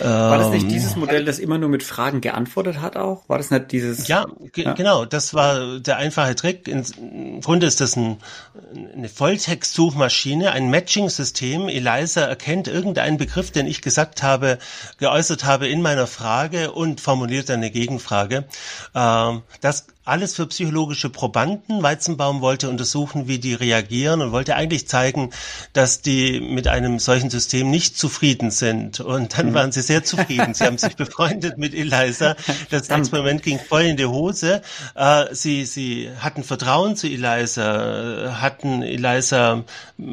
war 0.00 0.38
das 0.38 0.50
nicht 0.50 0.64
ähm, 0.64 0.68
dieses 0.68 0.96
Modell, 0.96 1.24
das 1.24 1.38
immer 1.38 1.58
nur 1.58 1.68
mit 1.68 1.82
Fragen 1.82 2.20
geantwortet 2.20 2.80
hat 2.80 2.96
auch? 2.96 3.28
War 3.28 3.38
das 3.38 3.50
nicht 3.50 3.72
dieses? 3.72 4.08
Ja, 4.08 4.26
ja? 4.54 4.72
genau. 4.74 5.04
Das 5.04 5.34
war 5.34 5.78
der 5.80 5.96
einfache 5.96 6.34
Trick. 6.34 6.68
Im 6.68 7.40
Grunde 7.40 7.66
ist 7.66 7.80
das 7.80 7.96
ein, 7.96 8.18
eine 8.94 9.08
Volltextsuchmaschine, 9.08 10.52
ein 10.52 10.70
Matching-System. 10.70 11.68
Eliza 11.68 12.22
erkennt 12.22 12.47
irgendeinen 12.48 13.18
Begriff, 13.18 13.50
den 13.50 13.66
ich 13.66 13.82
gesagt 13.82 14.22
habe, 14.22 14.58
geäußert 14.98 15.44
habe 15.44 15.68
in 15.68 15.82
meiner 15.82 16.06
Frage 16.06 16.72
und 16.72 17.00
formuliert 17.00 17.50
eine 17.50 17.70
Gegenfrage. 17.70 18.44
Ähm, 18.94 19.42
das 19.60 19.86
alles 20.08 20.34
für 20.34 20.46
psychologische 20.46 21.10
Probanden. 21.10 21.82
Weizenbaum 21.82 22.40
wollte 22.40 22.68
untersuchen, 22.68 23.28
wie 23.28 23.38
die 23.38 23.54
reagieren 23.54 24.20
und 24.20 24.32
wollte 24.32 24.56
eigentlich 24.56 24.88
zeigen, 24.88 25.30
dass 25.72 26.00
die 26.00 26.40
mit 26.40 26.66
einem 26.66 26.98
solchen 26.98 27.30
System 27.30 27.70
nicht 27.70 27.96
zufrieden 27.98 28.50
sind. 28.50 29.00
Und 29.00 29.38
dann 29.38 29.50
mhm. 29.50 29.54
waren 29.54 29.72
sie 29.72 29.82
sehr 29.82 30.04
zufrieden. 30.04 30.54
Sie 30.54 30.64
haben 30.64 30.78
sich 30.78 30.96
befreundet 30.96 31.58
mit 31.58 31.74
Eliza. 31.74 32.36
Das 32.70 32.88
Experiment 32.88 33.42
ging 33.42 33.58
voll 33.58 33.82
in 33.82 33.96
die 33.96 34.06
Hose. 34.06 34.62
Äh, 34.94 35.26
sie, 35.32 35.64
sie 35.64 36.10
hatten 36.18 36.42
Vertrauen 36.42 36.96
zu 36.96 37.06
Eliza, 37.06 38.38
hatten 38.40 38.82
Eliza 38.82 39.64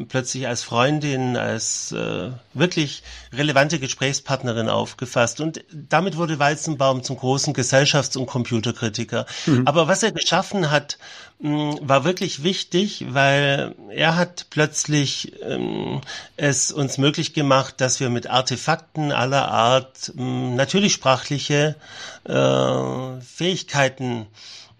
plötzlich 0.08 0.46
als 0.46 0.62
Freundin, 0.62 1.36
als 1.36 1.92
äh, 1.92 2.30
wirklich 2.54 3.02
relevante 3.32 3.78
Gesprächspartnerin 3.78 4.68
aufgefasst. 4.68 5.40
Und 5.40 5.64
damit 5.72 6.16
wurde 6.16 6.38
Weizenbaum 6.38 7.02
zum 7.02 7.16
großen 7.16 7.54
Gesellschafts- 7.54 8.16
und 8.16 8.26
Computerkritiker. 8.26 9.26
Mhm. 9.46 9.66
Aber 9.66 9.85
was 9.88 10.02
er 10.02 10.12
geschaffen 10.12 10.70
hat, 10.70 10.98
mm, 11.40 11.74
war 11.80 12.04
wirklich 12.04 12.42
wichtig, 12.42 13.06
weil 13.10 13.74
er 13.90 14.16
hat 14.16 14.46
plötzlich 14.50 15.32
ähm, 15.42 16.00
es 16.36 16.72
uns 16.72 16.98
möglich 16.98 17.34
gemacht, 17.34 17.80
dass 17.80 18.00
wir 18.00 18.10
mit 18.10 18.28
Artefakten 18.28 19.12
aller 19.12 19.48
Art 19.48 20.12
ähm, 20.16 20.56
natürlich 20.56 20.92
sprachliche 20.92 21.76
äh, 22.24 23.20
Fähigkeiten 23.20 24.26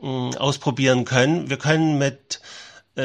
äh, 0.03 0.07
ausprobieren 0.07 1.05
können. 1.05 1.49
Wir 1.51 1.59
können 1.59 1.99
mit 1.99 2.40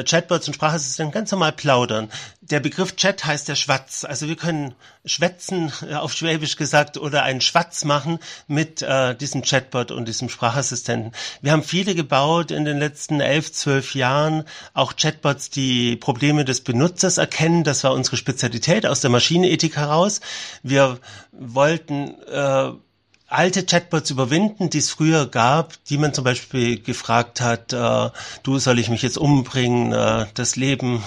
Chatbots 0.03 0.47
und 0.47 0.53
Sprachassistenten 0.53 1.13
ganz 1.13 1.31
normal 1.31 1.51
plaudern. 1.51 2.09
Der 2.41 2.59
Begriff 2.59 2.95
Chat 2.95 3.25
heißt 3.25 3.47
der 3.47 3.55
Schwatz. 3.55 4.05
Also 4.05 4.27
wir 4.27 4.35
können 4.35 4.73
schwätzen, 5.05 5.71
äh, 5.87 5.95
auf 5.95 6.13
Schwäbisch 6.13 6.55
gesagt, 6.55 6.97
oder 6.97 7.23
einen 7.23 7.41
Schwatz 7.41 7.83
machen 7.83 8.19
mit 8.47 8.81
äh, 8.81 9.15
diesem 9.15 9.41
Chatbot 9.41 9.91
und 9.91 10.07
diesem 10.07 10.29
Sprachassistenten. 10.29 11.11
Wir 11.41 11.51
haben 11.51 11.63
viele 11.63 11.95
gebaut 11.95 12.51
in 12.51 12.65
den 12.65 12.79
letzten 12.79 13.19
elf, 13.19 13.51
zwölf 13.51 13.95
Jahren, 13.95 14.45
auch 14.73 14.95
Chatbots, 14.95 15.49
die 15.49 15.95
Probleme 15.97 16.45
des 16.45 16.61
Benutzers 16.61 17.17
erkennen. 17.17 17.63
Das 17.63 17.83
war 17.83 17.93
unsere 17.93 18.17
Spezialität 18.17 18.85
aus 18.85 19.01
der 19.01 19.09
Maschinenethik 19.09 19.75
heraus. 19.77 20.21
Wir 20.63 20.99
wollten 21.31 22.15
äh, 22.25 22.71
alte 23.31 23.65
Chatbots 23.65 24.09
überwinden, 24.09 24.69
die 24.69 24.79
es 24.79 24.89
früher 24.89 25.25
gab, 25.25 25.73
die 25.85 25.97
man 25.97 26.13
zum 26.13 26.23
Beispiel 26.23 26.79
gefragt 26.81 27.41
hat, 27.41 27.73
äh, 27.73 28.09
du 28.43 28.59
soll 28.59 28.79
ich 28.79 28.89
mich 28.89 29.01
jetzt 29.01 29.17
umbringen, 29.17 29.93
äh, 29.93 30.25
das 30.33 30.55
Leben 30.55 31.03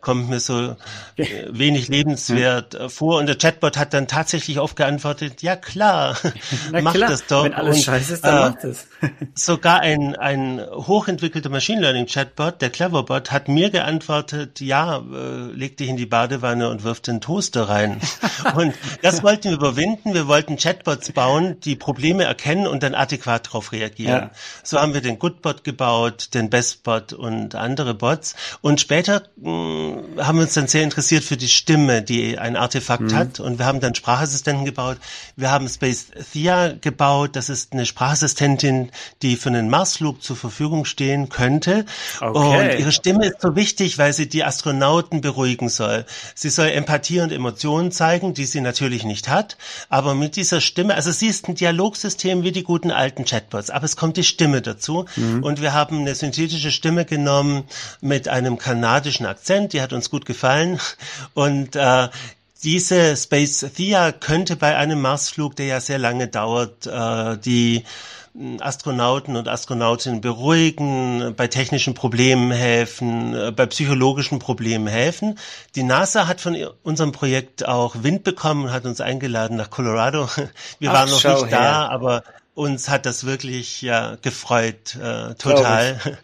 kommt 0.00 0.28
mir 0.28 0.40
so 0.40 0.76
äh, 1.16 1.26
wenig 1.50 1.88
lebenswert 1.88 2.74
hm. 2.74 2.90
vor. 2.90 3.18
Und 3.18 3.26
der 3.26 3.36
Chatbot 3.36 3.76
hat 3.76 3.94
dann 3.94 4.08
tatsächlich 4.08 4.58
oft 4.58 4.76
geantwortet, 4.76 5.42
ja 5.42 5.54
klar, 5.56 6.16
mach 6.72 6.94
klar, 6.94 7.10
das 7.10 7.26
doch. 7.26 7.44
Wenn 7.44 7.54
alles 7.54 7.78
und, 7.78 7.82
scheiße 7.84 8.14
ist, 8.14 8.24
dann 8.24 8.36
äh, 8.36 8.50
macht 8.50 8.64
es. 8.64 8.86
sogar 9.34 9.80
ein, 9.80 10.16
ein 10.16 10.60
hochentwickelter 10.70 11.48
Machine 11.48 11.80
Learning 11.80 12.06
Chatbot, 12.06 12.60
der 12.60 12.70
Cleverbot, 12.70 13.30
hat 13.30 13.48
mir 13.48 13.70
geantwortet, 13.70 14.60
ja, 14.60 14.98
äh, 14.98 15.52
leg 15.52 15.76
dich 15.76 15.88
in 15.88 15.96
die 15.96 16.06
Badewanne 16.06 16.68
und 16.68 16.84
wirf 16.84 17.00
den 17.00 17.20
Toaster 17.20 17.68
rein. 17.68 18.00
und 18.56 18.74
das 19.02 19.22
wollten 19.22 19.50
wir 19.50 19.56
überwinden. 19.56 20.14
Wir 20.14 20.26
wollten 20.26 20.56
Chatbots 20.56 21.12
bauen, 21.12 21.60
die 21.60 21.67
Probleme 21.76 22.24
erkennen 22.24 22.66
und 22.66 22.82
dann 22.82 22.94
adäquat 22.94 23.48
darauf 23.48 23.72
reagieren. 23.72 24.22
Ja. 24.22 24.30
So 24.62 24.78
haben 24.80 24.94
wir 24.94 25.00
den 25.00 25.18
Goodbot 25.18 25.64
gebaut, 25.64 26.34
den 26.34 26.50
Bestbot 26.50 27.12
und 27.12 27.54
andere 27.54 27.94
Bots. 27.94 28.34
Und 28.60 28.80
später 28.80 29.22
mh, 29.36 29.50
mm, 29.50 30.20
haben 30.20 30.38
wir 30.38 30.42
uns 30.42 30.54
dann 30.54 30.68
sehr 30.68 30.82
interessiert 30.82 31.24
für 31.24 31.36
die 31.36 31.48
Stimme, 31.48 32.02
die 32.02 32.38
ein 32.38 32.56
Artefakt 32.56 33.02
mhm. 33.02 33.14
hat. 33.14 33.40
Und 33.40 33.58
wir 33.58 33.66
haben 33.66 33.80
dann 33.80 33.94
Sprachassistenten 33.94 34.64
gebaut. 34.64 34.98
Wir 35.36 35.50
haben 35.50 35.68
Space 35.68 36.06
Thea 36.32 36.74
gebaut. 36.80 37.36
Das 37.36 37.48
ist 37.48 37.72
eine 37.72 37.86
Sprachassistentin, 37.86 38.90
die 39.22 39.36
für 39.36 39.48
einen 39.48 39.68
Marsflug 39.68 40.22
zur 40.22 40.36
Verfügung 40.36 40.84
stehen 40.84 41.28
könnte. 41.28 41.84
Okay. 42.20 42.72
Und 42.72 42.78
ihre 42.78 42.92
Stimme 42.92 43.26
ist 43.26 43.40
so 43.40 43.56
wichtig, 43.56 43.98
weil 43.98 44.12
sie 44.12 44.28
die 44.28 44.44
Astronauten 44.44 45.20
beruhigen 45.20 45.68
soll. 45.68 46.04
Sie 46.34 46.50
soll 46.50 46.68
Empathie 46.68 47.20
und 47.20 47.32
Emotionen 47.32 47.92
zeigen, 47.92 48.34
die 48.34 48.44
sie 48.44 48.60
natürlich 48.60 49.04
nicht 49.04 49.28
hat. 49.28 49.56
Aber 49.88 50.14
mit 50.14 50.36
dieser 50.36 50.60
Stimme, 50.60 50.94
also 50.94 51.10
sie 51.12 51.26
ist 51.26 51.48
Dialogsystem 51.60 52.42
wie 52.42 52.52
die 52.52 52.62
guten 52.62 52.90
alten 52.90 53.24
Chatbots, 53.24 53.70
aber 53.70 53.84
es 53.84 53.96
kommt 53.96 54.16
die 54.16 54.24
Stimme 54.24 54.62
dazu. 54.62 55.06
Mhm. 55.16 55.42
Und 55.42 55.60
wir 55.60 55.72
haben 55.72 56.00
eine 56.00 56.14
synthetische 56.14 56.70
Stimme 56.70 57.04
genommen 57.04 57.64
mit 58.00 58.28
einem 58.28 58.58
kanadischen 58.58 59.26
Akzent, 59.26 59.72
die 59.72 59.82
hat 59.82 59.92
uns 59.92 60.10
gut 60.10 60.26
gefallen. 60.26 60.80
Und 61.34 61.76
äh, 61.76 62.08
diese 62.64 63.16
Space 63.16 63.66
Thea 63.76 64.12
könnte 64.12 64.56
bei 64.56 64.76
einem 64.76 65.00
Marsflug, 65.00 65.54
der 65.56 65.66
ja 65.66 65.80
sehr 65.80 65.98
lange 65.98 66.26
dauert, 66.28 66.86
äh, 66.86 67.38
die 67.38 67.84
Astronauten 68.60 69.36
und 69.36 69.48
Astronautinnen 69.48 70.20
beruhigen, 70.20 71.34
bei 71.36 71.48
technischen 71.48 71.94
Problemen 71.94 72.50
helfen, 72.50 73.34
äh, 73.34 73.50
bei 73.50 73.66
psychologischen 73.66 74.38
Problemen 74.38 74.86
helfen. 74.86 75.38
Die 75.74 75.82
NASA 75.82 76.26
hat 76.26 76.40
von 76.40 76.56
unserem 76.82 77.12
Projekt 77.12 77.66
auch 77.66 78.02
Wind 78.02 78.24
bekommen 78.24 78.64
und 78.66 78.72
hat 78.72 78.84
uns 78.84 79.00
eingeladen 79.00 79.56
nach 79.56 79.70
Colorado. 79.70 80.28
Wir 80.78 80.90
Ach, 80.90 80.94
waren 80.94 81.10
noch 81.10 81.24
nicht 81.24 81.50
her. 81.50 81.60
da, 81.60 81.88
aber 81.88 82.22
uns 82.54 82.88
hat 82.88 83.06
das 83.06 83.24
wirklich 83.24 83.82
ja 83.82 84.16
gefreut, 84.22 84.96
äh, 84.96 85.34
total. 85.34 86.00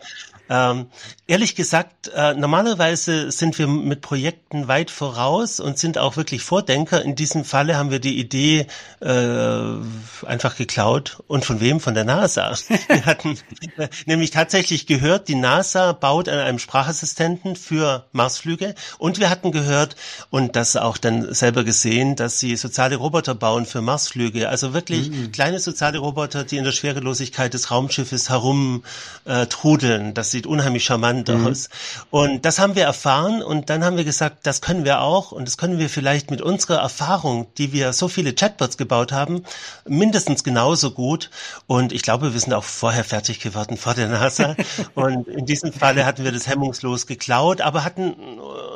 Ähm, 0.51 0.87
ehrlich 1.27 1.55
gesagt, 1.55 2.09
äh, 2.15 2.35
normalerweise 2.35 3.31
sind 3.31 3.59
wir 3.59 3.67
mit 3.67 4.03
Projekten 4.03 4.69
weit 4.69 4.91
voraus 4.91 5.59
und 5.59 5.79
sind 5.79 5.97
auch 5.97 6.17
wirklich 6.19 6.43
Vordenker. 6.43 7.03
In 7.03 7.15
diesem 7.15 7.45
Falle 7.45 7.77
haben 7.77 7.91
wir 7.91 7.99
die 7.99 8.19
Idee 8.19 8.67
äh, 9.01 10.27
einfach 10.27 10.57
geklaut. 10.57 11.23
Und 11.29 11.47
von 11.47 11.61
wem? 11.61 11.81
Von 11.81 11.95
der 11.95 12.05
NASA. 12.05 12.55
Wir 12.89 13.07
hatten 13.07 13.39
äh, 13.77 13.89
nämlich 14.07 14.31
tatsächlich 14.31 14.87
gehört, 14.87 15.29
die 15.29 15.35
NASA 15.35 15.93
baut 15.93 16.29
an 16.29 16.39
einem 16.39 16.59
Sprachassistenten 16.59 17.57
für 17.57 18.07
Marsflüge. 18.13 18.75
Und 18.99 19.19
wir 19.19 19.31
hatten 19.31 19.53
gehört 19.53 19.97
und 20.31 20.57
das 20.57 20.77
auch 20.77 20.99
dann 20.99 21.33
selber 21.35 21.65
gesehen, 21.65 22.17
dass 22.17 22.39
sie 22.39 22.57
soziale 22.57 22.97
Roboter 22.97 23.35
bauen 23.35 23.67
für 23.67 23.81
Marsflüge. 23.81 24.49
Also 24.49 24.75
wirklich 24.75 25.11
mhm. 25.11 25.33
kleine 25.33 25.59
soziale 25.59 25.99
Roboter, 25.99 26.45
die 26.45 26.59
in 26.59 26.65
der 26.65 26.73
Schwerelosigkeit 26.73 27.55
des 27.55 27.71
Raumschiffes 27.71 28.29
herum 28.29 28.85
äh, 29.25 29.47
trudeln. 29.47 30.15
Das 30.15 30.34
sieht 30.35 30.47
unheimlich 30.49 30.85
charmant 30.85 31.29
mhm. 31.29 31.47
aus. 31.47 31.69
Und 32.11 32.45
das 32.45 32.59
haben 32.59 32.75
wir 32.75 32.83
erfahren 32.83 33.41
und 33.41 33.71
dann 33.71 33.85
haben 33.85 33.97
wir 33.97 34.05
gesagt, 34.05 34.47
das 34.49 34.61
können 34.61 34.85
wir 34.85 35.01
auch 35.01 35.31
und 35.31 35.47
das 35.47 35.57
können 35.57 35.79
wir 35.79 35.89
vielleicht 35.89 36.33
mit 36.33 36.43
unserer 36.43 36.81
Erfahrung, 36.81 37.47
die 37.57 37.73
wir 37.73 37.93
so 37.93 38.09
viele 38.09 38.35
Chatbots 38.35 38.77
gebaut 38.77 39.13
haben, 39.13 39.45
mindestens 39.87 40.43
genauso 40.43 40.91
gut. 40.91 41.31
Und 41.69 41.93
ich 41.93 42.03
glaube, 42.03 42.33
wir 42.33 42.41
sind 42.41 42.53
auch 42.53 42.65
vorher 42.65 43.05
fertig 43.05 43.39
geworden 43.39 43.77
vor 43.77 43.95
der 43.95 44.09
NASA. 44.09 44.57
und 44.95 45.29
in 45.29 45.47
diesem 45.47 45.73
Falle 45.73 46.05
hatten 46.05 46.25
wir 46.25 46.33
das 46.33 46.49
hemmungslos 46.49 47.07
geklaut, 47.07 47.61
aber 47.61 47.85
hatten 47.85 48.15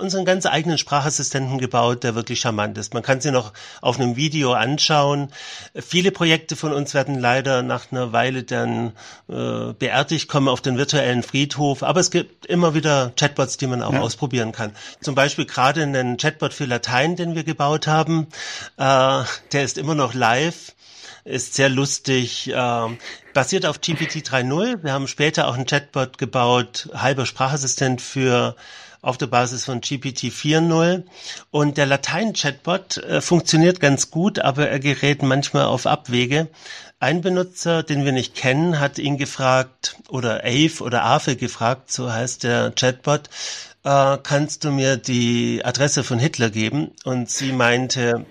unseren 0.00 0.24
ganz 0.24 0.46
eigenen 0.46 0.78
Sprachassistenten 0.78 1.58
gebaut, 1.58 2.04
der 2.04 2.14
wirklich 2.14 2.38
charmant 2.38 2.78
ist. 2.78 2.94
Man 2.94 3.02
kann 3.02 3.20
sie 3.20 3.32
noch 3.32 3.52
auf 3.80 3.98
einem 3.98 4.14
Video 4.14 4.52
anschauen. 4.52 5.32
Viele 5.74 6.12
Projekte 6.12 6.54
von 6.54 6.72
uns 6.72 6.94
werden 6.94 7.18
leider 7.18 7.62
nach 7.62 7.90
einer 7.90 8.12
Weile 8.12 8.44
dann 8.44 8.92
äh, 9.28 9.72
beerdigt, 9.72 10.28
kommen 10.28 10.46
auf 10.46 10.60
den 10.60 10.78
virtuellen 10.78 11.24
Frieden 11.24 11.47
Friedhof, 11.48 11.82
aber 11.82 12.00
es 12.00 12.10
gibt 12.10 12.46
immer 12.46 12.74
wieder 12.74 13.12
Chatbots, 13.16 13.56
die 13.56 13.66
man 13.66 13.82
auch 13.82 13.92
ja. 13.92 14.00
ausprobieren 14.00 14.52
kann. 14.52 14.72
Zum 15.00 15.14
Beispiel 15.14 15.46
gerade 15.46 15.82
einen 15.82 16.18
Chatbot 16.18 16.52
für 16.52 16.66
Latein, 16.66 17.16
den 17.16 17.34
wir 17.34 17.44
gebaut 17.44 17.86
haben, 17.86 18.26
äh, 18.76 19.22
der 19.52 19.64
ist 19.64 19.78
immer 19.78 19.94
noch 19.94 20.14
live 20.14 20.74
ist 21.28 21.54
sehr 21.54 21.68
lustig, 21.68 22.48
äh, 22.48 22.86
basiert 23.34 23.66
auf 23.66 23.80
GPT 23.80 24.26
3.0. 24.26 24.82
Wir 24.82 24.92
haben 24.92 25.06
später 25.06 25.48
auch 25.48 25.54
einen 25.54 25.66
Chatbot 25.66 26.18
gebaut, 26.18 26.88
halber 26.94 27.26
Sprachassistent 27.26 28.00
für 28.00 28.56
auf 29.00 29.16
der 29.16 29.26
Basis 29.28 29.64
von 29.64 29.80
GPT 29.80 30.24
4.0. 30.24 31.04
Und 31.50 31.76
der 31.76 31.86
Latein-Chatbot 31.86 32.96
äh, 32.98 33.20
funktioniert 33.20 33.80
ganz 33.80 34.10
gut, 34.10 34.38
aber 34.38 34.68
er 34.68 34.80
gerät 34.80 35.22
manchmal 35.22 35.66
auf 35.66 35.86
Abwege. 35.86 36.48
Ein 36.98 37.20
Benutzer, 37.20 37.84
den 37.84 38.04
wir 38.04 38.12
nicht 38.12 38.34
kennen, 38.34 38.80
hat 38.80 38.98
ihn 38.98 39.18
gefragt, 39.18 39.96
oder 40.08 40.42
Ave 40.44 40.82
oder 40.82 41.04
Ave 41.04 41.36
gefragt, 41.36 41.92
so 41.92 42.12
heißt 42.12 42.42
der 42.42 42.72
Chatbot, 42.72 43.30
äh, 43.84 44.18
kannst 44.22 44.64
du 44.64 44.72
mir 44.72 44.96
die 44.96 45.64
Adresse 45.64 46.02
von 46.02 46.18
Hitler 46.18 46.50
geben? 46.50 46.90
Und 47.04 47.30
sie 47.30 47.52
meinte, 47.52 48.26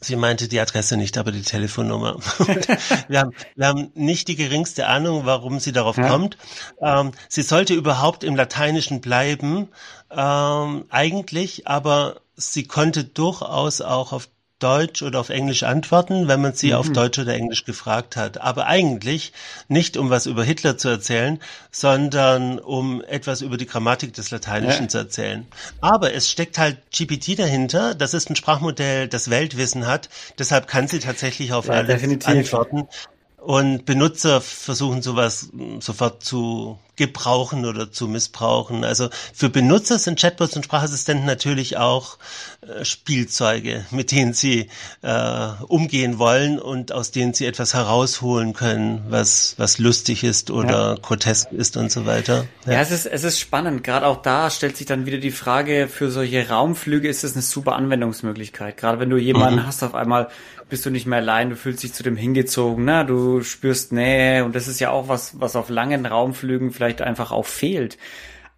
Sie 0.00 0.16
meinte 0.16 0.48
die 0.48 0.60
Adresse 0.60 0.96
nicht, 0.96 1.16
aber 1.18 1.32
die 1.32 1.42
Telefonnummer. 1.42 2.18
wir, 3.08 3.20
haben, 3.20 3.32
wir 3.54 3.66
haben 3.66 3.90
nicht 3.94 4.28
die 4.28 4.36
geringste 4.36 4.86
Ahnung, 4.86 5.22
warum 5.24 5.58
sie 5.60 5.72
darauf 5.72 5.96
ja. 5.96 6.08
kommt. 6.08 6.36
Ähm, 6.80 7.12
sie 7.28 7.42
sollte 7.42 7.74
überhaupt 7.74 8.24
im 8.24 8.36
Lateinischen 8.36 9.00
bleiben, 9.00 9.68
ähm, 10.10 10.84
eigentlich, 10.90 11.66
aber 11.66 12.20
sie 12.36 12.64
konnte 12.64 13.04
durchaus 13.04 13.80
auch 13.80 14.12
auf 14.12 14.28
Deutsch 14.58 15.02
oder 15.02 15.20
auf 15.20 15.28
Englisch 15.28 15.64
antworten, 15.64 16.28
wenn 16.28 16.40
man 16.40 16.54
sie 16.54 16.68
mhm. 16.68 16.76
auf 16.76 16.90
Deutsch 16.90 17.18
oder 17.18 17.34
Englisch 17.34 17.64
gefragt 17.64 18.16
hat. 18.16 18.40
Aber 18.40 18.66
eigentlich 18.66 19.32
nicht, 19.68 19.98
um 19.98 20.08
was 20.08 20.24
über 20.24 20.44
Hitler 20.44 20.78
zu 20.78 20.88
erzählen, 20.88 21.40
sondern 21.70 22.58
um 22.58 23.04
etwas 23.04 23.42
über 23.42 23.58
die 23.58 23.66
Grammatik 23.66 24.14
des 24.14 24.30
Lateinischen 24.30 24.84
ja. 24.84 24.88
zu 24.88 24.98
erzählen. 24.98 25.46
Aber 25.82 26.14
es 26.14 26.30
steckt 26.30 26.58
halt 26.58 26.78
GPT 26.90 27.38
dahinter. 27.38 27.94
Das 27.94 28.14
ist 28.14 28.30
ein 28.30 28.36
Sprachmodell, 28.36 29.08
das 29.08 29.28
Weltwissen 29.28 29.86
hat. 29.86 30.08
Deshalb 30.38 30.68
kann 30.68 30.88
sie 30.88 31.00
tatsächlich 31.00 31.52
auf 31.52 31.66
ja, 31.66 31.74
alles 31.74 31.88
definitiv. 31.88 32.28
antworten. 32.28 32.88
Und 33.36 33.84
Benutzer 33.84 34.40
versuchen 34.40 35.02
sowas 35.02 35.50
sofort 35.80 36.24
zu 36.24 36.78
gebrauchen 36.96 37.66
oder 37.66 37.92
zu 37.92 38.08
missbrauchen. 38.08 38.84
Also 38.84 39.08
für 39.34 39.48
Benutzer 39.48 39.98
sind 39.98 40.18
Chatbots 40.18 40.56
und 40.56 40.64
Sprachassistenten 40.64 41.26
natürlich 41.26 41.76
auch 41.76 42.18
äh, 42.62 42.84
Spielzeuge, 42.84 43.84
mit 43.90 44.10
denen 44.10 44.32
sie 44.32 44.68
äh, 45.02 45.48
umgehen 45.68 46.18
wollen 46.18 46.58
und 46.58 46.92
aus 46.92 47.10
denen 47.10 47.34
sie 47.34 47.46
etwas 47.46 47.74
herausholen 47.74 48.54
können, 48.54 49.04
was, 49.08 49.54
was 49.58 49.78
lustig 49.78 50.24
ist 50.24 50.50
oder 50.50 50.94
ja. 50.94 51.00
grotesk 51.00 51.52
ist 51.52 51.76
und 51.76 51.92
so 51.92 52.06
weiter. 52.06 52.46
Ja. 52.66 52.72
ja, 52.72 52.80
es, 52.80 52.90
ist, 52.90 53.06
es 53.06 53.24
ist 53.24 53.38
spannend. 53.38 53.84
Gerade 53.84 54.06
auch 54.06 54.22
da 54.22 54.50
stellt 54.50 54.76
sich 54.76 54.86
dann 54.86 55.06
wieder 55.06 55.18
die 55.18 55.30
Frage, 55.30 55.88
für 55.88 56.10
solche 56.10 56.48
Raumflüge 56.48 57.08
ist 57.08 57.24
es 57.24 57.34
eine 57.34 57.42
super 57.42 57.76
Anwendungsmöglichkeit. 57.76 58.76
Gerade 58.76 59.00
wenn 59.00 59.10
du 59.10 59.16
jemanden 59.16 59.60
mhm. 59.60 59.66
hast, 59.66 59.82
auf 59.82 59.94
einmal 59.94 60.28
bist 60.68 60.84
du 60.84 60.90
nicht 60.90 61.06
mehr 61.06 61.18
allein, 61.18 61.50
du 61.50 61.56
fühlst 61.56 61.84
dich 61.84 61.92
zu 61.92 62.02
dem 62.02 62.16
hingezogen, 62.16 62.84
ne? 62.84 63.04
du 63.06 63.42
spürst 63.42 63.92
Nähe 63.92 64.44
und 64.44 64.56
das 64.56 64.66
ist 64.66 64.80
ja 64.80 64.90
auch 64.90 65.08
was, 65.08 65.38
was 65.40 65.54
auf 65.54 65.68
langen 65.68 66.06
Raumflügen 66.06 66.72
vielleicht 66.72 66.85
einfach 66.94 67.32
auch 67.32 67.46
fehlt. 67.46 67.98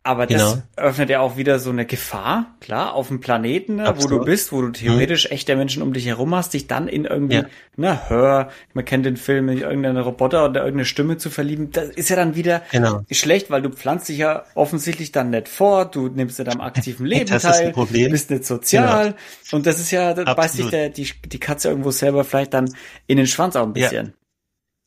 Aber 0.09 0.27
genau. 0.27 0.55
das 0.55 0.63
öffnet 0.77 1.11
ja 1.11 1.21
auch 1.21 1.37
wieder 1.37 1.59
so 1.59 1.69
eine 1.69 1.85
Gefahr, 1.85 2.55
klar, 2.61 2.95
auf 2.95 3.09
dem 3.09 3.21
Planeten, 3.21 3.77
ne, 3.77 3.93
wo 3.99 4.07
du 4.07 4.25
bist, 4.25 4.53
wo 4.53 4.63
du 4.63 4.71
theoretisch 4.71 5.27
mhm. 5.27 5.33
echte 5.33 5.55
Menschen 5.55 5.83
um 5.83 5.93
dich 5.93 6.07
herum 6.07 6.35
hast, 6.35 6.55
dich 6.55 6.67
dann 6.67 6.89
in 6.89 7.05
irgendwie, 7.05 7.37
ja. 7.37 7.45
na, 7.77 8.09
hör, 8.09 8.49
man 8.73 8.87
kennt 8.87 9.05
den 9.05 9.19
Film, 9.19 9.51
in 9.51 9.59
irgendeinen 9.59 9.99
Roboter 9.99 10.47
oder 10.47 10.61
irgendeine 10.61 10.87
Stimme 10.87 11.19
zu 11.19 11.29
verlieben, 11.29 11.73
das 11.73 11.91
ist 11.91 12.09
ja 12.09 12.17
dann 12.17 12.37
wieder 12.37 12.63
genau. 12.73 13.03
schlecht, 13.11 13.51
weil 13.51 13.61
du 13.61 13.69
pflanzt 13.69 14.09
dich 14.09 14.17
ja 14.17 14.45
offensichtlich 14.55 15.13
dann 15.13 15.29
nicht 15.29 15.47
vor, 15.47 15.85
du 15.85 16.09
nimmst 16.09 16.39
ja 16.39 16.47
am 16.47 16.63
aktiven 16.63 17.05
Leben 17.05 17.29
das 17.29 17.43
teil, 17.43 17.75
bist 17.91 18.31
nicht 18.31 18.47
sozial 18.47 19.09
genau. 19.09 19.17
und 19.53 19.67
das 19.67 19.79
ist 19.79 19.91
ja, 19.91 20.15
da 20.15 20.33
beißt 20.33 20.57
sich 20.57 20.71
der, 20.71 20.89
die, 20.89 21.07
die 21.27 21.41
Katze 21.41 21.69
irgendwo 21.69 21.91
selber 21.91 22.25
vielleicht 22.25 22.55
dann 22.55 22.73
in 23.09 23.19
den 23.19 23.27
Schwanz 23.27 23.57
auch 23.57 23.65
ein 23.65 23.75
bisschen. 23.75 24.07
Ja. 24.07 24.13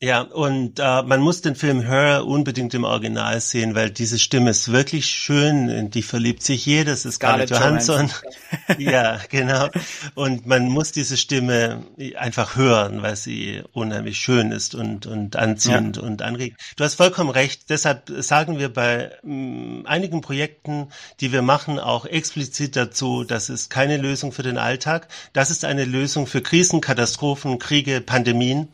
Ja, 0.02 0.22
und 0.22 0.80
äh, 0.80 1.02
man 1.04 1.20
muss 1.20 1.42
den 1.42 1.54
Film 1.54 1.80
Her 1.80 2.26
unbedingt 2.26 2.74
im 2.74 2.82
Original 2.82 3.40
sehen, 3.40 3.76
weil 3.76 3.88
diese 3.88 4.18
Stimme 4.18 4.50
ist 4.50 4.72
wirklich 4.72 5.06
schön, 5.06 5.68
in 5.68 5.90
die 5.92 6.02
verliebt 6.02 6.42
sich 6.42 6.66
jeder, 6.66 6.90
das 6.90 7.04
ist 7.04 7.14
Scarlett 7.14 7.50
Johansson. 7.50 8.10
ja, 8.78 9.20
genau. 9.30 9.68
Und 10.16 10.44
man 10.44 10.64
muss 10.68 10.90
diese 10.90 11.16
Stimme 11.16 11.86
einfach 12.16 12.56
hören, 12.56 13.02
weil 13.02 13.14
sie 13.14 13.62
unheimlich 13.70 14.18
schön 14.18 14.50
ist 14.50 14.74
und, 14.74 15.06
und 15.06 15.36
anziehend 15.36 15.98
ja. 15.98 16.02
und 16.02 16.20
anregend. 16.20 16.58
Du 16.74 16.82
hast 16.82 16.96
vollkommen 16.96 17.30
recht, 17.30 17.70
deshalb 17.70 18.10
sagen 18.10 18.58
wir 18.58 18.72
bei 18.72 19.12
mh, 19.22 19.32
mm, 19.32 19.86
einigen 19.86 20.20
Projekten, 20.20 20.88
die 21.20 21.30
wir 21.30 21.42
machen, 21.42 21.78
auch 21.78 22.06
explizit 22.06 22.74
dazu, 22.74 23.22
das 23.22 23.50
ist 23.50 23.70
keine 23.70 23.98
Lösung 23.98 24.32
für 24.32 24.42
den 24.42 24.58
Alltag, 24.58 25.06
das 25.32 25.52
ist 25.52 25.64
eine 25.64 25.84
Lösung 25.84 26.26
für 26.26 26.42
Krisen, 26.42 26.80
Katastrophen, 26.80 27.60
Kriege, 27.60 28.00
Pandemien 28.00 28.66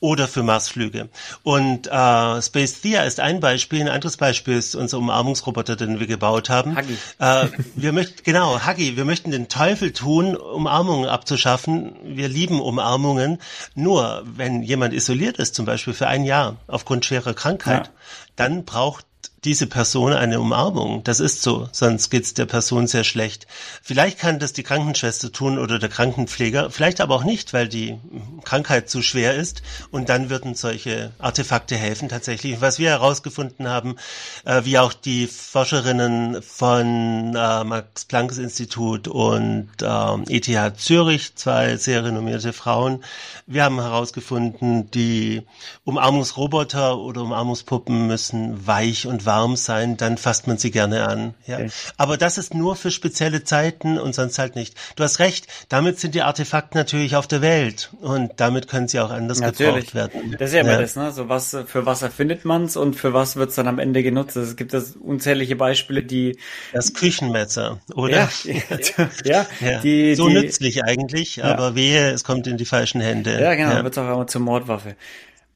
oder 0.00 0.26
für 0.26 0.42
Mars 0.42 0.71
Ausflüge. 0.72 1.08
Und 1.42 1.86
äh, 1.86 2.42
Space 2.42 2.80
Thea 2.80 3.02
ist 3.02 3.20
ein 3.20 3.40
Beispiel. 3.40 3.82
Ein 3.82 3.88
anderes 3.88 4.16
Beispiel 4.16 4.56
ist 4.56 4.74
unser 4.74 4.98
Umarmungsroboter, 4.98 5.76
den 5.76 6.00
wir 6.00 6.06
gebaut 6.06 6.50
haben. 6.50 6.76
Huggy. 6.76 6.96
Äh, 7.18 7.48
wir 7.74 7.92
möchten 7.92 8.22
genau 8.24 8.66
Huggy. 8.66 8.96
Wir 8.96 9.04
möchten 9.04 9.30
den 9.30 9.48
Teufel 9.48 9.92
tun, 9.92 10.36
Umarmungen 10.36 11.08
abzuschaffen. 11.08 11.94
Wir 12.02 12.28
lieben 12.28 12.60
Umarmungen. 12.60 13.38
Nur 13.74 14.22
wenn 14.24 14.62
jemand 14.62 14.94
isoliert 14.94 15.36
ist, 15.36 15.54
zum 15.54 15.66
Beispiel 15.66 15.94
für 15.94 16.06
ein 16.06 16.24
Jahr 16.24 16.56
aufgrund 16.66 17.04
schwerer 17.04 17.34
Krankheit, 17.34 17.86
ja. 17.86 17.92
dann 18.36 18.64
braucht 18.64 19.06
diese 19.44 19.66
Person 19.66 20.12
eine 20.12 20.40
Umarmung. 20.40 21.02
Das 21.02 21.18
ist 21.18 21.42
so, 21.42 21.68
sonst 21.72 22.10
geht's 22.10 22.34
der 22.34 22.46
Person 22.46 22.86
sehr 22.86 23.02
schlecht. 23.02 23.46
Vielleicht 23.82 24.18
kann 24.18 24.38
das 24.38 24.52
die 24.52 24.62
Krankenschwester 24.62 25.32
tun 25.32 25.58
oder 25.58 25.80
der 25.80 25.88
Krankenpfleger, 25.88 26.70
vielleicht 26.70 27.00
aber 27.00 27.16
auch 27.16 27.24
nicht, 27.24 27.52
weil 27.52 27.68
die 27.68 27.98
Krankheit 28.44 28.88
zu 28.88 29.02
schwer 29.02 29.34
ist. 29.34 29.62
Und 29.90 30.08
dann 30.08 30.30
würden 30.30 30.54
solche 30.54 31.10
Artefakte 31.18 31.76
helfen 31.76 32.08
tatsächlich. 32.08 32.60
Was 32.60 32.78
wir 32.78 32.90
herausgefunden 32.90 33.68
haben, 33.68 33.96
äh, 34.44 34.64
wie 34.64 34.78
auch 34.78 34.92
die 34.92 35.26
Forscherinnen 35.26 36.40
von 36.42 37.34
äh, 37.34 37.64
Max 37.64 38.04
Planck 38.04 38.36
Institut 38.38 39.08
und 39.08 39.70
äh, 39.82 40.36
ETH 40.36 40.78
Zürich, 40.78 41.34
zwei 41.34 41.76
sehr 41.76 42.04
renommierte 42.04 42.52
Frauen, 42.52 43.02
wir 43.46 43.64
haben 43.64 43.80
herausgefunden, 43.80 44.90
die 44.92 45.42
Umarmungsroboter 45.84 46.96
oder 46.98 47.22
Umarmungspuppen 47.22 48.06
müssen 48.06 48.66
weich 48.66 49.06
und 49.06 49.26
warm 49.32 49.56
sein, 49.56 49.96
dann 49.96 50.18
fasst 50.18 50.46
man 50.46 50.58
sie 50.58 50.70
gerne 50.70 51.08
an. 51.08 51.34
Ja. 51.46 51.56
Okay. 51.56 51.70
Aber 51.96 52.16
das 52.18 52.36
ist 52.36 52.54
nur 52.54 52.76
für 52.76 52.90
spezielle 52.90 53.44
Zeiten 53.44 53.98
und 53.98 54.14
sonst 54.14 54.38
halt 54.38 54.56
nicht. 54.56 54.74
Du 54.96 55.04
hast 55.04 55.20
recht, 55.20 55.46
damit 55.70 55.98
sind 55.98 56.14
die 56.14 56.22
Artefakte 56.22 56.76
natürlich 56.76 57.16
auf 57.16 57.26
der 57.26 57.40
Welt 57.40 57.90
und 58.00 58.32
damit 58.36 58.68
können 58.68 58.88
sie 58.88 59.00
auch 59.00 59.10
anders 59.10 59.40
natürlich. 59.40 59.86
gebraucht 59.86 59.94
werden. 59.94 60.36
Das 60.38 60.50
ist 60.50 60.54
ja 60.54 60.60
immer 60.60 60.72
ja. 60.72 60.80
das, 60.80 60.96
ne? 60.96 61.12
So 61.12 61.28
was, 61.28 61.56
für 61.66 61.86
was 61.86 62.02
erfindet 62.02 62.44
man's 62.44 62.76
und 62.76 62.94
für 62.94 63.14
was 63.14 63.36
wird's 63.36 63.54
dann 63.54 63.68
am 63.68 63.78
Ende 63.78 64.02
genutzt? 64.02 64.36
Es 64.36 64.56
gibt 64.56 64.74
das 64.74 64.96
unzählige 64.96 65.56
Beispiele, 65.56 66.02
die. 66.02 66.36
Das 66.72 66.92
Küchenmesser, 66.92 67.80
oder? 67.94 68.28
Ja, 68.44 68.56
ja, 69.24 69.46
ja. 69.60 69.80
Die, 69.80 70.14
so 70.14 70.28
die, 70.28 70.34
nützlich 70.34 70.84
eigentlich, 70.84 71.42
aber 71.42 71.74
wehe, 71.74 72.10
es 72.10 72.24
kommt 72.24 72.46
in 72.46 72.58
die 72.58 72.66
falschen 72.66 73.00
Hände. 73.00 73.40
Ja, 73.40 73.54
genau, 73.54 73.70
ja. 73.70 73.82
wird's 73.82 73.96
auch 73.96 74.12
immer 74.12 74.26
zur 74.26 74.42
Mordwaffe. 74.42 74.96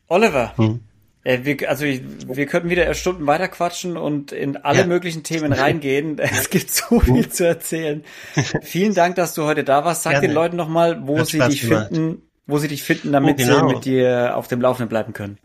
Oliver, 0.09 0.57
hm. 0.57 0.81
Äh, 1.27 1.41
wir, 1.43 1.68
also 1.68 1.85
ich, 1.85 2.03
wir 2.29 2.47
könnten 2.47 2.70
wieder 2.70 2.93
Stunden 2.95 3.27
weiter 3.27 3.49
quatschen 3.49 3.97
und 3.97 4.31
in 4.31 4.57
alle 4.57 4.81
ja. 4.81 4.87
möglichen 4.87 5.24
Themen 5.24 5.53
reingehen. 5.53 6.18
Es 6.37 6.51
gibt 6.51 6.70
so 6.70 7.01
viel 7.01 7.29
zu 7.29 7.47
erzählen. 7.47 8.05
Vielen 8.62 8.95
Dank, 8.95 9.16
dass 9.16 9.35
du 9.35 9.43
heute 9.45 9.64
da 9.64 9.85
warst. 9.85 10.05
Sag 10.05 10.12
Gerne. 10.12 10.29
den 10.29 10.35
Leuten 10.35 10.57
nochmal, 10.57 11.07
wo 11.07 11.18
Hat 11.18 11.27
sie 11.27 11.39
Spaß 11.39 11.49
dich 11.49 11.62
gemacht. 11.62 11.89
finden, 11.89 12.22
wo 12.47 12.59
sie 12.59 12.68
dich 12.68 12.83
finden, 12.83 13.12
damit 13.12 13.35
oh, 13.35 13.45
genau. 13.45 13.68
sie 13.68 13.74
mit 13.74 13.85
dir 13.85 14.37
auf 14.37 14.47
dem 14.47 14.61
Laufenden 14.61 14.89
bleiben 14.89 15.12
können. 15.12 15.39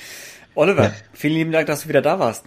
Oliver, 0.54 0.84
ja. 0.84 0.92
vielen 1.14 1.34
lieben 1.34 1.52
Dank, 1.52 1.66
dass 1.66 1.84
du 1.84 1.88
wieder 1.88 2.02
da 2.02 2.18
warst. 2.18 2.44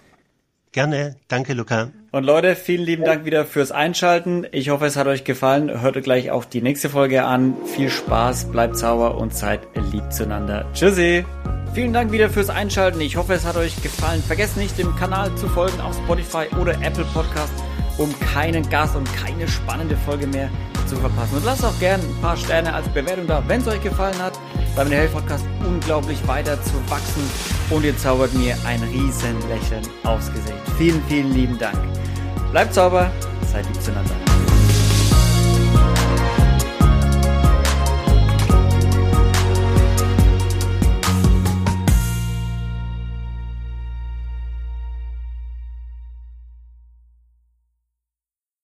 Gerne. 0.76 1.16
Danke, 1.28 1.54
Luca. 1.54 1.90
Und 2.12 2.24
Leute, 2.24 2.54
vielen 2.54 2.84
lieben 2.84 3.02
Dank 3.02 3.24
wieder 3.24 3.46
fürs 3.46 3.72
Einschalten. 3.72 4.46
Ich 4.52 4.68
hoffe, 4.68 4.84
es 4.84 4.96
hat 4.96 5.06
euch 5.06 5.24
gefallen. 5.24 5.80
Hört 5.80 6.02
gleich 6.02 6.30
auch 6.30 6.44
die 6.44 6.60
nächste 6.60 6.90
Folge 6.90 7.24
an. 7.24 7.54
Viel 7.64 7.88
Spaß, 7.88 8.52
bleibt 8.52 8.76
sauber 8.76 9.16
und 9.16 9.34
seid 9.34 9.60
lieb 9.90 10.12
zueinander. 10.12 10.66
Tschüssi. 10.74 11.24
Vielen 11.72 11.94
Dank 11.94 12.12
wieder 12.12 12.28
fürs 12.28 12.50
Einschalten. 12.50 13.00
Ich 13.00 13.16
hoffe, 13.16 13.32
es 13.32 13.46
hat 13.46 13.56
euch 13.56 13.82
gefallen. 13.82 14.22
Vergesst 14.22 14.56
nicht, 14.58 14.78
dem 14.78 14.94
Kanal 14.96 15.34
zu 15.36 15.48
folgen 15.48 15.80
auf 15.80 15.96
Spotify 15.96 16.46
oder 16.60 16.72
Apple 16.82 17.06
Podcast, 17.12 17.52
um 17.96 18.14
keinen 18.20 18.68
Gast 18.68 18.96
und 18.96 19.08
keine 19.16 19.48
spannende 19.48 19.96
Folge 19.96 20.26
mehr 20.26 20.50
zu 20.86 20.96
verpassen. 20.96 21.36
Und 21.36 21.44
lasst 21.44 21.64
auch 21.64 21.78
gerne 21.80 22.02
ein 22.02 22.20
paar 22.20 22.36
Sterne 22.36 22.72
als 22.74 22.88
Bewertung 22.88 23.26
da, 23.26 23.42
wenn 23.46 23.60
es 23.60 23.68
euch 23.68 23.82
gefallen 23.82 24.18
hat, 24.18 24.38
mir 24.84 24.90
der 24.90 25.08
Podcast 25.08 25.44
unglaublich 25.66 26.18
weiter 26.28 26.62
zu 26.62 26.74
wachsen 26.88 27.22
und 27.70 27.84
ihr 27.84 27.96
zaubert 27.96 28.32
mir 28.34 28.54
ein 28.66 28.82
riesen 28.82 29.36
Lächeln 29.48 29.82
aufs 30.04 30.30
Gesicht. 30.32 30.54
Vielen, 30.76 31.02
vielen 31.08 31.32
lieben 31.32 31.58
Dank. 31.58 31.78
Bleibt 32.52 32.74
sauber, 32.74 33.10
seid 33.50 33.66
lieb 33.66 33.82
zueinander. 33.82 34.14